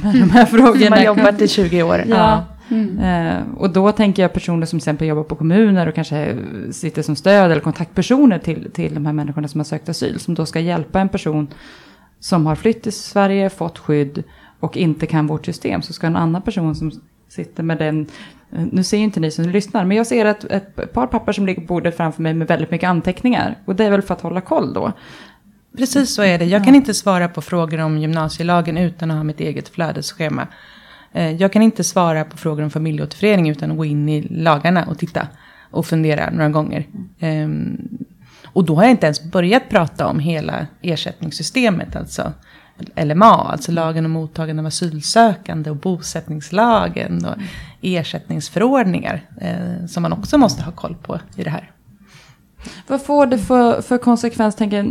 med 0.02 0.14
de 0.14 0.30
här 0.30 0.46
frågorna. 0.46 0.90
Man 0.90 0.98
har 0.98 1.04
jobbat 1.04 1.42
i 1.42 1.48
20 1.48 1.82
år. 1.82 2.04
Ja. 2.06 2.16
ja. 2.16 2.44
Mm. 2.70 2.98
Eh, 2.98 3.42
och 3.56 3.70
då 3.70 3.92
tänker 3.92 4.22
jag 4.22 4.32
personer 4.32 4.66
som 4.66 4.78
till 4.78 4.84
exempel 4.84 5.08
jobbar 5.08 5.22
på 5.22 5.36
kommuner 5.36 5.86
och 5.86 5.94
kanske 5.94 6.36
sitter 6.70 7.02
som 7.02 7.16
stöd 7.16 7.50
eller 7.50 7.60
kontaktpersoner 7.60 8.38
till, 8.38 8.70
till 8.70 8.94
de 8.94 9.06
här 9.06 9.12
människorna 9.12 9.48
som 9.48 9.60
har 9.60 9.64
sökt 9.64 9.88
asyl. 9.88 10.20
Som 10.20 10.34
då 10.34 10.46
ska 10.46 10.60
hjälpa 10.60 11.00
en 11.00 11.08
person 11.08 11.48
som 12.20 12.46
har 12.46 12.54
flytt 12.54 12.82
till 12.82 12.92
Sverige, 12.92 13.50
fått 13.50 13.78
skydd 13.78 14.22
och 14.60 14.76
inte 14.76 15.06
kan 15.06 15.26
vårt 15.26 15.46
system. 15.46 15.82
Så 15.82 15.92
ska 15.92 16.06
en 16.06 16.16
annan 16.16 16.42
person 16.42 16.74
som 16.74 16.90
sitter 17.28 17.62
med 17.62 17.78
den, 17.78 18.06
nu 18.50 18.82
ser 18.82 18.98
inte 18.98 19.20
ni 19.20 19.30
som 19.30 19.44
lyssnar, 19.44 19.84
men 19.84 19.96
jag 19.96 20.06
ser 20.06 20.24
ett, 20.24 20.44
ett 20.44 20.92
par 20.92 21.06
papper 21.06 21.32
som 21.32 21.46
ligger 21.46 21.60
på 21.60 21.66
bordet 21.66 21.96
framför 21.96 22.22
mig 22.22 22.34
med 22.34 22.48
väldigt 22.48 22.70
mycket 22.70 22.88
anteckningar. 22.88 23.56
Och 23.64 23.76
det 23.76 23.84
är 23.84 23.90
väl 23.90 24.02
för 24.02 24.14
att 24.14 24.20
hålla 24.20 24.40
koll 24.40 24.72
då. 24.72 24.92
Precis 25.78 26.14
så 26.14 26.22
är 26.22 26.38
det. 26.38 26.44
Jag 26.44 26.64
kan 26.64 26.74
inte 26.74 26.94
svara 26.94 27.28
på 27.28 27.40
frågor 27.40 27.78
om 27.78 27.98
gymnasielagen 27.98 28.78
utan 28.78 29.10
att 29.10 29.16
ha 29.16 29.24
mitt 29.24 29.40
eget 29.40 29.68
flödesschema. 29.68 30.46
Eh, 31.12 31.32
jag 31.32 31.52
kan 31.52 31.62
inte 31.62 31.84
svara 31.84 32.24
på 32.24 32.36
frågor 32.36 32.62
om 32.62 32.70
familjeåterförening 32.70 33.50
utan 33.50 33.70
att 33.70 33.76
gå 33.76 33.84
in 33.84 34.08
i 34.08 34.22
lagarna 34.30 34.84
och 34.84 34.98
titta 34.98 35.28
och 35.70 35.86
fundera 35.86 36.30
några 36.30 36.48
gånger. 36.48 36.86
Ehm, 37.20 37.88
och 38.46 38.64
då 38.64 38.74
har 38.74 38.82
jag 38.82 38.90
inte 38.90 39.06
ens 39.06 39.22
börjat 39.22 39.68
prata 39.68 40.06
om 40.06 40.18
hela 40.18 40.66
ersättningssystemet, 40.82 41.96
alltså 41.96 42.32
LMA, 42.96 43.50
alltså 43.52 43.72
lagen 43.72 44.04
om 44.04 44.10
mottagande 44.10 44.62
av 44.62 44.66
asylsökande 44.66 45.70
och 45.70 45.76
bosättningslagen 45.76 47.24
och 47.24 47.34
ersättningsförordningar 47.80 49.20
eh, 49.40 49.86
som 49.86 50.02
man 50.02 50.12
också 50.12 50.38
måste 50.38 50.62
ha 50.62 50.72
koll 50.72 50.96
på 51.02 51.20
i 51.36 51.44
det 51.44 51.50
här. 51.50 51.70
Vad 52.86 53.02
får 53.02 53.26
det 53.26 53.38
för, 53.38 53.82
för 53.82 53.98
konsekvens, 53.98 54.56
tänker 54.56 54.86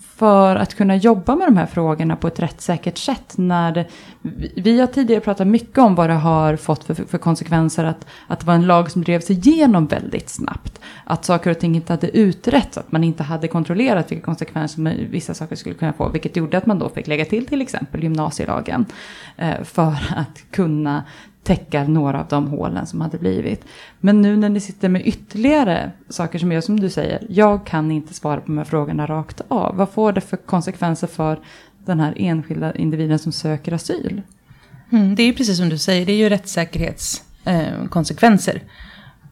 för 0.00 0.56
att 0.56 0.74
kunna 0.74 0.96
jobba 0.96 1.36
med 1.36 1.46
de 1.48 1.56
här 1.56 1.66
frågorna 1.66 2.16
på 2.16 2.28
ett 2.28 2.40
rättssäkert 2.40 2.98
sätt. 2.98 3.34
När 3.36 3.72
det, 3.72 3.86
vi 4.56 4.80
har 4.80 4.86
tidigare 4.86 5.20
pratat 5.20 5.46
mycket 5.46 5.78
om 5.78 5.94
vad 5.94 6.10
det 6.10 6.14
har 6.14 6.56
fått 6.56 6.84
för, 6.84 6.94
för 6.94 7.18
konsekvenser 7.18 7.84
att, 7.84 8.06
att 8.26 8.40
det 8.40 8.46
var 8.46 8.54
en 8.54 8.66
lag 8.66 8.90
som 8.90 9.04
drevs 9.04 9.30
igenom 9.30 9.86
väldigt 9.86 10.28
snabbt. 10.28 10.80
Att 11.04 11.24
saker 11.24 11.50
och 11.50 11.58
ting 11.58 11.76
inte 11.76 11.92
hade 11.92 12.16
utretts, 12.18 12.78
att 12.78 12.92
man 12.92 13.04
inte 13.04 13.22
hade 13.22 13.48
kontrollerat 13.48 14.12
vilka 14.12 14.24
konsekvenser 14.24 15.06
vissa 15.10 15.34
saker 15.34 15.56
skulle 15.56 15.74
kunna 15.74 15.92
få. 15.92 16.08
Vilket 16.08 16.36
gjorde 16.36 16.58
att 16.58 16.66
man 16.66 16.78
då 16.78 16.88
fick 16.88 17.06
lägga 17.06 17.24
till 17.24 17.46
till 17.46 17.62
exempel 17.62 18.02
gymnasielagen. 18.02 18.86
Eh, 19.36 19.62
för 19.64 19.96
att 20.16 20.44
kunna 20.50 21.04
täcka 21.46 21.84
några 21.84 22.20
av 22.20 22.26
de 22.28 22.48
hålen 22.48 22.86
som 22.86 23.00
hade 23.00 23.18
blivit. 23.18 23.64
Men 24.00 24.22
nu 24.22 24.36
när 24.36 24.48
ni 24.48 24.60
sitter 24.60 24.88
med 24.88 25.06
ytterligare 25.06 25.90
saker 26.08 26.38
som 26.38 26.52
gör 26.52 26.60
som 26.60 26.80
du 26.80 26.90
säger, 26.90 27.26
jag 27.28 27.66
kan 27.66 27.90
inte 27.90 28.14
svara 28.14 28.40
på 28.40 28.46
de 28.46 28.58
här 28.58 28.64
frågorna 28.64 29.06
rakt 29.06 29.40
av. 29.48 29.76
Vad 29.76 29.90
får 29.90 30.12
det 30.12 30.20
för 30.20 30.36
konsekvenser 30.36 31.06
för 31.06 31.38
den 31.84 32.00
här 32.00 32.14
enskilda 32.16 32.74
individen 32.74 33.18
som 33.18 33.32
söker 33.32 33.72
asyl? 33.72 34.22
Mm, 34.92 35.14
det 35.14 35.22
är 35.22 35.26
ju 35.26 35.32
precis 35.32 35.58
som 35.58 35.68
du 35.68 35.78
säger, 35.78 36.06
det 36.06 36.12
är 36.12 36.16
ju 36.16 36.28
rättssäkerhetskonsekvenser. 36.28 38.62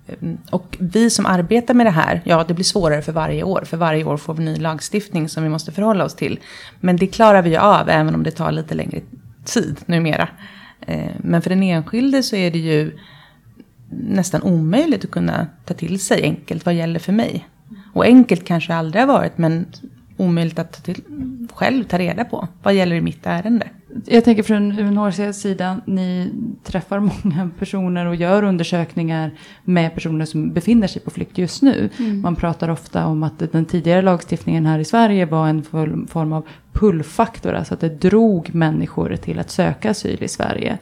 Eh, 0.07 0.29
eh, 0.29 0.35
och 0.51 0.77
vi 0.81 1.11
som 1.11 1.27
arbetar 1.27 1.75
med 1.75 1.87
det 1.87 1.91
här, 1.91 2.23
ja 2.25 2.45
det 2.49 2.55
blir 2.55 2.65
svårare 2.65 3.03
för 3.03 3.12
varje 3.12 3.43
år. 3.43 3.62
För 3.65 3.77
varje 3.77 4.05
år 4.05 4.17
får 4.17 4.35
vi 4.35 4.45
ny 4.45 4.57
lagstiftning 4.57 5.29
som 5.29 5.43
vi 5.43 5.49
måste 5.49 5.73
förhålla 5.73 6.05
oss 6.05 6.15
till. 6.15 6.41
Men 6.81 6.97
det 6.97 7.07
klarar 7.07 7.43
vi 7.43 7.51
ju 7.51 7.57
av 7.57 7.89
även 7.89 8.15
om 8.15 8.23
det 8.23 8.31
tar 8.31 8.53
lite 8.53 8.75
längre 8.75 9.01
tid 9.45 9.81
numera. 9.87 10.29
Eh, 10.81 11.11
men 11.18 11.43
för 11.43 11.51
den 11.51 11.62
enskilde 11.62 12.22
så 12.22 12.37
är 12.37 12.51
det 12.51 12.59
ju 12.59 12.99
nästan 13.89 14.43
omöjligt 14.43 15.05
att 15.05 15.11
kunna 15.11 15.47
ta 15.64 15.75
till 15.75 16.01
sig 16.01 16.22
enkelt 16.22 16.66
vad 16.66 16.75
gäller 16.75 16.99
för 16.99 17.12
mig. 17.12 17.49
Och 17.93 18.05
enkelt 18.05 18.45
kanske 18.45 18.75
aldrig 18.75 19.03
har 19.03 19.09
varit 19.09 19.39
men 19.39 19.66
omöjligt 20.16 20.59
att 20.59 20.72
ta 20.72 20.81
till, 20.81 21.03
själv 21.53 21.85
ta 21.85 21.99
reda 21.99 22.25
på 22.25 22.49
vad 22.62 22.75
gäller 22.75 22.97
i 22.97 23.01
mitt 23.01 23.27
ärende. 23.27 23.68
Jag 24.07 24.25
tänker 24.25 24.43
från 24.43 24.79
UNHCRs 24.79 25.37
sida, 25.37 25.81
ni 25.87 26.33
träffar 26.63 27.01
många 27.01 27.51
personer 27.59 28.07
och 28.07 28.15
gör 28.15 28.43
undersökningar 28.43 29.31
med 29.65 29.95
personer 29.95 30.25
som 30.25 30.53
befinner 30.53 30.87
sig 30.87 31.03
på 31.03 31.11
flykt 31.11 31.39
just 31.39 31.63
nu. 31.63 31.91
Mm. 31.99 32.21
Man 32.21 32.37
pratar 32.37 32.69
ofta 32.69 33.07
om 33.07 33.23
att 33.23 33.53
den 33.53 33.65
tidigare 33.65 34.03
lagstiftningen 34.03 34.67
här 34.67 34.79
i 34.79 34.85
Sverige 34.85 35.27
var 35.27 35.49
en 35.49 35.63
form 36.09 36.33
av 36.33 36.47
pullfaktor, 36.73 37.53
alltså 37.53 37.75
att 37.75 37.81
det 37.81 37.89
drog 37.89 38.55
människor 38.55 39.17
till 39.17 39.39
att 39.39 39.51
söka 39.51 39.91
asyl 39.91 40.23
i 40.23 40.29
Sverige. 40.29 40.79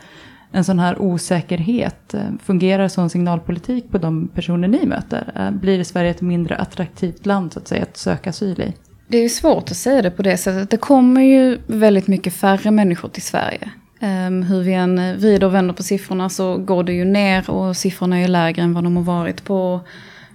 En 0.53 0.65
sån 0.65 0.79
här 0.79 1.03
osäkerhet, 1.03 2.15
eh, 2.15 2.21
fungerar 2.43 2.89
sån 2.89 3.11
signalpolitik 3.11 3.91
på 3.91 3.99
de 3.99 4.29
personer 4.29 4.69
ni 4.69 4.87
möter? 4.87 5.33
Eh, 5.37 5.51
blir 5.51 5.85
Sverige 5.85 6.11
ett 6.11 6.21
mindre 6.21 6.57
attraktivt 6.57 7.27
land 7.27 7.53
så 7.53 7.59
att 7.59 7.69
säga 7.69 7.83
att 7.83 7.97
söka 7.97 8.31
asyl 8.31 8.61
i? 8.61 8.73
Det 9.09 9.19
är 9.19 9.29
svårt 9.29 9.71
att 9.71 9.77
säga 9.77 10.03
det 10.03 10.11
på 10.11 10.23
det 10.23 10.37
sättet. 10.37 10.71
Det 10.71 10.77
kommer 10.77 11.21
ju 11.21 11.59
väldigt 11.67 12.07
mycket 12.07 12.35
färre 12.35 12.71
människor 12.71 13.09
till 13.09 13.23
Sverige. 13.23 13.71
Ehm, 14.01 14.43
hur 14.43 14.63
vi 14.63 14.73
än 14.73 15.19
vrider 15.19 15.47
och 15.47 15.55
vänder 15.55 15.75
på 15.75 15.83
siffrorna 15.83 16.29
så 16.29 16.57
går 16.57 16.85
det 16.85 16.93
ju 16.93 17.05
ner 17.05 17.51
och 17.51 17.77
siffrorna 17.77 18.21
är 18.21 18.29
lägre 18.29 18.63
än 18.63 18.75
vad 18.75 18.85
de 18.85 18.97
har 18.97 19.05
varit 19.05 19.45
på 19.45 19.81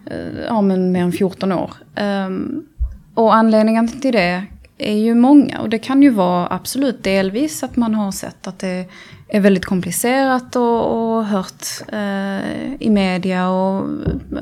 eh, 0.06 0.46
ja, 0.48 0.62
men 0.62 0.92
mer 0.92 1.04
än 1.04 1.12
14 1.12 1.52
år. 1.52 1.72
Ehm, 1.96 2.66
och 3.14 3.36
anledningen 3.36 3.88
till 3.88 4.14
det 4.14 4.44
är 4.78 4.96
ju 4.96 5.16
många 5.16 5.60
och 5.60 5.70
det 5.70 5.80
kan 5.80 6.04
ju 6.04 6.10
vara 6.10 6.48
absolut 6.50 7.04
delvis 7.04 7.64
att 7.64 7.76
man 7.76 7.96
har 7.96 8.12
sett 8.12 8.48
att 8.48 8.60
det 8.60 8.86
är 9.30 9.40
väldigt 9.40 9.66
komplicerat 9.66 10.56
och, 10.56 11.16
och 11.16 11.26
hört 11.26 11.66
eh, 11.88 12.74
i 12.80 12.90
media 12.90 13.50
och 13.50 13.88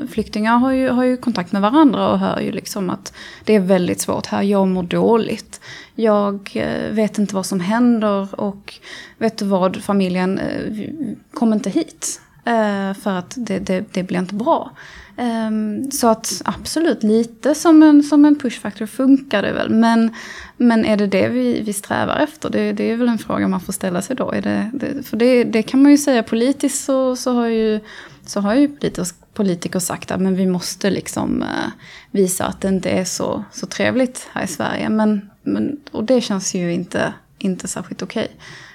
flyktingar 0.09 0.57
har 0.57 0.71
ju, 0.71 0.89
har 0.89 1.03
ju 1.03 1.17
kontakt 1.17 1.51
med 1.51 1.61
varandra 1.61 2.09
och 2.09 2.19
hör 2.19 2.39
ju 2.39 2.51
liksom 2.51 2.89
att 2.89 3.13
det 3.43 3.55
är 3.55 3.59
väldigt 3.59 4.01
svårt 4.01 4.25
här, 4.25 4.41
jag 4.41 4.67
mår 4.67 4.83
dåligt. 4.83 5.61
Jag 5.95 6.51
eh, 6.53 6.91
vet 6.91 7.17
inte 7.17 7.35
vad 7.35 7.45
som 7.45 7.59
händer 7.59 8.39
och 8.39 8.73
vet 9.17 9.37
du 9.37 9.45
vad, 9.45 9.83
familjen 9.83 10.39
eh, 10.39 10.87
kommer 11.33 11.55
inte 11.55 11.69
hit. 11.69 12.21
Eh, 12.45 12.93
för 12.93 13.11
att 13.11 13.33
det, 13.37 13.59
det, 13.59 13.85
det 13.93 14.03
blir 14.03 14.19
inte 14.19 14.35
bra. 14.35 14.71
Um, 15.17 15.91
så 15.91 16.07
att 16.07 16.41
absolut, 16.45 17.03
lite 17.03 17.55
som 17.55 17.83
en, 17.83 18.03
som 18.03 18.25
en 18.25 18.39
pushfaktor 18.39 18.85
funkar 18.85 19.41
det 19.41 19.51
väl. 19.51 19.69
Men, 19.69 20.13
men 20.57 20.85
är 20.85 20.97
det 20.97 21.07
det 21.07 21.29
vi, 21.29 21.61
vi 21.61 21.73
strävar 21.73 22.19
efter? 22.19 22.49
Det, 22.49 22.73
det 22.73 22.91
är 22.91 22.97
väl 22.97 23.09
en 23.09 23.17
fråga 23.17 23.47
man 23.47 23.59
får 23.59 23.73
ställa 23.73 24.01
sig 24.01 24.15
då. 24.15 24.31
Är 24.31 24.41
det, 24.41 24.71
det, 24.73 25.05
för 25.05 25.17
det, 25.17 25.43
det 25.43 25.63
kan 25.63 25.81
man 25.83 25.91
ju 25.91 25.97
säga 25.97 26.23
politiskt 26.23 26.85
så, 26.85 27.15
så 27.15 27.33
har 27.33 27.47
ju, 27.47 27.79
så 28.25 28.39
har 28.39 28.55
ju 28.55 28.67
politiker, 28.67 29.05
politiker 29.33 29.79
sagt 29.79 30.11
att 30.11 30.21
men 30.21 30.35
vi 30.35 30.45
måste 30.45 30.89
liksom 30.89 31.41
uh, 31.41 31.71
visa 32.11 32.45
att 32.45 32.61
det 32.61 32.67
inte 32.67 32.89
är 32.89 33.05
så, 33.05 33.43
så 33.51 33.65
trevligt 33.65 34.27
här 34.31 34.43
i 34.43 34.47
Sverige. 34.47 34.89
Men, 34.89 35.29
men, 35.43 35.79
och 35.91 36.03
det 36.03 36.21
känns 36.21 36.55
ju 36.55 36.73
inte, 36.73 37.13
inte 37.39 37.67
särskilt 37.67 38.01
okej. 38.01 38.27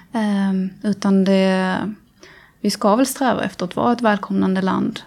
Okay. 0.09 0.49
Um, 0.49 0.69
utan 0.83 1.23
det, 1.23 1.77
vi 2.61 2.69
ska 2.69 2.95
väl 2.95 3.05
sträva 3.05 3.43
efter 3.43 3.65
att 3.65 3.75
vara 3.75 3.93
ett 3.93 4.01
välkomnande 4.01 4.61
land 4.61 5.01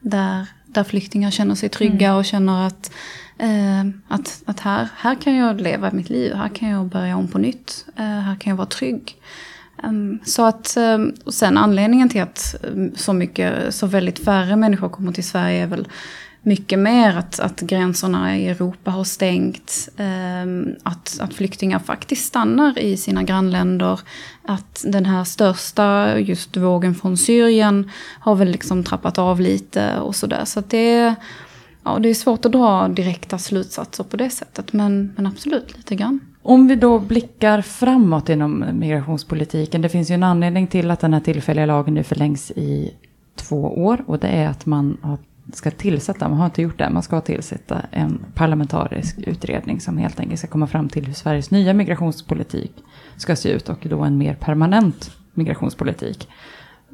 där, 0.00 0.46
där 0.66 0.84
flyktingar 0.84 1.30
känner 1.30 1.54
sig 1.54 1.68
trygga 1.68 2.06
mm. 2.06 2.18
och 2.18 2.24
känner 2.24 2.66
att, 2.66 2.92
eh, 3.38 3.80
att, 4.08 4.42
att 4.46 4.60
här, 4.60 4.88
här 4.96 5.14
kan 5.14 5.36
jag 5.36 5.60
leva 5.60 5.90
mitt 5.90 6.10
liv, 6.10 6.34
här 6.34 6.48
kan 6.48 6.68
jag 6.68 6.86
börja 6.86 7.16
om 7.16 7.28
på 7.28 7.38
nytt, 7.38 7.86
eh, 7.96 8.04
här 8.04 8.36
kan 8.36 8.50
jag 8.50 8.56
vara 8.56 8.66
trygg. 8.66 9.16
Um, 9.82 10.18
så 10.24 10.44
att, 10.44 10.76
och 11.24 11.34
sen 11.34 11.58
anledningen 11.58 12.08
till 12.08 12.22
att 12.22 12.54
så 12.96 13.12
mycket, 13.12 13.74
så 13.74 13.86
väldigt 13.86 14.24
färre 14.24 14.56
människor 14.56 14.88
kommer 14.88 15.12
till 15.12 15.24
Sverige 15.24 15.62
är 15.62 15.66
väl 15.66 15.88
mycket 16.44 16.78
mer 16.78 17.16
att, 17.16 17.40
att 17.40 17.60
gränserna 17.60 18.38
i 18.38 18.48
Europa 18.48 18.90
har 18.90 19.04
stängt. 19.04 19.88
Ehm, 19.96 20.74
att, 20.82 21.18
att 21.20 21.34
flyktingar 21.34 21.78
faktiskt 21.78 22.24
stannar 22.26 22.78
i 22.78 22.96
sina 22.96 23.22
grannländer. 23.22 24.00
Att 24.42 24.84
den 24.86 25.06
här 25.06 25.24
största, 25.24 26.18
just 26.18 26.56
vågen 26.56 26.94
från 26.94 27.16
Syrien, 27.16 27.90
har 28.20 28.34
väl 28.34 28.48
liksom 28.48 28.84
trappat 28.84 29.18
av 29.18 29.40
lite 29.40 29.98
och 29.98 30.16
sådär. 30.16 30.44
Så 30.44 30.60
att 30.60 30.70
det, 30.70 31.14
ja, 31.84 31.98
det 31.98 32.08
är 32.08 32.14
svårt 32.14 32.44
att 32.44 32.52
dra 32.52 32.88
direkta 32.88 33.38
slutsatser 33.38 34.04
på 34.04 34.16
det 34.16 34.30
sättet. 34.30 34.72
Men, 34.72 35.12
men 35.16 35.26
absolut, 35.26 35.76
lite 35.76 35.94
grann. 35.94 36.20
Om 36.42 36.68
vi 36.68 36.76
då 36.76 36.98
blickar 36.98 37.62
framåt 37.62 38.28
inom 38.28 38.64
migrationspolitiken. 38.72 39.82
Det 39.82 39.88
finns 39.88 40.10
ju 40.10 40.14
en 40.14 40.22
anledning 40.22 40.66
till 40.66 40.90
att 40.90 41.00
den 41.00 41.14
här 41.14 41.20
tillfälliga 41.20 41.66
lagen 41.66 41.94
nu 41.94 42.02
förlängs 42.02 42.50
i 42.50 42.94
två 43.36 43.84
år. 43.84 44.04
Och 44.06 44.18
det 44.18 44.28
är 44.28 44.48
att 44.48 44.66
man 44.66 44.96
har 45.02 45.18
ska 45.52 45.70
tillsätta, 45.70 46.28
man 46.28 46.38
har 46.38 46.46
inte 46.46 46.62
gjort 46.62 46.78
det, 46.78 46.90
man 46.90 47.02
ska 47.02 47.20
tillsätta 47.20 47.80
en 47.90 48.24
parlamentarisk 48.34 49.18
utredning 49.18 49.80
som 49.80 49.98
helt 49.98 50.20
enkelt 50.20 50.38
ska 50.38 50.48
komma 50.48 50.66
fram 50.66 50.88
till 50.88 51.06
hur 51.06 51.14
Sveriges 51.14 51.50
nya 51.50 51.74
migrationspolitik 51.74 52.72
ska 53.16 53.36
se 53.36 53.48
ut 53.48 53.68
och 53.68 53.78
då 53.82 54.02
en 54.02 54.18
mer 54.18 54.34
permanent 54.34 55.10
migrationspolitik. 55.34 56.28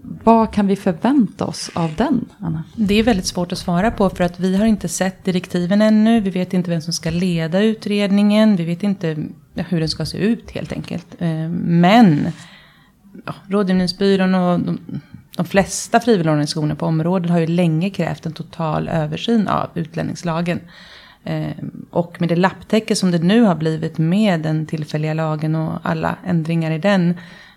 Vad 0.03 0.53
kan 0.53 0.67
vi 0.67 0.77
förvänta 0.77 1.47
oss 1.47 1.71
av 1.75 1.95
den, 1.95 2.29
Anna? 2.39 2.65
Det 2.77 2.95
är 2.95 3.03
väldigt 3.03 3.27
svårt 3.27 3.53
att 3.53 3.59
svara 3.59 3.91
på 3.91 4.11
för 4.11 4.25
att 4.25 4.41
vi 4.41 4.57
har 4.57 4.67
inte 4.67 4.89
sett 4.89 5.25
direktiven 5.25 5.83
ännu. 5.83 6.21
Vi 6.21 6.31
vet 6.31 6.53
inte 6.53 6.71
vem 6.71 6.81
som 6.81 6.93
ska 6.93 7.11
leda 7.11 7.63
utredningen. 7.63 8.57
Vi 8.57 8.65
vet 8.65 8.83
inte 8.83 9.27
hur 9.55 9.81
den 9.81 9.89
ska 9.89 10.07
se 10.07 10.19
ut 10.19 10.51
helt 10.51 10.73
enkelt. 10.73 11.07
Eh, 11.19 11.49
men 11.59 12.29
ja, 13.27 13.35
Rådgivningsbyrån 13.49 14.35
och 14.35 14.61
de, 14.61 14.79
de 15.37 15.47
flesta 15.47 16.01
frivilligorganisationer 16.01 16.75
på 16.75 16.87
området 16.87 17.31
har 17.31 17.39
ju 17.39 17.47
länge 17.47 17.91
krävt 17.91 18.27
en 18.27 18.33
total 18.33 18.89
översyn 18.89 19.49
av 19.49 19.71
utlänningslagen. 19.75 20.61
Ehm, 21.25 21.87
och 21.91 22.21
med 22.21 22.29
det 22.29 22.37
lapptäcke 22.37 22.97
som 22.97 23.11
det 23.11 23.19
nu 23.19 23.43
har 23.43 23.55
blivit 23.55 23.99
med 23.99 24.41
den 24.41 24.67
tillfälliga 24.67 25.15
lagen 25.15 25.55
och 25.55 25.79
alla 25.83 26.17
ändringar 26.27 26.71
i 26.71 26.79
den 26.79 27.15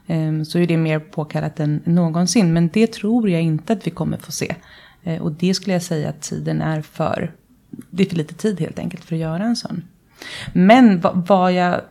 ehm, 0.08 0.46
så 0.46 0.60
är 0.60 0.68
det 0.68 0.78
mer 0.78 1.00
påkallat 1.00 1.60
än 1.60 1.82
någonsin. 1.86 2.54
Men 2.54 2.70
det 2.74 2.94
tror 2.94 3.30
jag 3.30 3.42
inte 3.42 3.74
att 3.74 3.88
vi 3.88 3.92
kommer 3.92 4.18
få 4.18 4.32
se. 4.32 4.56
Ehm, 5.04 5.22
och 5.22 5.32
det 5.32 5.54
skulle 5.54 5.74
jag 5.74 5.84
säga 5.84 6.10
att 6.10 6.22
tiden 6.22 6.62
är 6.62 6.82
för. 6.82 7.32
Det 7.90 8.04
är 8.04 8.10
för 8.10 8.16
lite 8.16 8.34
tid 8.34 8.60
helt 8.60 8.80
enkelt 8.80 9.04
för 9.04 9.16
att 9.16 9.22
göra 9.22 9.44
en 9.44 9.56
sån. 9.56 9.84
Men 10.54 11.02
vad 11.14 11.54
jag 11.54 11.82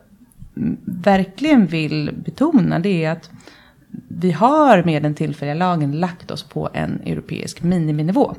verkligen 0.85 1.67
vill 1.67 2.11
betona 2.25 2.79
det 2.79 3.05
är 3.05 3.11
att 3.11 3.31
vi 4.19 4.33
har 4.33 4.83
med 4.83 5.03
den 5.03 5.15
tillfälliga 5.15 5.55
lagen 5.55 5.93
lagt 5.93 6.31
oss 6.31 6.43
på 6.43 6.69
en 6.73 7.01
europeisk 7.07 7.63
miniminivå. 7.63 8.35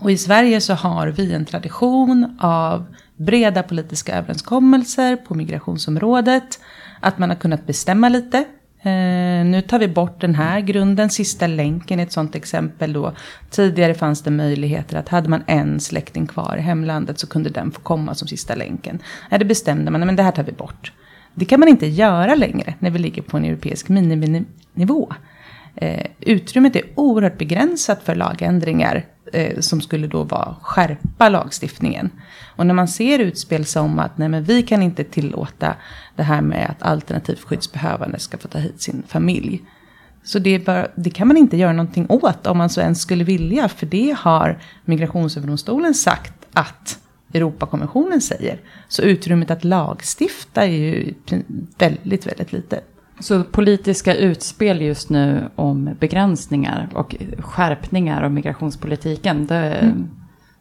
Och 0.00 0.10
i 0.10 0.18
Sverige 0.18 0.60
så 0.60 0.74
har 0.74 1.06
vi 1.06 1.32
en 1.32 1.44
tradition 1.44 2.38
av 2.40 2.84
breda 3.16 3.62
politiska 3.62 4.18
överenskommelser 4.18 5.16
på 5.16 5.34
migrationsområdet. 5.34 6.60
Att 7.00 7.18
man 7.18 7.28
har 7.28 7.36
kunnat 7.36 7.66
bestämma 7.66 8.08
lite 8.08 8.44
Eh, 8.84 9.44
nu 9.44 9.62
tar 9.68 9.78
vi 9.78 9.88
bort 9.88 10.20
den 10.20 10.34
här 10.34 10.60
grunden, 10.60 11.10
sista 11.10 11.46
länken 11.46 12.00
är 12.00 12.02
ett 12.02 12.12
sånt 12.12 12.34
exempel 12.34 12.92
då. 12.92 13.12
Tidigare 13.50 13.94
fanns 13.94 14.22
det 14.22 14.30
möjligheter 14.30 14.96
att 14.96 15.08
hade 15.08 15.28
man 15.28 15.42
en 15.46 15.80
släkting 15.80 16.26
kvar 16.26 16.56
i 16.58 16.60
hemlandet 16.60 17.18
så 17.18 17.26
kunde 17.26 17.50
den 17.50 17.70
få 17.70 17.80
komma 17.80 18.14
som 18.14 18.28
sista 18.28 18.54
länken. 18.54 18.98
Eh, 19.30 19.38
det 19.38 19.44
bestämde 19.44 19.90
man, 19.90 20.00
men 20.06 20.16
det 20.16 20.22
här 20.22 20.32
tar 20.32 20.42
vi 20.42 20.52
bort. 20.52 20.92
Det 21.34 21.44
kan 21.44 21.60
man 21.60 21.68
inte 21.68 21.86
göra 21.86 22.34
längre 22.34 22.74
när 22.78 22.90
vi 22.90 22.98
ligger 22.98 23.22
på 23.22 23.36
en 23.36 23.44
europeisk 23.44 23.88
nivå. 24.74 25.12
Eh, 25.74 26.06
utrymmet 26.20 26.76
är 26.76 26.82
oerhört 26.94 27.38
begränsat 27.38 28.02
för 28.02 28.14
lagändringar 28.14 29.06
eh, 29.32 29.60
som 29.60 29.80
skulle 29.80 30.06
då 30.06 30.22
vara 30.22 30.56
skärpa 30.62 31.28
lagstiftningen. 31.28 32.10
Och 32.56 32.66
när 32.66 32.74
man 32.74 32.88
ser 32.88 33.18
utspel 33.18 33.64
som 33.64 33.98
att 33.98 34.18
nej 34.18 34.28
men 34.28 34.44
vi 34.44 34.62
kan 34.62 34.82
inte 34.82 35.04
tillåta 35.04 35.74
det 36.16 36.22
här 36.22 36.40
med 36.40 36.70
att 36.70 36.82
alternativt 36.82 37.40
skyddsbehövande 37.40 38.18
ska 38.18 38.38
få 38.38 38.48
ta 38.48 38.58
hit 38.58 38.82
sin 38.82 39.02
familj. 39.08 39.62
Så 40.24 40.38
det, 40.38 40.58
bara, 40.58 40.88
det, 40.94 41.10
kan 41.10 41.28
man 41.28 41.36
inte 41.36 41.56
göra 41.56 41.72
någonting 41.72 42.06
åt 42.08 42.46
om 42.46 42.58
man 42.58 42.70
så 42.70 42.80
ens 42.80 43.02
skulle 43.02 43.24
vilja. 43.24 43.68
För 43.68 43.86
det 43.86 44.16
har 44.18 44.58
Migrationsöverdomstolen 44.84 45.94
sagt 45.94 46.34
att 46.52 46.98
Europakonventionen 47.34 48.20
säger. 48.20 48.60
Så 48.88 49.02
utrymmet 49.02 49.50
att 49.50 49.64
lagstifta 49.64 50.62
är 50.62 50.70
ju 50.70 51.14
väldigt, 51.78 52.26
väldigt 52.26 52.52
litet. 52.52 52.91
Så 53.22 53.44
politiska 53.44 54.14
utspel 54.14 54.82
just 54.82 55.10
nu 55.10 55.48
om 55.54 55.90
begränsningar 56.00 56.88
och 56.94 57.16
skärpningar 57.38 58.22
av 58.22 58.30
migrationspolitiken, 58.30 59.46
det, 59.46 59.54
mm. 59.54 60.08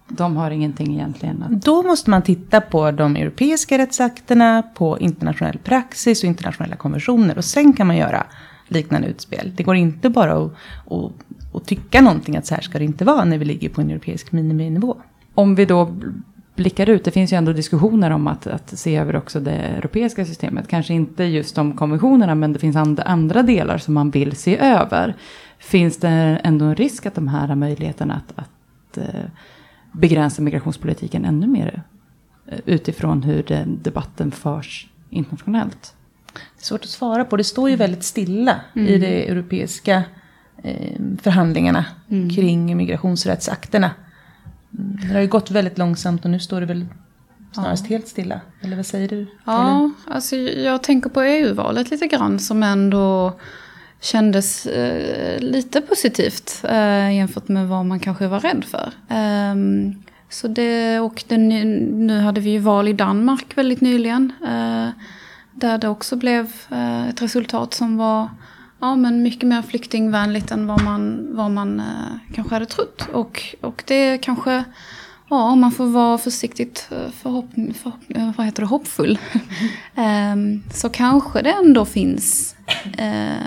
de 0.07 0.37
har 0.37 0.51
ingenting 0.51 0.93
egentligen 0.93 1.43
att... 1.43 1.61
Då 1.61 1.83
måste 1.83 2.09
man 2.09 2.21
titta 2.21 2.61
på 2.61 2.91
de 2.91 3.15
europeiska 3.15 3.77
rättsakterna, 3.77 4.63
på 4.75 4.99
internationell 4.99 5.57
praxis 5.57 6.23
och 6.23 6.27
internationella 6.27 6.75
konventioner. 6.75 7.37
Och 7.37 7.45
sen 7.45 7.73
kan 7.73 7.87
man 7.87 7.97
göra 7.97 8.25
liknande 8.67 9.07
utspel. 9.07 9.51
Det 9.55 9.63
går 9.63 9.75
inte 9.75 10.09
bara 10.09 10.33
att, 10.33 10.51
att, 10.85 11.11
att 11.55 11.65
tycka 11.65 12.01
någonting 12.01 12.37
att 12.37 12.45
så 12.45 12.55
här 12.55 12.61
ska 12.61 12.79
det 12.79 12.85
inte 12.85 13.05
vara 13.05 13.25
när 13.25 13.37
vi 13.37 13.45
ligger 13.45 13.69
på 13.69 13.81
en 13.81 13.89
europeisk 13.89 14.31
miniminivå. 14.31 14.97
Om 15.33 15.55
vi 15.55 15.65
då 15.65 15.95
blickar 16.61 16.89
ut, 16.89 17.03
det 17.03 17.11
finns 17.11 17.33
ju 17.33 17.37
ändå 17.37 17.53
diskussioner 17.53 18.11
om 18.11 18.27
att, 18.27 18.47
att 18.47 18.79
se 18.79 18.95
över 18.95 19.15
också 19.15 19.39
det 19.39 19.51
europeiska 19.51 20.25
systemet. 20.25 20.67
Kanske 20.67 20.93
inte 20.93 21.23
just 21.23 21.55
de 21.55 21.73
konventionerna, 21.73 22.35
men 22.35 22.53
det 22.53 22.59
finns 22.59 22.75
and, 22.75 22.99
andra 22.99 23.43
delar 23.43 23.77
som 23.77 23.93
man 23.93 24.11
vill 24.11 24.35
se 24.35 24.57
över. 24.57 25.15
Finns 25.59 25.97
det 25.97 26.09
ändå 26.43 26.65
en 26.65 26.75
risk 26.75 27.05
att 27.05 27.15
de 27.15 27.27
här 27.27 27.55
möjligheterna 27.55 28.13
att, 28.13 28.39
att 28.39 28.97
uh, 28.97 29.25
begränsa 29.91 30.41
migrationspolitiken 30.41 31.25
ännu 31.25 31.47
mer 31.47 31.83
uh, 32.51 32.59
utifrån 32.65 33.23
hur 33.23 33.43
den 33.43 33.79
debatten 33.81 34.31
förs 34.31 34.87
internationellt? 35.09 35.93
Det 36.33 36.61
är 36.61 36.65
svårt 36.65 36.83
att 36.83 36.89
svara 36.89 37.25
på. 37.25 37.37
Det 37.37 37.43
står 37.43 37.69
ju 37.69 37.75
väldigt 37.75 38.03
stilla 38.03 38.61
mm. 38.75 38.87
i 38.87 38.97
de 38.97 39.31
europeiska 39.31 40.03
eh, 40.63 40.99
förhandlingarna 41.21 41.85
mm. 42.09 42.29
kring 42.29 42.77
migrationsrättsakterna. 42.77 43.91
Det 44.71 45.13
har 45.13 45.19
ju 45.19 45.27
gått 45.27 45.51
väldigt 45.51 45.77
långsamt 45.77 46.25
och 46.25 46.31
nu 46.31 46.39
står 46.39 46.59
det 46.59 46.65
väl 46.65 46.85
snarast 47.51 47.85
ja. 47.85 47.89
helt 47.89 48.07
stilla. 48.07 48.41
Eller 48.61 48.75
vad 48.75 48.85
säger 48.85 49.07
du? 49.07 49.27
Ja, 49.45 49.75
Eller? 49.75 49.91
alltså 50.07 50.35
jag 50.35 50.83
tänker 50.83 51.09
på 51.09 51.21
EU-valet 51.21 51.91
lite 51.91 52.07
grann 52.07 52.39
som 52.39 52.63
ändå 52.63 53.33
kändes 54.01 54.65
eh, 54.65 55.39
lite 55.39 55.81
positivt 55.81 56.63
eh, 56.69 57.15
jämfört 57.15 57.47
med 57.47 57.67
vad 57.67 57.85
man 57.85 57.99
kanske 57.99 58.27
var 58.27 58.39
rädd 58.39 58.65
för. 58.65 58.93
Eh, 59.09 59.55
så 60.29 60.47
det, 60.47 60.99
och 60.99 61.23
det, 61.27 61.37
nu 61.37 62.19
hade 62.19 62.41
vi 62.41 62.49
ju 62.49 62.59
val 62.59 62.87
i 62.87 62.93
Danmark 62.93 63.57
väldigt 63.57 63.81
nyligen. 63.81 64.33
Eh, 64.43 64.89
där 65.51 65.77
det 65.77 65.87
också 65.87 66.15
blev 66.15 66.51
eh, 66.69 67.09
ett 67.09 67.21
resultat 67.21 67.73
som 67.73 67.97
var 67.97 68.29
Ja, 68.83 68.95
men 68.95 69.23
mycket 69.23 69.47
mer 69.47 69.61
flyktingvänligt 69.61 70.51
än 70.51 70.67
vad 70.67 70.83
man, 70.83 71.27
vad 71.35 71.51
man 71.51 71.79
eh, 71.79 72.33
kanske 72.33 72.55
hade 72.55 72.65
trott. 72.65 73.07
Och, 73.13 73.55
och 73.61 73.83
det 73.87 74.17
kanske, 74.17 74.63
ja, 75.29 75.43
om 75.51 75.59
man 75.59 75.71
får 75.71 75.85
vara 75.85 76.17
försiktigt 76.17 76.87
eh, 76.91 77.11
förhopp, 77.11 77.45
förhopp, 77.53 78.01
eh, 78.09 78.31
vad 78.37 78.45
heter 78.45 78.61
det, 78.61 78.67
hoppfull. 78.67 79.19
um, 79.95 80.63
så 80.73 80.89
kanske 80.89 81.41
det 81.41 81.51
ändå 81.51 81.85
finns, 81.85 82.55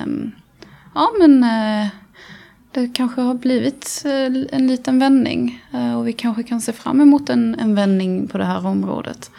um, 0.06 0.32
ja 0.94 1.12
men 1.18 1.44
uh, 1.44 1.88
det 2.72 2.88
kanske 2.94 3.20
har 3.20 3.34
blivit 3.34 4.02
uh, 4.06 4.44
en 4.52 4.66
liten 4.66 4.98
vändning. 4.98 5.64
Uh, 5.74 5.98
och 5.98 6.08
vi 6.08 6.12
kanske 6.12 6.42
kan 6.42 6.60
se 6.60 6.72
fram 6.72 7.00
emot 7.00 7.30
en, 7.30 7.54
en 7.54 7.74
vändning 7.74 8.28
på 8.28 8.38
det 8.38 8.44
här 8.44 8.66
området. 8.66 9.30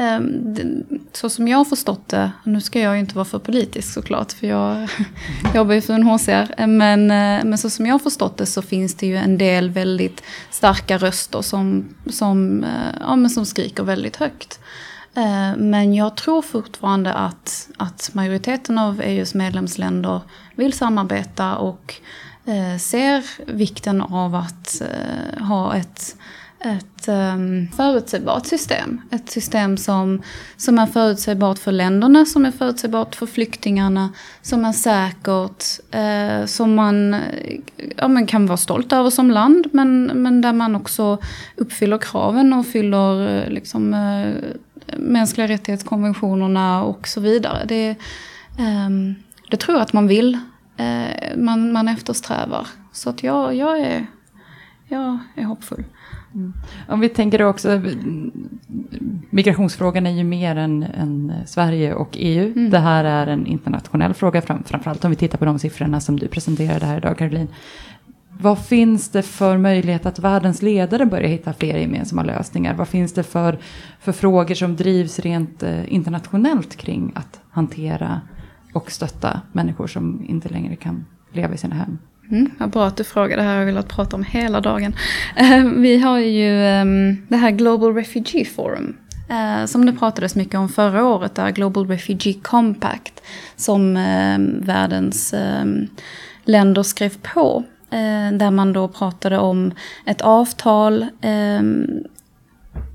Ehm, 0.00 0.54
så 1.12 1.30
som 1.30 1.48
jag 1.48 1.58
har 1.58 1.64
förstått 1.64 2.08
det, 2.08 2.32
nu 2.44 2.60
ska 2.60 2.80
jag 2.80 2.94
ju 2.94 3.00
inte 3.00 3.14
vara 3.14 3.24
för 3.24 3.38
politisk 3.38 3.92
såklart, 3.92 4.32
för 4.32 4.46
jag 4.46 4.88
jobbar 5.54 5.74
ju 5.74 5.80
för 5.80 5.94
UNHCR, 5.94 6.54
ehm, 6.56 6.76
men, 6.76 7.10
eh, 7.10 7.44
men 7.44 7.58
så 7.58 7.70
som 7.70 7.86
jag 7.86 7.94
har 7.94 7.98
förstått 7.98 8.36
det 8.36 8.46
så 8.46 8.62
finns 8.62 8.94
det 8.94 9.06
ju 9.06 9.16
en 9.16 9.38
del 9.38 9.70
väldigt 9.70 10.22
starka 10.50 10.98
röster 10.98 11.42
som, 11.42 11.94
som, 12.10 12.64
eh, 12.64 13.00
ja, 13.00 13.16
men 13.16 13.30
som 13.30 13.46
skriker 13.46 13.82
väldigt 13.82 14.16
högt. 14.16 14.60
Ehm, 15.14 15.70
men 15.70 15.94
jag 15.94 16.16
tror 16.16 16.42
fortfarande 16.42 17.12
att, 17.12 17.68
att 17.76 18.10
majoriteten 18.12 18.78
av 18.78 19.00
EUs 19.00 19.34
medlemsländer 19.34 20.20
vill 20.54 20.72
samarbeta 20.72 21.56
och 21.56 21.94
eh, 22.44 22.78
ser 22.78 23.24
vikten 23.52 24.02
av 24.02 24.34
att 24.34 24.82
ha 25.40 25.76
ett 25.76 26.16
ett 26.64 27.08
um, 27.08 27.68
förutsägbart 27.76 28.46
system. 28.46 29.00
Ett 29.10 29.30
system 29.30 29.76
som, 29.76 30.22
som 30.56 30.78
är 30.78 30.86
förutsägbart 30.86 31.58
för 31.58 31.72
länderna, 31.72 32.26
som 32.26 32.44
är 32.44 32.50
förutsägbart 32.50 33.14
för 33.14 33.26
flyktingarna, 33.26 34.12
som 34.42 34.64
är 34.64 34.72
säkert, 34.72 35.64
eh, 35.90 36.46
som 36.46 36.74
man, 36.74 37.16
ja, 37.96 38.08
man 38.08 38.26
kan 38.26 38.46
vara 38.46 38.56
stolt 38.56 38.92
över 38.92 39.10
som 39.10 39.30
land, 39.30 39.66
men, 39.72 40.04
men 40.04 40.40
där 40.40 40.52
man 40.52 40.76
också 40.76 41.18
uppfyller 41.56 41.98
kraven 41.98 42.52
och 42.52 42.66
fyller 42.66 43.36
eh, 43.36 43.50
liksom, 43.50 43.94
eh, 43.94 44.34
mänskliga 44.98 45.48
rättighetskonventionerna 45.48 46.84
och 46.84 47.08
så 47.08 47.20
vidare. 47.20 47.64
Det, 47.68 47.96
ehm, 48.58 49.14
det 49.50 49.56
tror 49.56 49.76
jag 49.76 49.82
att 49.82 49.92
man 49.92 50.06
vill, 50.06 50.38
man, 51.36 51.72
man 51.72 51.88
eftersträvar. 51.88 52.66
Så 52.92 53.10
att 53.10 53.22
jag, 53.22 53.54
jag, 53.54 53.80
är, 53.80 54.06
jag 54.90 55.18
är 55.34 55.44
hoppfull. 55.44 55.84
Mm. 56.34 56.52
Om 56.88 57.00
vi 57.00 57.08
tänker 57.08 57.42
också, 57.42 57.82
migrationsfrågan 59.30 60.06
är 60.06 60.10
ju 60.10 60.24
mer 60.24 60.56
än, 60.56 60.82
än 60.82 61.32
Sverige 61.46 61.94
och 61.94 62.08
EU. 62.12 62.52
Mm. 62.52 62.70
Det 62.70 62.78
här 62.78 63.04
är 63.04 63.26
en 63.26 63.46
internationell 63.46 64.14
fråga, 64.14 64.42
fram, 64.42 64.62
framförallt 64.64 65.04
om 65.04 65.10
vi 65.10 65.16
tittar 65.16 65.38
på 65.38 65.44
de 65.44 65.58
siffrorna 65.58 66.00
som 66.00 66.18
du 66.18 66.28
presenterade 66.28 66.86
här 66.86 66.96
idag, 66.96 67.18
Caroline. 67.18 67.48
Vad 68.42 68.58
finns 68.58 69.08
det 69.08 69.22
för 69.22 69.58
möjlighet 69.58 70.06
att 70.06 70.18
världens 70.18 70.62
ledare 70.62 71.06
börjar 71.06 71.28
hitta 71.28 71.52
fler 71.52 71.78
gemensamma 71.78 72.22
lösningar? 72.22 72.74
Vad 72.74 72.88
finns 72.88 73.12
det 73.12 73.22
för, 73.22 73.58
för 74.00 74.12
frågor 74.12 74.54
som 74.54 74.76
drivs 74.76 75.18
rent 75.18 75.62
eh, 75.62 75.92
internationellt 75.92 76.76
kring 76.76 77.12
att 77.14 77.40
hantera 77.50 78.20
och 78.74 78.90
stötta 78.90 79.40
människor 79.52 79.86
som 79.86 80.24
inte 80.28 80.48
längre 80.48 80.76
kan 80.76 81.04
leva 81.32 81.54
i 81.54 81.58
sina 81.58 81.74
hem? 81.74 81.98
Mm, 82.30 82.50
vad 82.58 82.70
bra 82.70 82.86
att 82.86 82.96
du 82.96 83.04
frågar, 83.04 83.36
det 83.36 83.42
här 83.42 83.52
har 83.52 83.58
jag 83.58 83.66
velat 83.66 83.88
prata 83.88 84.16
om 84.16 84.24
hela 84.24 84.60
dagen. 84.60 84.94
Eh, 85.36 85.64
vi 85.64 85.98
har 85.98 86.18
ju 86.18 86.66
ehm, 86.66 87.26
det 87.28 87.36
här 87.36 87.50
Global 87.50 87.94
Refugee 87.94 88.44
Forum. 88.44 88.96
Eh, 89.28 89.66
som 89.66 89.86
det 89.86 89.92
pratades 89.92 90.36
mycket 90.36 90.54
om 90.54 90.68
förra 90.68 91.04
året, 91.04 91.34
det 91.34 91.42
här 91.42 91.50
Global 91.50 91.88
Refugee 91.88 92.40
Compact. 92.42 93.22
Som 93.56 93.96
ehm, 93.96 94.60
världens 94.60 95.34
ehm, 95.34 95.88
länder 96.44 96.82
skrev 96.82 97.12
på. 97.34 97.64
Eh, 97.90 98.32
där 98.32 98.50
man 98.50 98.72
då 98.72 98.88
pratade 98.88 99.38
om 99.38 99.72
ett 100.06 100.20
avtal 100.20 101.06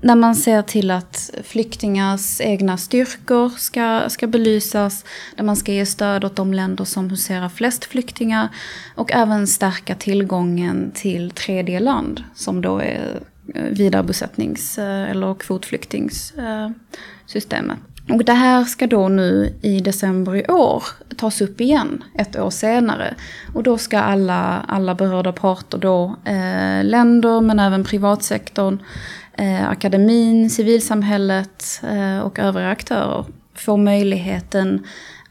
när 0.06 0.16
man 0.16 0.34
ser 0.34 0.62
till 0.62 0.90
att 0.90 1.30
flyktingars 1.44 2.40
egna 2.40 2.76
styrkor 2.76 3.48
ska, 3.48 4.04
ska 4.08 4.26
belysas, 4.26 5.04
där 5.36 5.44
man 5.44 5.56
ska 5.56 5.72
ge 5.72 5.86
stöd 5.86 6.24
åt 6.24 6.36
de 6.36 6.54
länder 6.54 6.84
som 6.84 7.10
huserar 7.10 7.48
flest 7.48 7.84
flyktingar 7.84 8.48
och 8.94 9.12
även 9.12 9.46
stärka 9.46 9.94
tillgången 9.94 10.90
till 10.94 11.30
tredje 11.30 11.80
land 11.80 12.24
som 12.34 12.60
då 12.60 12.78
är 12.78 13.20
eh, 13.54 13.62
vidarebosättnings 13.62 14.78
eh, 14.78 15.10
eller 15.10 15.34
kvotflyktingssystemet. 15.34 17.78
Och 18.08 18.24
det 18.24 18.32
här 18.32 18.64
ska 18.64 18.86
då 18.86 19.08
nu 19.08 19.54
i 19.62 19.80
december 19.80 20.36
i 20.36 20.44
år 20.48 20.84
tas 21.16 21.40
upp 21.40 21.60
igen 21.60 22.04
ett 22.14 22.36
år 22.36 22.50
senare. 22.50 23.14
Och 23.54 23.62
då 23.62 23.78
ska 23.78 23.98
alla, 23.98 24.64
alla 24.68 24.94
berörda 24.94 25.32
parter 25.32 25.78
då, 25.78 26.16
eh, 26.24 26.84
länder 26.84 27.40
men 27.40 27.58
även 27.58 27.84
privatsektorn, 27.84 28.78
eh, 29.36 29.68
akademin, 29.68 30.50
civilsamhället 30.50 31.80
eh, 31.82 32.18
och 32.18 32.38
övriga 32.38 32.68
aktörer 32.68 33.24
får 33.54 33.76
möjligheten 33.76 34.86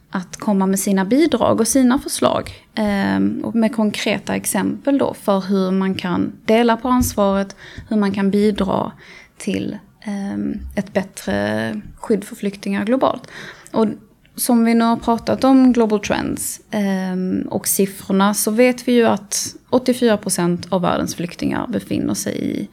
att 0.09 0.37
komma 0.37 0.65
med 0.65 0.79
sina 0.79 1.05
bidrag 1.05 1.59
och 1.59 1.67
sina 1.67 1.99
förslag. 1.99 2.51
Eh, 2.75 3.43
och 3.43 3.55
med 3.55 3.75
konkreta 3.75 4.35
exempel 4.35 4.97
då 4.97 5.13
för 5.13 5.39
hur 5.39 5.71
man 5.71 5.95
kan 5.95 6.31
dela 6.45 6.77
på 6.77 6.87
ansvaret, 6.87 7.55
hur 7.89 7.97
man 7.97 8.11
kan 8.11 8.31
bidra 8.31 8.91
till 9.37 9.77
eh, 10.01 10.37
ett 10.75 10.93
bättre 10.93 11.81
skydd 11.95 12.23
för 12.23 12.35
flyktingar 12.35 12.85
globalt. 12.85 13.27
Och 13.71 13.87
som 14.35 14.65
vi 14.65 14.73
nu 14.73 14.85
har 14.85 14.97
pratat 14.97 15.43
om 15.43 15.73
Global 15.73 15.99
Trends 15.99 16.61
eh, 16.71 17.47
och 17.49 17.67
siffrorna 17.67 18.33
så 18.33 18.51
vet 18.51 18.87
vi 18.87 18.91
ju 18.91 19.05
att 19.05 19.55
84% 19.69 20.65
av 20.69 20.81
världens 20.81 21.15
flyktingar 21.15 21.67
befinner 21.67 22.13
sig 22.13 22.61
i 22.61 22.69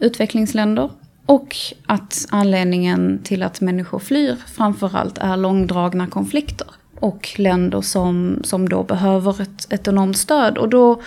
utvecklingsländer. 0.00 0.90
Och 1.26 1.56
att 1.86 2.26
anledningen 2.30 3.20
till 3.22 3.42
att 3.42 3.60
människor 3.60 3.98
flyr 3.98 4.36
framförallt 4.46 5.18
är 5.18 5.36
långdragna 5.36 6.06
konflikter. 6.06 6.66
Och 7.00 7.28
länder 7.36 7.80
som, 7.80 8.40
som 8.44 8.68
då 8.68 8.82
behöver 8.82 9.42
ett, 9.42 9.72
ett 9.72 9.88
enormt 9.88 10.16
stöd. 10.16 10.58
Och 10.58 10.68
då 10.68 11.00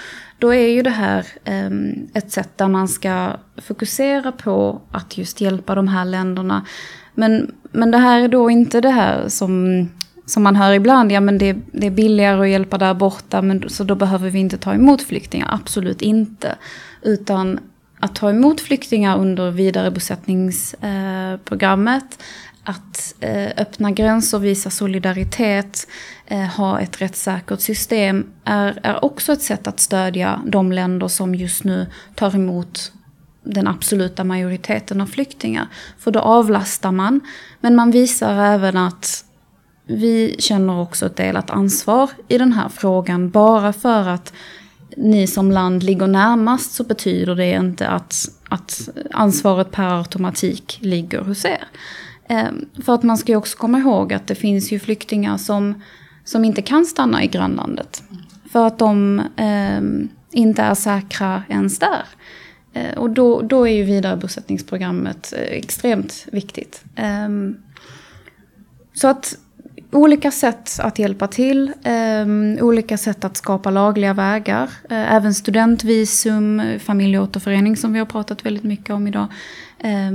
då 0.44 0.54
är 0.54 0.68
ju 0.68 0.82
det 0.82 0.90
här 0.90 1.28
eh, 1.44 1.70
ett 2.14 2.32
sätt 2.32 2.58
där 2.58 2.68
man 2.68 2.88
ska 2.88 3.32
fokusera 3.58 4.32
på 4.32 4.82
att 4.92 5.18
just 5.18 5.42
hjälpa 5.42 5.76
de 5.76 5.88
här 5.88 6.06
länderna. 6.06 6.66
Men, 7.14 7.52
men 7.72 7.92
det 7.92 7.98
här 7.98 8.22
är 8.22 8.28
då 8.28 8.50
inte 8.50 8.82
det 8.82 8.90
här 8.90 9.28
som, 9.28 9.90
som 10.26 10.44
man 10.44 10.56
hör 10.56 10.74
ibland, 10.74 11.12
ja 11.12 11.20
men 11.20 11.38
det, 11.38 11.58
det 11.72 11.88
är 11.88 11.92
billigare 11.92 12.42
att 12.42 12.50
hjälpa 12.50 12.78
där 12.78 12.94
borta, 12.94 13.42
men, 13.42 13.70
så 13.70 13.84
då 13.84 13.96
behöver 13.96 14.30
vi 14.30 14.40
inte 14.40 14.58
ta 14.58 14.74
emot 14.74 15.02
flyktingar. 15.02 15.50
Absolut 15.52 16.02
inte. 16.02 16.56
Utan 17.02 17.60
att 18.04 18.16
ta 18.16 18.30
emot 18.30 18.62
flyktingar 18.62 19.18
under 19.18 19.52
vidarebosättningsprogrammet, 19.52 22.24
att 22.64 23.16
eh, 23.20 23.50
öppna 23.58 23.92
gränser, 23.92 24.40
visa 24.40 24.70
solidaritet, 24.70 25.88
eh, 26.26 26.40
ha 26.40 26.80
ett 26.80 27.02
rättssäkert 27.02 27.60
system 27.60 28.26
är, 28.44 28.80
är 28.84 29.06
också 29.06 29.34
ett 29.34 29.42
sätt 29.42 29.68
att 29.68 29.80
stödja 29.80 30.42
de 30.46 30.72
länder 30.72 31.08
som 31.08 31.36
just 31.36 31.64
nu 31.64 31.88
tar 32.16 32.36
emot 32.36 32.92
den 33.44 33.68
absoluta 33.68 34.24
majoriteten 34.24 35.02
av 35.02 35.06
flyktingar. 35.06 35.68
För 36.00 36.12
då 36.12 36.20
avlastar 36.20 36.92
man, 36.92 37.20
men 37.62 37.76
man 37.76 37.92
visar 37.92 38.54
även 38.54 38.78
att 38.78 39.26
vi 39.86 40.36
känner 40.40 40.80
också 40.80 41.06
ett 41.06 41.16
delat 41.16 41.50
ansvar 41.50 42.10
i 42.28 42.38
den 42.38 42.54
här 42.54 42.70
frågan. 42.70 43.30
Bara 43.30 43.74
för 43.74 44.08
att 44.08 44.34
ni 44.98 45.28
som 45.28 45.52
land 45.52 45.84
ligger 45.84 46.08
närmast 46.08 46.72
så 46.72 46.84
betyder 46.84 47.36
det 47.36 47.52
inte 47.52 47.88
att, 47.88 48.30
att 48.50 48.90
ansvaret 49.12 49.72
per 49.72 49.98
automatik 49.98 50.78
ligger 50.82 51.22
hos 51.22 51.46
er. 51.46 51.64
Ehm, 52.28 52.66
för 52.86 52.96
att 52.96 53.04
man 53.04 53.18
ska 53.18 53.32
ju 53.32 53.38
också 53.38 53.58
komma 53.58 53.80
ihåg 53.80 54.14
att 54.14 54.28
det 54.28 54.36
finns 54.36 54.72
ju 54.72 54.80
flyktingar 54.80 55.38
som, 55.38 55.82
som 56.24 56.46
inte 56.46 56.62
kan 56.62 56.86
stanna 56.86 57.24
i 57.24 57.28
grannlandet. 57.28 58.04
För 58.52 58.68
att 58.68 58.80
de 58.80 59.20
eh, 59.20 59.82
inte 60.32 60.62
är 60.62 60.76
säkra 60.76 61.44
ens 61.50 61.80
där. 61.80 62.06
Eh, 62.74 62.98
och 62.98 63.10
då, 63.10 63.42
då 63.42 63.68
är 63.68 63.74
ju 63.74 63.84
vidarebosättningsprogrammet 63.84 65.34
eh, 65.38 65.58
extremt 65.58 66.26
viktigt. 66.32 66.84
Eh, 66.96 67.30
så 68.94 69.08
att 69.08 69.38
olika 69.94 70.32
sätt 70.32 70.80
att 70.80 71.00
hjälpa 71.00 71.28
till, 71.28 71.72
eh, 71.84 72.64
olika 72.66 72.98
sätt 72.98 73.26
att 73.26 73.38
skapa 73.38 73.70
lagliga 73.70 74.14
vägar. 74.14 74.70
Eh, 74.90 75.14
även 75.14 75.34
studentvisum, 75.34 76.62
familjeåterförening 76.80 77.78
som 77.78 77.94
vi 77.94 78.00
har 78.00 78.06
pratat 78.06 78.46
väldigt 78.46 78.64
mycket 78.64 78.90
om 78.90 79.08
idag. 79.08 79.28
Eh, 79.80 80.12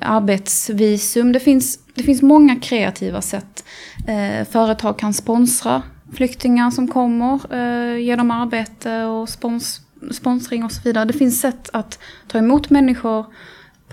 arbetsvisum, 0.00 1.32
det 1.32 1.40
finns, 1.40 1.78
det 1.94 2.02
finns 2.02 2.22
många 2.22 2.56
kreativa 2.56 3.20
sätt. 3.20 3.64
Eh, 4.06 4.46
företag 4.48 4.98
kan 4.98 5.14
sponsra 5.14 5.82
flyktingar 6.12 6.70
som 6.70 6.88
kommer, 6.88 7.54
eh, 7.54 7.98
ge 7.98 8.16
dem 8.16 8.30
arbete 8.30 9.04
och 9.04 9.28
spons, 9.28 9.80
sponsring 10.12 10.64
och 10.64 10.72
så 10.72 10.80
vidare. 10.84 11.04
Det 11.04 11.12
finns 11.12 11.40
sätt 11.40 11.70
att 11.72 11.98
ta 12.28 12.38
emot 12.38 12.70
människor 12.70 13.26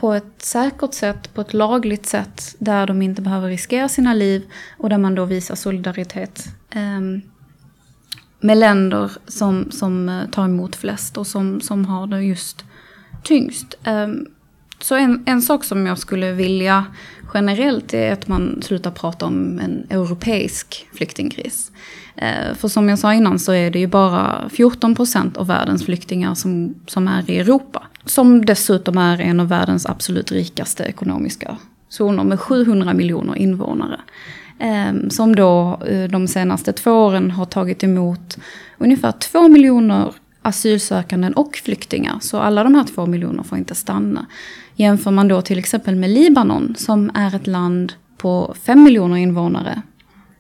på 0.02 0.14
ett 0.14 0.36
säkert 0.38 0.94
sätt, 0.94 1.34
på 1.34 1.42
ett 1.42 1.54
lagligt 1.54 2.06
sätt 2.06 2.56
där 2.60 2.88
de 2.88 3.02
inte 3.02 3.22
behöver 3.22 3.48
riskera 3.48 3.90
sina 3.90 4.14
liv 4.14 4.44
och 4.78 4.90
där 4.90 4.98
man 4.98 5.16
då 5.16 5.26
visar 5.26 5.56
solidaritet 5.56 6.48
eh, 6.70 7.02
med 8.40 8.58
länder 8.58 9.12
som, 9.28 9.72
som 9.72 10.10
eh, 10.10 10.30
tar 10.30 10.46
emot 10.46 10.76
flest 10.76 11.18
och 11.18 11.28
som, 11.28 11.62
som 11.62 11.86
har 11.86 12.08
det 12.08 12.24
just 12.24 12.66
tyngst. 13.24 13.78
Eh, 13.84 14.08
så 14.80 14.96
en, 14.96 15.24
en 15.26 15.42
sak 15.42 15.64
som 15.64 15.86
jag 15.86 15.98
skulle 15.98 16.32
vilja 16.32 16.86
generellt 17.34 17.94
är 17.94 18.14
att 18.14 18.28
man 18.28 18.62
slutar 18.62 18.92
prata 18.92 19.26
om 19.26 19.60
en 19.60 19.88
europeisk 19.90 20.88
flyktingkris. 20.94 21.72
Eh, 22.16 22.56
för 22.56 22.68
som 22.68 22.90
jag 22.90 23.00
sa 23.00 23.14
innan 23.14 23.40
så 23.40 23.52
är 23.52 23.72
det 23.72 23.80
ju 23.80 23.88
bara 23.88 24.50
14 24.50 24.96
procent 24.96 25.38
av 25.38 25.48
världens 25.48 25.86
flyktingar 25.86 26.36
som, 26.36 26.76
som 26.88 27.08
är 27.08 27.32
i 27.32 27.40
Europa. 27.40 27.88
Som 28.06 28.46
dessutom 28.46 28.98
är 28.98 29.22
en 29.22 29.40
av 29.40 29.48
världens 29.48 29.86
absolut 29.86 30.32
rikaste 30.32 30.84
ekonomiska 30.84 31.58
zoner 31.90 32.24
med 32.24 32.40
700 32.40 32.94
miljoner 32.94 33.36
invånare. 33.36 34.00
Ehm, 34.60 35.10
som 35.10 35.36
då 35.36 35.80
eh, 35.88 36.10
de 36.10 36.28
senaste 36.28 36.74
två 36.74 36.92
åren 36.92 37.32
har 37.32 37.46
tagit 37.46 37.84
emot 37.84 38.38
ungefär 38.78 39.12
2 39.12 39.48
miljoner 39.48 40.14
asylsökande 40.42 41.32
och 41.36 41.56
flyktingar. 41.56 42.18
Så 42.22 42.40
alla 42.40 42.64
de 42.64 42.76
här 42.76 42.84
två 42.84 43.06
miljonerna 43.06 43.44
får 43.44 43.58
inte 43.58 43.76
stanna. 43.76 44.26
Jämför 44.76 45.12
man 45.12 45.28
då 45.28 45.42
till 45.42 45.60
exempel 45.60 45.96
med 45.96 46.10
Libanon 46.10 46.76
som 46.78 47.12
är 47.14 47.36
ett 47.36 47.48
land 47.48 47.94
på 48.18 48.56
5 48.64 48.84
miljoner 48.84 49.18
invånare. 49.18 49.82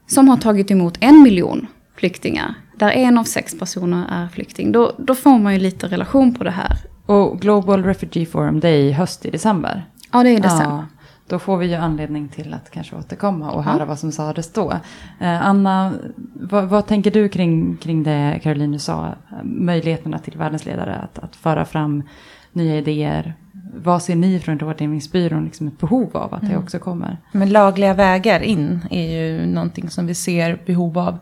Som 0.07 0.29
har 0.29 0.37
tagit 0.37 0.71
emot 0.71 0.97
en 0.99 1.21
miljon 1.21 1.67
flyktingar. 1.97 2.55
Där 2.75 2.91
en 2.91 3.17
av 3.17 3.23
sex 3.23 3.59
personer 3.59 4.05
är 4.09 4.27
flykting. 4.27 4.71
Då, 4.71 4.95
då 4.97 5.15
får 5.15 5.39
man 5.39 5.53
ju 5.53 5.59
lite 5.59 5.87
relation 5.87 6.33
på 6.33 6.43
det 6.43 6.51
här. 6.51 6.77
Och 7.11 7.41
Global 7.41 7.83
Refugee 7.83 8.25
Forum, 8.25 8.59
det 8.59 8.69
är 8.69 8.77
i 8.77 8.91
höst 8.91 9.25
i 9.25 9.29
december? 9.29 9.85
Ja, 10.11 10.23
det 10.23 10.29
är 10.29 10.37
i 10.37 10.39
december. 10.39 10.75
Ja, 10.75 10.85
då 11.27 11.39
får 11.39 11.57
vi 11.57 11.67
ju 11.67 11.75
anledning 11.75 12.27
till 12.27 12.53
att 12.53 12.71
kanske 12.71 12.95
återkomma 12.95 13.51
och 13.51 13.63
höra 13.63 13.79
ja. 13.79 13.85
vad 13.85 13.99
som 13.99 14.11
sades 14.11 14.53
då. 14.53 14.71
Eh, 15.19 15.47
Anna, 15.47 15.93
vad, 16.33 16.69
vad, 16.69 16.87
tänker 16.87 17.11
du 17.11 17.29
kring, 17.29 17.77
kring 17.77 18.03
det 18.03 18.39
Caroline 18.43 18.79
sa? 18.79 19.15
Möjligheterna 19.43 20.19
till 20.19 20.37
världens 20.37 20.65
ledare 20.65 20.95
att, 20.95 21.19
att 21.19 21.35
föra 21.35 21.65
fram 21.65 22.03
nya 22.51 22.77
idéer. 22.77 23.33
Vad 23.75 24.03
ser 24.03 24.15
ni 24.15 24.39
från 24.39 24.59
rådgivningsbyrån 24.59 25.45
liksom 25.45 25.67
ett 25.67 25.79
behov 25.79 26.17
av 26.17 26.33
att 26.33 26.41
det 26.41 26.47
mm. 26.47 26.63
också 26.63 26.79
kommer? 26.79 27.17
Men 27.31 27.49
lagliga 27.49 27.93
vägar 27.93 28.39
in 28.39 28.85
är 28.91 29.21
ju 29.21 29.45
någonting 29.45 29.89
som 29.89 30.07
vi 30.07 30.15
ser 30.15 30.59
behov 30.65 30.97
av 30.97 31.19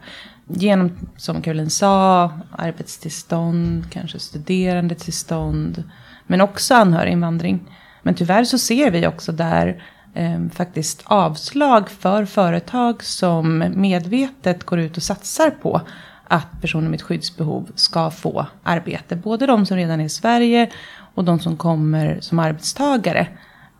genom, 0.50 0.92
som 1.18 1.42
Caroline 1.42 1.70
sa, 1.70 2.32
arbetstillstånd, 2.52 3.92
kanske 3.92 4.20
studerandetillstånd, 4.20 5.84
men 6.28 6.42
också 6.42 6.76
anhöriginvandring. 6.76 7.76
Men 8.02 8.16
tyvärr 8.16 8.44
så 8.44 8.58
ser 8.58 8.92
vi 8.92 9.08
också 9.08 9.32
där 9.32 9.84
eh, 10.14 10.48
faktiskt 10.54 11.02
avslag 11.06 11.90
för 11.90 12.26
företag 12.26 13.04
som 13.04 13.64
medvetet 13.76 14.64
går 14.64 14.80
ut 14.80 14.98
och 14.98 15.04
satsar 15.04 15.50
på 15.50 15.82
att 16.28 16.62
personer 16.62 16.90
med 16.90 16.98
ett 16.98 17.02
skyddsbehov 17.02 17.72
ska 17.76 18.12
få 18.12 18.46
arbete. 18.64 19.16
Både 19.16 19.46
de 19.46 19.66
som 19.66 19.78
redan 19.78 20.02
är 20.02 20.06
i 20.06 20.10
Sverige 20.10 20.70
och 21.16 21.24
de 21.24 21.40
som 21.40 21.58
kommer 21.58 22.20
som 22.22 22.40
arbetstagare. 22.40 23.28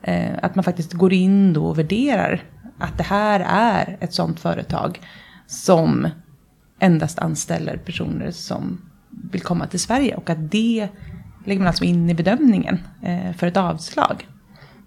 Eh, 0.02 0.32
att 0.42 0.56
man 0.56 0.64
faktiskt 0.64 0.94
går 0.94 1.14
in 1.14 1.54
då 1.54 1.66
och 1.66 1.80
värderar 1.80 2.44
att 2.78 2.98
det 2.98 3.04
här 3.04 3.46
är 3.50 3.98
ett 4.00 4.14
sådant 4.14 4.40
företag 4.40 5.00
som 5.48 6.08
endast 6.80 7.20
anställer 7.20 7.78
personer 7.78 8.32
som 8.32 8.82
vill 9.32 9.42
komma 9.42 9.68
till 9.68 9.80
Sverige. 9.80 10.16
Och 10.16 10.30
att 10.30 10.52
det 10.52 10.88
lägger 11.46 11.60
man 11.60 11.68
alltså 11.68 11.84
in 11.84 12.10
i 12.10 12.14
bedömningen 12.14 12.80
eh, 13.02 13.34
för 13.34 13.48
ett 13.48 13.58
avslag. 13.58 14.28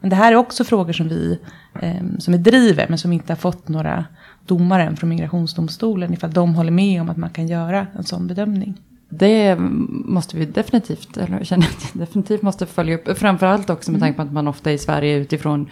Men 0.00 0.10
det 0.10 0.16
här 0.16 0.32
är 0.32 0.36
också 0.36 0.64
frågor 0.64 0.92
som 0.92 1.08
vi, 1.08 1.38
eh, 1.80 2.02
som 2.18 2.32
vi 2.32 2.38
driver 2.38 2.86
men 2.88 2.98
som 2.98 3.12
inte 3.12 3.32
har 3.32 3.38
fått 3.38 3.68
några, 3.68 4.04
domaren 4.46 4.96
från 4.96 5.08
migrationsdomstolen 5.08 6.12
ifall 6.12 6.32
de 6.32 6.54
håller 6.54 6.70
med 6.70 7.00
om 7.00 7.08
att 7.08 7.16
man 7.16 7.30
kan 7.30 7.48
göra 7.48 7.86
en 7.98 8.04
sån 8.04 8.26
bedömning. 8.26 8.80
Det 9.14 9.56
måste 10.04 10.36
vi 10.36 10.46
definitivt, 10.46 11.16
eller 11.16 11.36
jag 11.36 11.46
känner 11.46 11.66
att 11.66 11.90
definitivt 11.92 12.42
måste 12.42 12.66
följa 12.66 12.94
upp. 12.94 13.18
Framförallt 13.18 13.70
också 13.70 13.92
med 13.92 14.00
tanke 14.00 14.16
på 14.16 14.22
att 14.22 14.32
man 14.32 14.48
ofta 14.48 14.72
i 14.72 14.78
Sverige 14.78 15.16
utifrån 15.16 15.68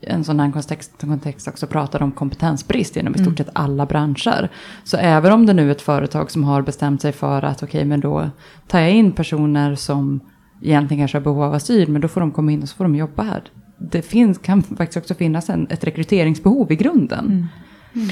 en 0.00 0.24
sån 0.24 0.40
här 0.40 0.52
kontext, 0.52 0.92
kontext 1.00 1.48
också 1.48 1.66
pratar 1.66 2.02
om 2.02 2.12
kompetensbrist 2.12 2.96
inom 2.96 3.14
i 3.14 3.18
stort 3.18 3.38
sett 3.38 3.48
alla 3.52 3.86
branscher. 3.86 4.50
Så 4.84 4.96
även 4.96 5.32
om 5.32 5.46
det 5.46 5.52
nu 5.52 5.68
är 5.68 5.72
ett 5.72 5.82
företag 5.82 6.30
som 6.30 6.44
har 6.44 6.62
bestämt 6.62 7.02
sig 7.02 7.12
för 7.12 7.42
att 7.42 7.62
okej 7.62 7.78
okay, 7.78 7.84
men 7.84 8.00
då 8.00 8.30
tar 8.66 8.80
jag 8.80 8.90
in 8.90 9.12
personer 9.12 9.74
som 9.74 10.20
egentligen 10.62 11.00
kanske 11.00 11.18
har 11.18 11.22
behov 11.22 11.42
av 11.42 11.54
asyl 11.54 11.88
men 11.88 12.00
då 12.00 12.08
får 12.08 12.20
de 12.20 12.32
komma 12.32 12.52
in 12.52 12.62
och 12.62 12.68
så 12.68 12.76
får 12.76 12.84
de 12.84 12.94
jobba 12.94 13.22
här. 13.22 13.42
Det 13.78 14.02
finns, 14.02 14.38
kan 14.38 14.62
faktiskt 14.62 14.96
också 14.96 15.14
finnas 15.14 15.50
en, 15.50 15.66
ett 15.70 15.84
rekryteringsbehov 15.84 16.72
i 16.72 16.76
grunden. 16.76 17.26
Mm. 17.26 17.48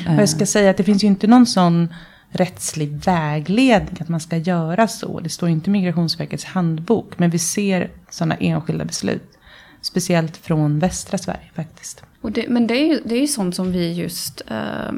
Mm. 0.06 0.18
jag 0.18 0.28
ska 0.28 0.46
säga 0.46 0.70
att 0.70 0.76
det 0.76 0.84
finns 0.84 1.04
ju 1.04 1.08
inte 1.08 1.26
någon 1.26 1.46
sån 1.46 1.88
rättslig 2.30 3.04
vägledning 3.04 3.96
att 4.00 4.08
man 4.08 4.20
ska 4.20 4.36
göra 4.36 4.88
så. 4.88 5.20
Det 5.20 5.28
står 5.28 5.48
inte 5.48 5.70
i 5.70 5.72
Migrationsverkets 5.72 6.44
handbok. 6.44 7.18
Men 7.18 7.30
vi 7.30 7.38
ser 7.38 7.90
sådana 8.10 8.34
enskilda 8.34 8.84
beslut. 8.84 9.38
Speciellt 9.82 10.36
från 10.36 10.78
västra 10.78 11.18
Sverige 11.18 11.50
faktiskt. 11.54 12.04
Det, 12.22 12.48
men 12.48 12.66
det 12.66 12.74
är, 12.74 12.86
ju, 12.86 13.00
det 13.04 13.14
är 13.14 13.20
ju 13.20 13.26
sånt 13.26 13.54
som 13.54 13.72
vi 13.72 13.92
just 13.92 14.42
eh, 14.50 14.92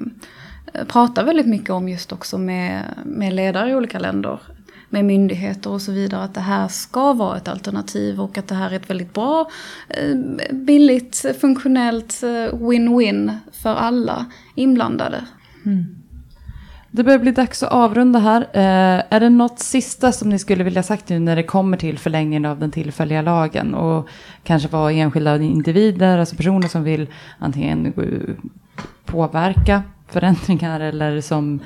pratar 0.88 1.24
väldigt 1.24 1.46
mycket 1.46 1.70
om 1.70 1.88
just 1.88 2.12
också 2.12 2.38
med, 2.38 2.84
med 3.04 3.32
ledare 3.32 3.70
i 3.70 3.74
olika 3.74 3.98
länder. 3.98 4.40
Med 4.88 5.04
myndigheter 5.04 5.70
och 5.70 5.82
så 5.82 5.92
vidare. 5.92 6.24
Att 6.24 6.34
det 6.34 6.40
här 6.40 6.68
ska 6.68 7.12
vara 7.12 7.36
ett 7.36 7.48
alternativ 7.48 8.20
och 8.20 8.38
att 8.38 8.48
det 8.48 8.54
här 8.54 8.70
är 8.70 8.76
ett 8.76 8.90
väldigt 8.90 9.14
bra, 9.14 9.50
eh, 9.88 10.16
billigt, 10.52 11.24
funktionellt 11.40 12.22
eh, 12.22 12.54
win-win 12.58 13.36
för 13.52 13.74
alla 13.74 14.26
inblandade. 14.54 15.24
Mm. 15.66 16.01
Det 16.95 17.05
börjar 17.05 17.18
bli 17.18 17.32
dags 17.32 17.62
att 17.62 17.72
avrunda 17.72 18.18
här. 18.18 18.40
Eh, 18.40 19.05
är 19.11 19.20
det 19.20 19.28
något 19.28 19.59
sista 19.59 20.12
som 20.12 20.28
ni 20.28 20.38
skulle 20.38 20.64
vilja 20.64 20.82
sagt 20.82 21.09
nu 21.09 21.18
när 21.18 21.36
det 21.36 21.43
kommer 21.43 21.76
till 21.76 21.99
förlängningen 21.99 22.45
av 22.45 22.59
den 22.59 22.70
tillfälliga 22.70 23.22
lagen? 23.22 23.74
Och 23.74 24.09
kanske 24.45 24.68
vara 24.68 24.93
enskilda 24.93 25.36
individer, 25.36 26.18
alltså 26.18 26.36
personer 26.36 26.68
som 26.68 26.84
vill 26.84 27.07
antingen 27.38 27.93
påverka 29.05 29.82
förändringar 30.09 30.80
eller 30.80 31.20
som 31.20 31.61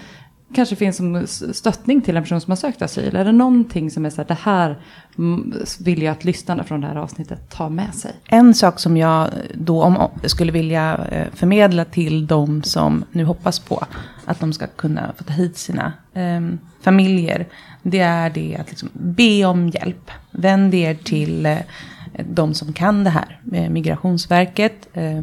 kanske 0.54 0.76
finns 0.76 0.96
som 0.96 1.26
stöttning 1.52 2.00
till 2.00 2.16
en 2.16 2.22
person 2.22 2.40
som 2.40 2.50
har 2.50 2.56
sökt 2.56 2.82
asyl? 2.82 3.16
Är 3.16 3.24
det 3.24 3.32
någonting 3.32 3.90
som 3.90 4.06
är 4.06 4.10
så 4.10 4.16
här, 4.16 4.28
det 4.28 4.38
här 4.42 4.76
vill 5.84 6.02
jag 6.02 6.12
att 6.12 6.24
lyssnarna 6.24 6.64
från 6.64 6.80
det 6.80 6.86
här 6.86 6.96
avsnittet 6.96 7.50
tar 7.50 7.68
med 7.68 7.94
sig? 7.94 8.12
En 8.24 8.54
sak 8.54 8.78
som 8.78 8.96
jag 8.96 9.30
då 9.54 9.82
om, 9.82 10.10
skulle 10.24 10.52
vilja 10.52 11.06
eh, 11.10 11.26
förmedla 11.34 11.84
till 11.84 12.26
de 12.26 12.62
som 12.62 13.04
nu 13.12 13.24
hoppas 13.24 13.58
på 13.58 13.86
att 14.24 14.40
de 14.40 14.52
ska 14.52 14.66
kunna 14.66 15.12
få 15.16 15.24
ta 15.24 15.32
hit 15.32 15.58
sina 15.58 15.92
eh, 16.14 16.40
familjer. 16.80 17.46
Det 17.82 18.00
är 18.00 18.30
det 18.30 18.56
att 18.60 18.68
liksom 18.68 18.88
be 18.92 19.44
om 19.44 19.68
hjälp. 19.68 20.10
Vänd 20.30 20.74
er 20.74 20.94
till 20.94 21.46
eh, 21.46 21.58
de 22.30 22.54
som 22.54 22.72
kan 22.72 23.04
det 23.04 23.10
här. 23.10 23.40
Eh, 23.52 23.70
Migrationsverket, 23.70 24.88
eh, 24.92 25.22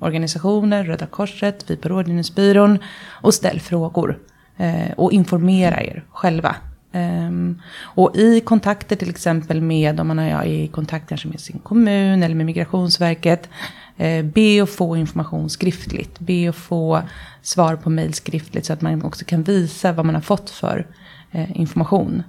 organisationer, 0.00 0.84
Röda 0.84 1.06
Korset, 1.06 1.64
vi 1.70 1.76
på 1.76 1.88
Rådgivningsbyrån. 1.88 2.78
Och 3.22 3.34
ställ 3.34 3.60
frågor. 3.60 4.18
Eh, 4.58 4.92
och 4.96 5.12
informera 5.12 5.82
er 5.82 6.04
själva. 6.10 6.56
Um, 6.92 7.60
och 7.80 8.16
i 8.16 8.40
kontakter 8.40 8.96
till 8.96 9.10
exempel 9.10 9.60
med, 9.60 10.00
om 10.00 10.06
man 10.08 10.18
är 10.18 10.44
i 10.44 10.68
kontakt 10.68 11.08
kanske 11.08 11.28
med 11.28 11.40
sin 11.40 11.58
kommun 11.58 12.22
eller 12.22 12.34
med 12.34 12.46
Migrationsverket. 12.46 13.48
Eh, 13.96 14.24
be 14.24 14.62
att 14.62 14.70
få 14.70 14.96
information 14.96 15.50
skriftligt. 15.50 16.18
Be 16.18 16.48
att 16.48 16.56
få 16.56 17.02
svar 17.42 17.76
på 17.76 17.90
mejl 17.90 18.14
skriftligt 18.14 18.66
så 18.66 18.72
att 18.72 18.80
man 18.80 19.02
också 19.02 19.24
kan 19.24 19.42
visa 19.42 19.92
vad 19.92 20.06
man 20.06 20.14
har 20.14 20.22
fått 20.22 20.50
för 20.50 20.86
eh, 21.30 21.60
information. 21.60 22.22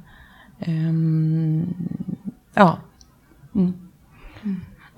Um, 0.68 1.74
ja. 2.54 2.78
Mm. 3.56 3.89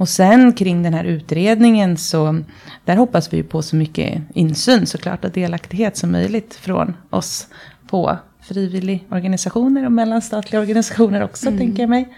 Mm. 0.01 0.03
Och 0.03 0.09
sen 0.09 0.53
kring 0.53 0.83
den 0.83 0.93
här 0.93 1.03
utredningen 1.03 1.97
så 1.97 2.43
där 2.85 2.95
hoppas 2.95 3.33
vi 3.33 3.43
på 3.43 3.61
så 3.61 3.75
mycket 3.75 4.21
insyn 4.33 4.85
såklart 4.85 5.25
och 5.25 5.31
delaktighet 5.31 5.97
som 5.97 6.11
möjligt 6.11 6.53
från 6.55 6.93
oss 7.09 7.47
på 7.87 8.17
frivilligorganisationer 8.41 9.85
och 9.85 9.91
mellanstatliga 9.91 10.61
organisationer 10.61 11.23
också 11.23 11.47
mm. 11.47 11.59
tänker 11.59 11.83
jag 11.83 11.89
mig. 11.89 12.13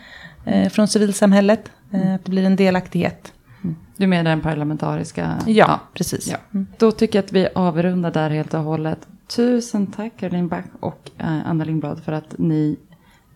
Eh, 0.45 0.69
från 0.69 0.87
civilsamhället. 0.87 1.71
Eh, 1.91 2.15
att 2.15 2.25
det 2.25 2.31
blir 2.31 2.43
en 2.43 2.55
delaktighet. 2.55 3.33
Mm. 3.63 3.75
Du 3.97 4.07
menar 4.07 4.31
den 4.31 4.41
parlamentariska? 4.41 5.37
Ja, 5.45 5.51
ja. 5.53 5.79
precis. 5.93 6.27
Ja. 6.31 6.37
Mm. 6.53 6.67
Då 6.77 6.91
tycker 6.91 7.19
jag 7.19 7.25
att 7.25 7.31
vi 7.31 7.47
avrundar 7.55 8.11
där 8.11 8.29
helt 8.29 8.53
och 8.53 8.63
hållet. 8.63 8.99
Tusen 9.35 9.87
tack 9.87 10.13
Caroline 10.19 10.47
Back 10.47 10.65
och 10.79 11.11
eh, 11.17 11.49
Anna 11.49 11.63
Lindblad 11.63 12.03
för 12.03 12.11
att 12.11 12.35
ni 12.37 12.77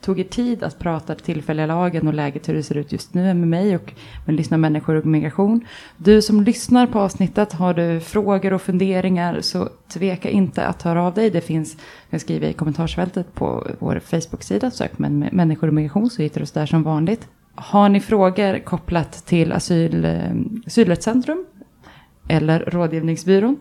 tog 0.02 0.20
er 0.20 0.24
tid 0.24 0.64
att 0.64 0.80
prata 0.80 1.16
tillfälliga 1.16 1.66
lagen 1.66 2.08
och 2.08 2.14
läget 2.14 2.50
hur 2.50 2.54
det 2.54 2.64
ser 2.64 2.78
ut 2.78 2.92
just 2.92 3.14
nu 3.14 3.34
med 3.34 3.48
mig 3.48 3.76
och 3.76 3.94
med 4.26 4.36
Lyssna 4.36 4.58
människor 4.58 4.96
och 4.96 5.06
migration. 5.06 5.66
Du 5.98 6.22
som 6.22 6.44
lyssnar 6.44 6.88
på 6.88 7.00
avsnittet, 7.00 7.54
har 7.54 7.74
du 7.74 8.00
frågor 8.00 8.54
och 8.54 8.62
funderingar 8.62 9.42
så 9.42 9.70
tveka 9.88 10.30
inte 10.30 10.66
att 10.66 10.82
höra 10.82 11.04
av 11.04 11.14
dig. 11.14 11.30
Det 11.30 11.42
finns, 11.42 11.78
jag 12.10 12.22
skriver 12.22 12.48
i 12.48 12.54
kommentarsfältet 12.54 13.34
på 13.34 13.68
vår 13.80 14.00
Facebook-sida, 14.00 14.72
sök 14.72 15.00
med 15.00 15.34
människor 15.34 15.68
och 15.68 15.74
migration 15.74 16.10
så 16.10 16.22
hittar 16.22 16.40
du 16.40 16.44
oss 16.44 16.52
där 16.52 16.66
som 16.66 16.84
vanligt. 16.84 17.28
Har 17.56 17.90
ni 17.90 18.00
frågor 18.00 18.60
kopplat 18.60 19.26
till 19.26 19.52
asyl, 19.52 20.06
eh, 20.06 20.32
Asylrättscentrum 20.66 21.46
eller 22.28 22.60
Rådgivningsbyrån 22.60 23.58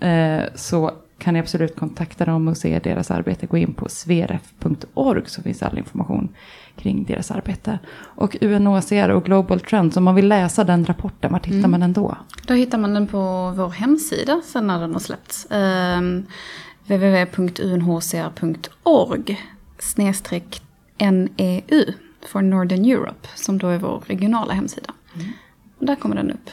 eh, 0.00 0.42
så 0.54 0.90
kan 1.20 1.34
ni 1.34 1.40
absolut 1.40 1.76
kontakta 1.76 2.24
dem 2.24 2.48
och 2.48 2.56
se 2.56 2.78
deras 2.78 3.10
arbete. 3.10 3.46
Gå 3.46 3.56
in 3.56 3.74
på 3.74 3.88
sveref.org 3.88 5.22
så 5.26 5.42
finns 5.42 5.62
all 5.62 5.78
information 5.78 6.28
kring 6.76 7.04
deras 7.04 7.30
arbete. 7.30 7.78
Och 7.92 8.36
UNHCR 8.40 9.08
och 9.08 9.24
Global 9.24 9.60
Trends, 9.60 9.96
om 9.96 10.04
man 10.04 10.14
vill 10.14 10.28
läsa 10.28 10.64
den 10.64 10.84
rapporten, 10.84 11.32
var 11.32 11.38
hittar 11.38 11.58
mm. 11.58 11.70
man 11.70 11.80
den 11.80 11.92
då? 11.92 12.16
Då 12.46 12.54
hittar 12.54 12.78
man 12.78 12.94
den 12.94 13.06
på 13.06 13.52
vår 13.56 13.70
hemsida 13.70 14.40
sen 14.44 14.66
när 14.66 14.80
den 14.80 14.92
har 14.92 15.00
släppts. 15.00 15.46
Um, 15.50 15.56
ehm, 15.58 16.26
www.unhcr.org 16.86 19.40
snedstreck 19.78 20.62
NEU 20.98 21.84
för 22.26 22.42
Northern 22.42 22.84
Europe 22.84 23.28
som 23.34 23.58
då 23.58 23.68
är 23.68 23.78
vår 23.78 24.02
regionala 24.06 24.52
hemsida. 24.52 24.94
Mm. 25.14 25.26
där 25.78 25.96
kommer 25.96 26.16
den 26.16 26.30
upp. 26.30 26.50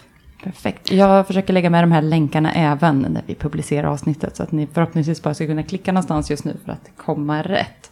Perfekt. 0.48 0.92
Jag 0.92 1.28
försöker 1.28 1.54
lägga 1.54 1.70
med 1.70 1.84
de 1.84 1.92
här 1.92 2.02
länkarna 2.02 2.52
även 2.52 3.00
när 3.00 3.22
vi 3.26 3.36
publicerar 3.36 3.88
avsnittet. 3.88 4.36
Så 4.36 4.44
att 4.44 4.52
ni 4.52 4.68
förhoppningsvis 4.74 5.24
bara 5.24 5.34
ska 5.34 5.46
kunna 5.46 5.64
klicka 5.64 5.92
någonstans 5.92 6.30
just 6.30 6.46
nu 6.46 6.58
för 6.66 6.72
att 6.72 6.90
komma 6.98 7.42
rätt. 7.42 7.92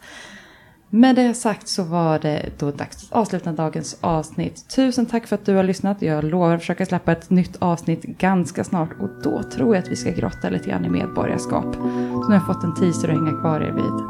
Med 0.89 1.15
det 1.15 1.33
sagt 1.33 1.67
så 1.67 1.83
var 1.83 2.19
det 2.19 2.49
då 2.59 2.71
dags 2.71 3.03
att 3.03 3.11
avsluta 3.17 3.51
dagens 3.51 3.97
avsnitt. 4.01 4.69
Tusen 4.75 5.05
tack 5.05 5.27
för 5.27 5.35
att 5.35 5.45
du 5.45 5.55
har 5.55 5.63
lyssnat. 5.63 6.01
Jag 6.01 6.23
lovar 6.23 6.55
att 6.55 6.59
försöka 6.59 6.85
släppa 6.85 7.11
ett 7.11 7.29
nytt 7.29 7.55
avsnitt 7.59 8.03
ganska 8.03 8.63
snart. 8.63 8.89
Och 8.99 9.09
då 9.23 9.43
tror 9.43 9.75
jag 9.75 9.83
att 9.83 9.91
vi 9.91 9.95
ska 9.95 10.11
grotta 10.11 10.49
lite 10.49 10.69
grann 10.69 10.85
i 10.85 10.89
medborgarskap. 10.89 11.75
Så 11.75 11.79
nu 11.79 12.25
har 12.25 12.33
jag 12.33 12.45
fått 12.45 12.63
en 12.63 12.75
teaser 12.75 13.09
att 13.09 13.15
hänga 13.15 13.41
kvar 13.41 13.61
er 13.61 13.71
vid. 13.71 14.05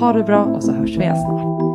Ha 0.00 0.12
det 0.12 0.22
bra 0.22 0.44
och 0.44 0.64
så 0.64 0.72
hörs 0.72 0.90
vi 0.90 1.02
igen 1.02 1.16
snart. 1.16 1.71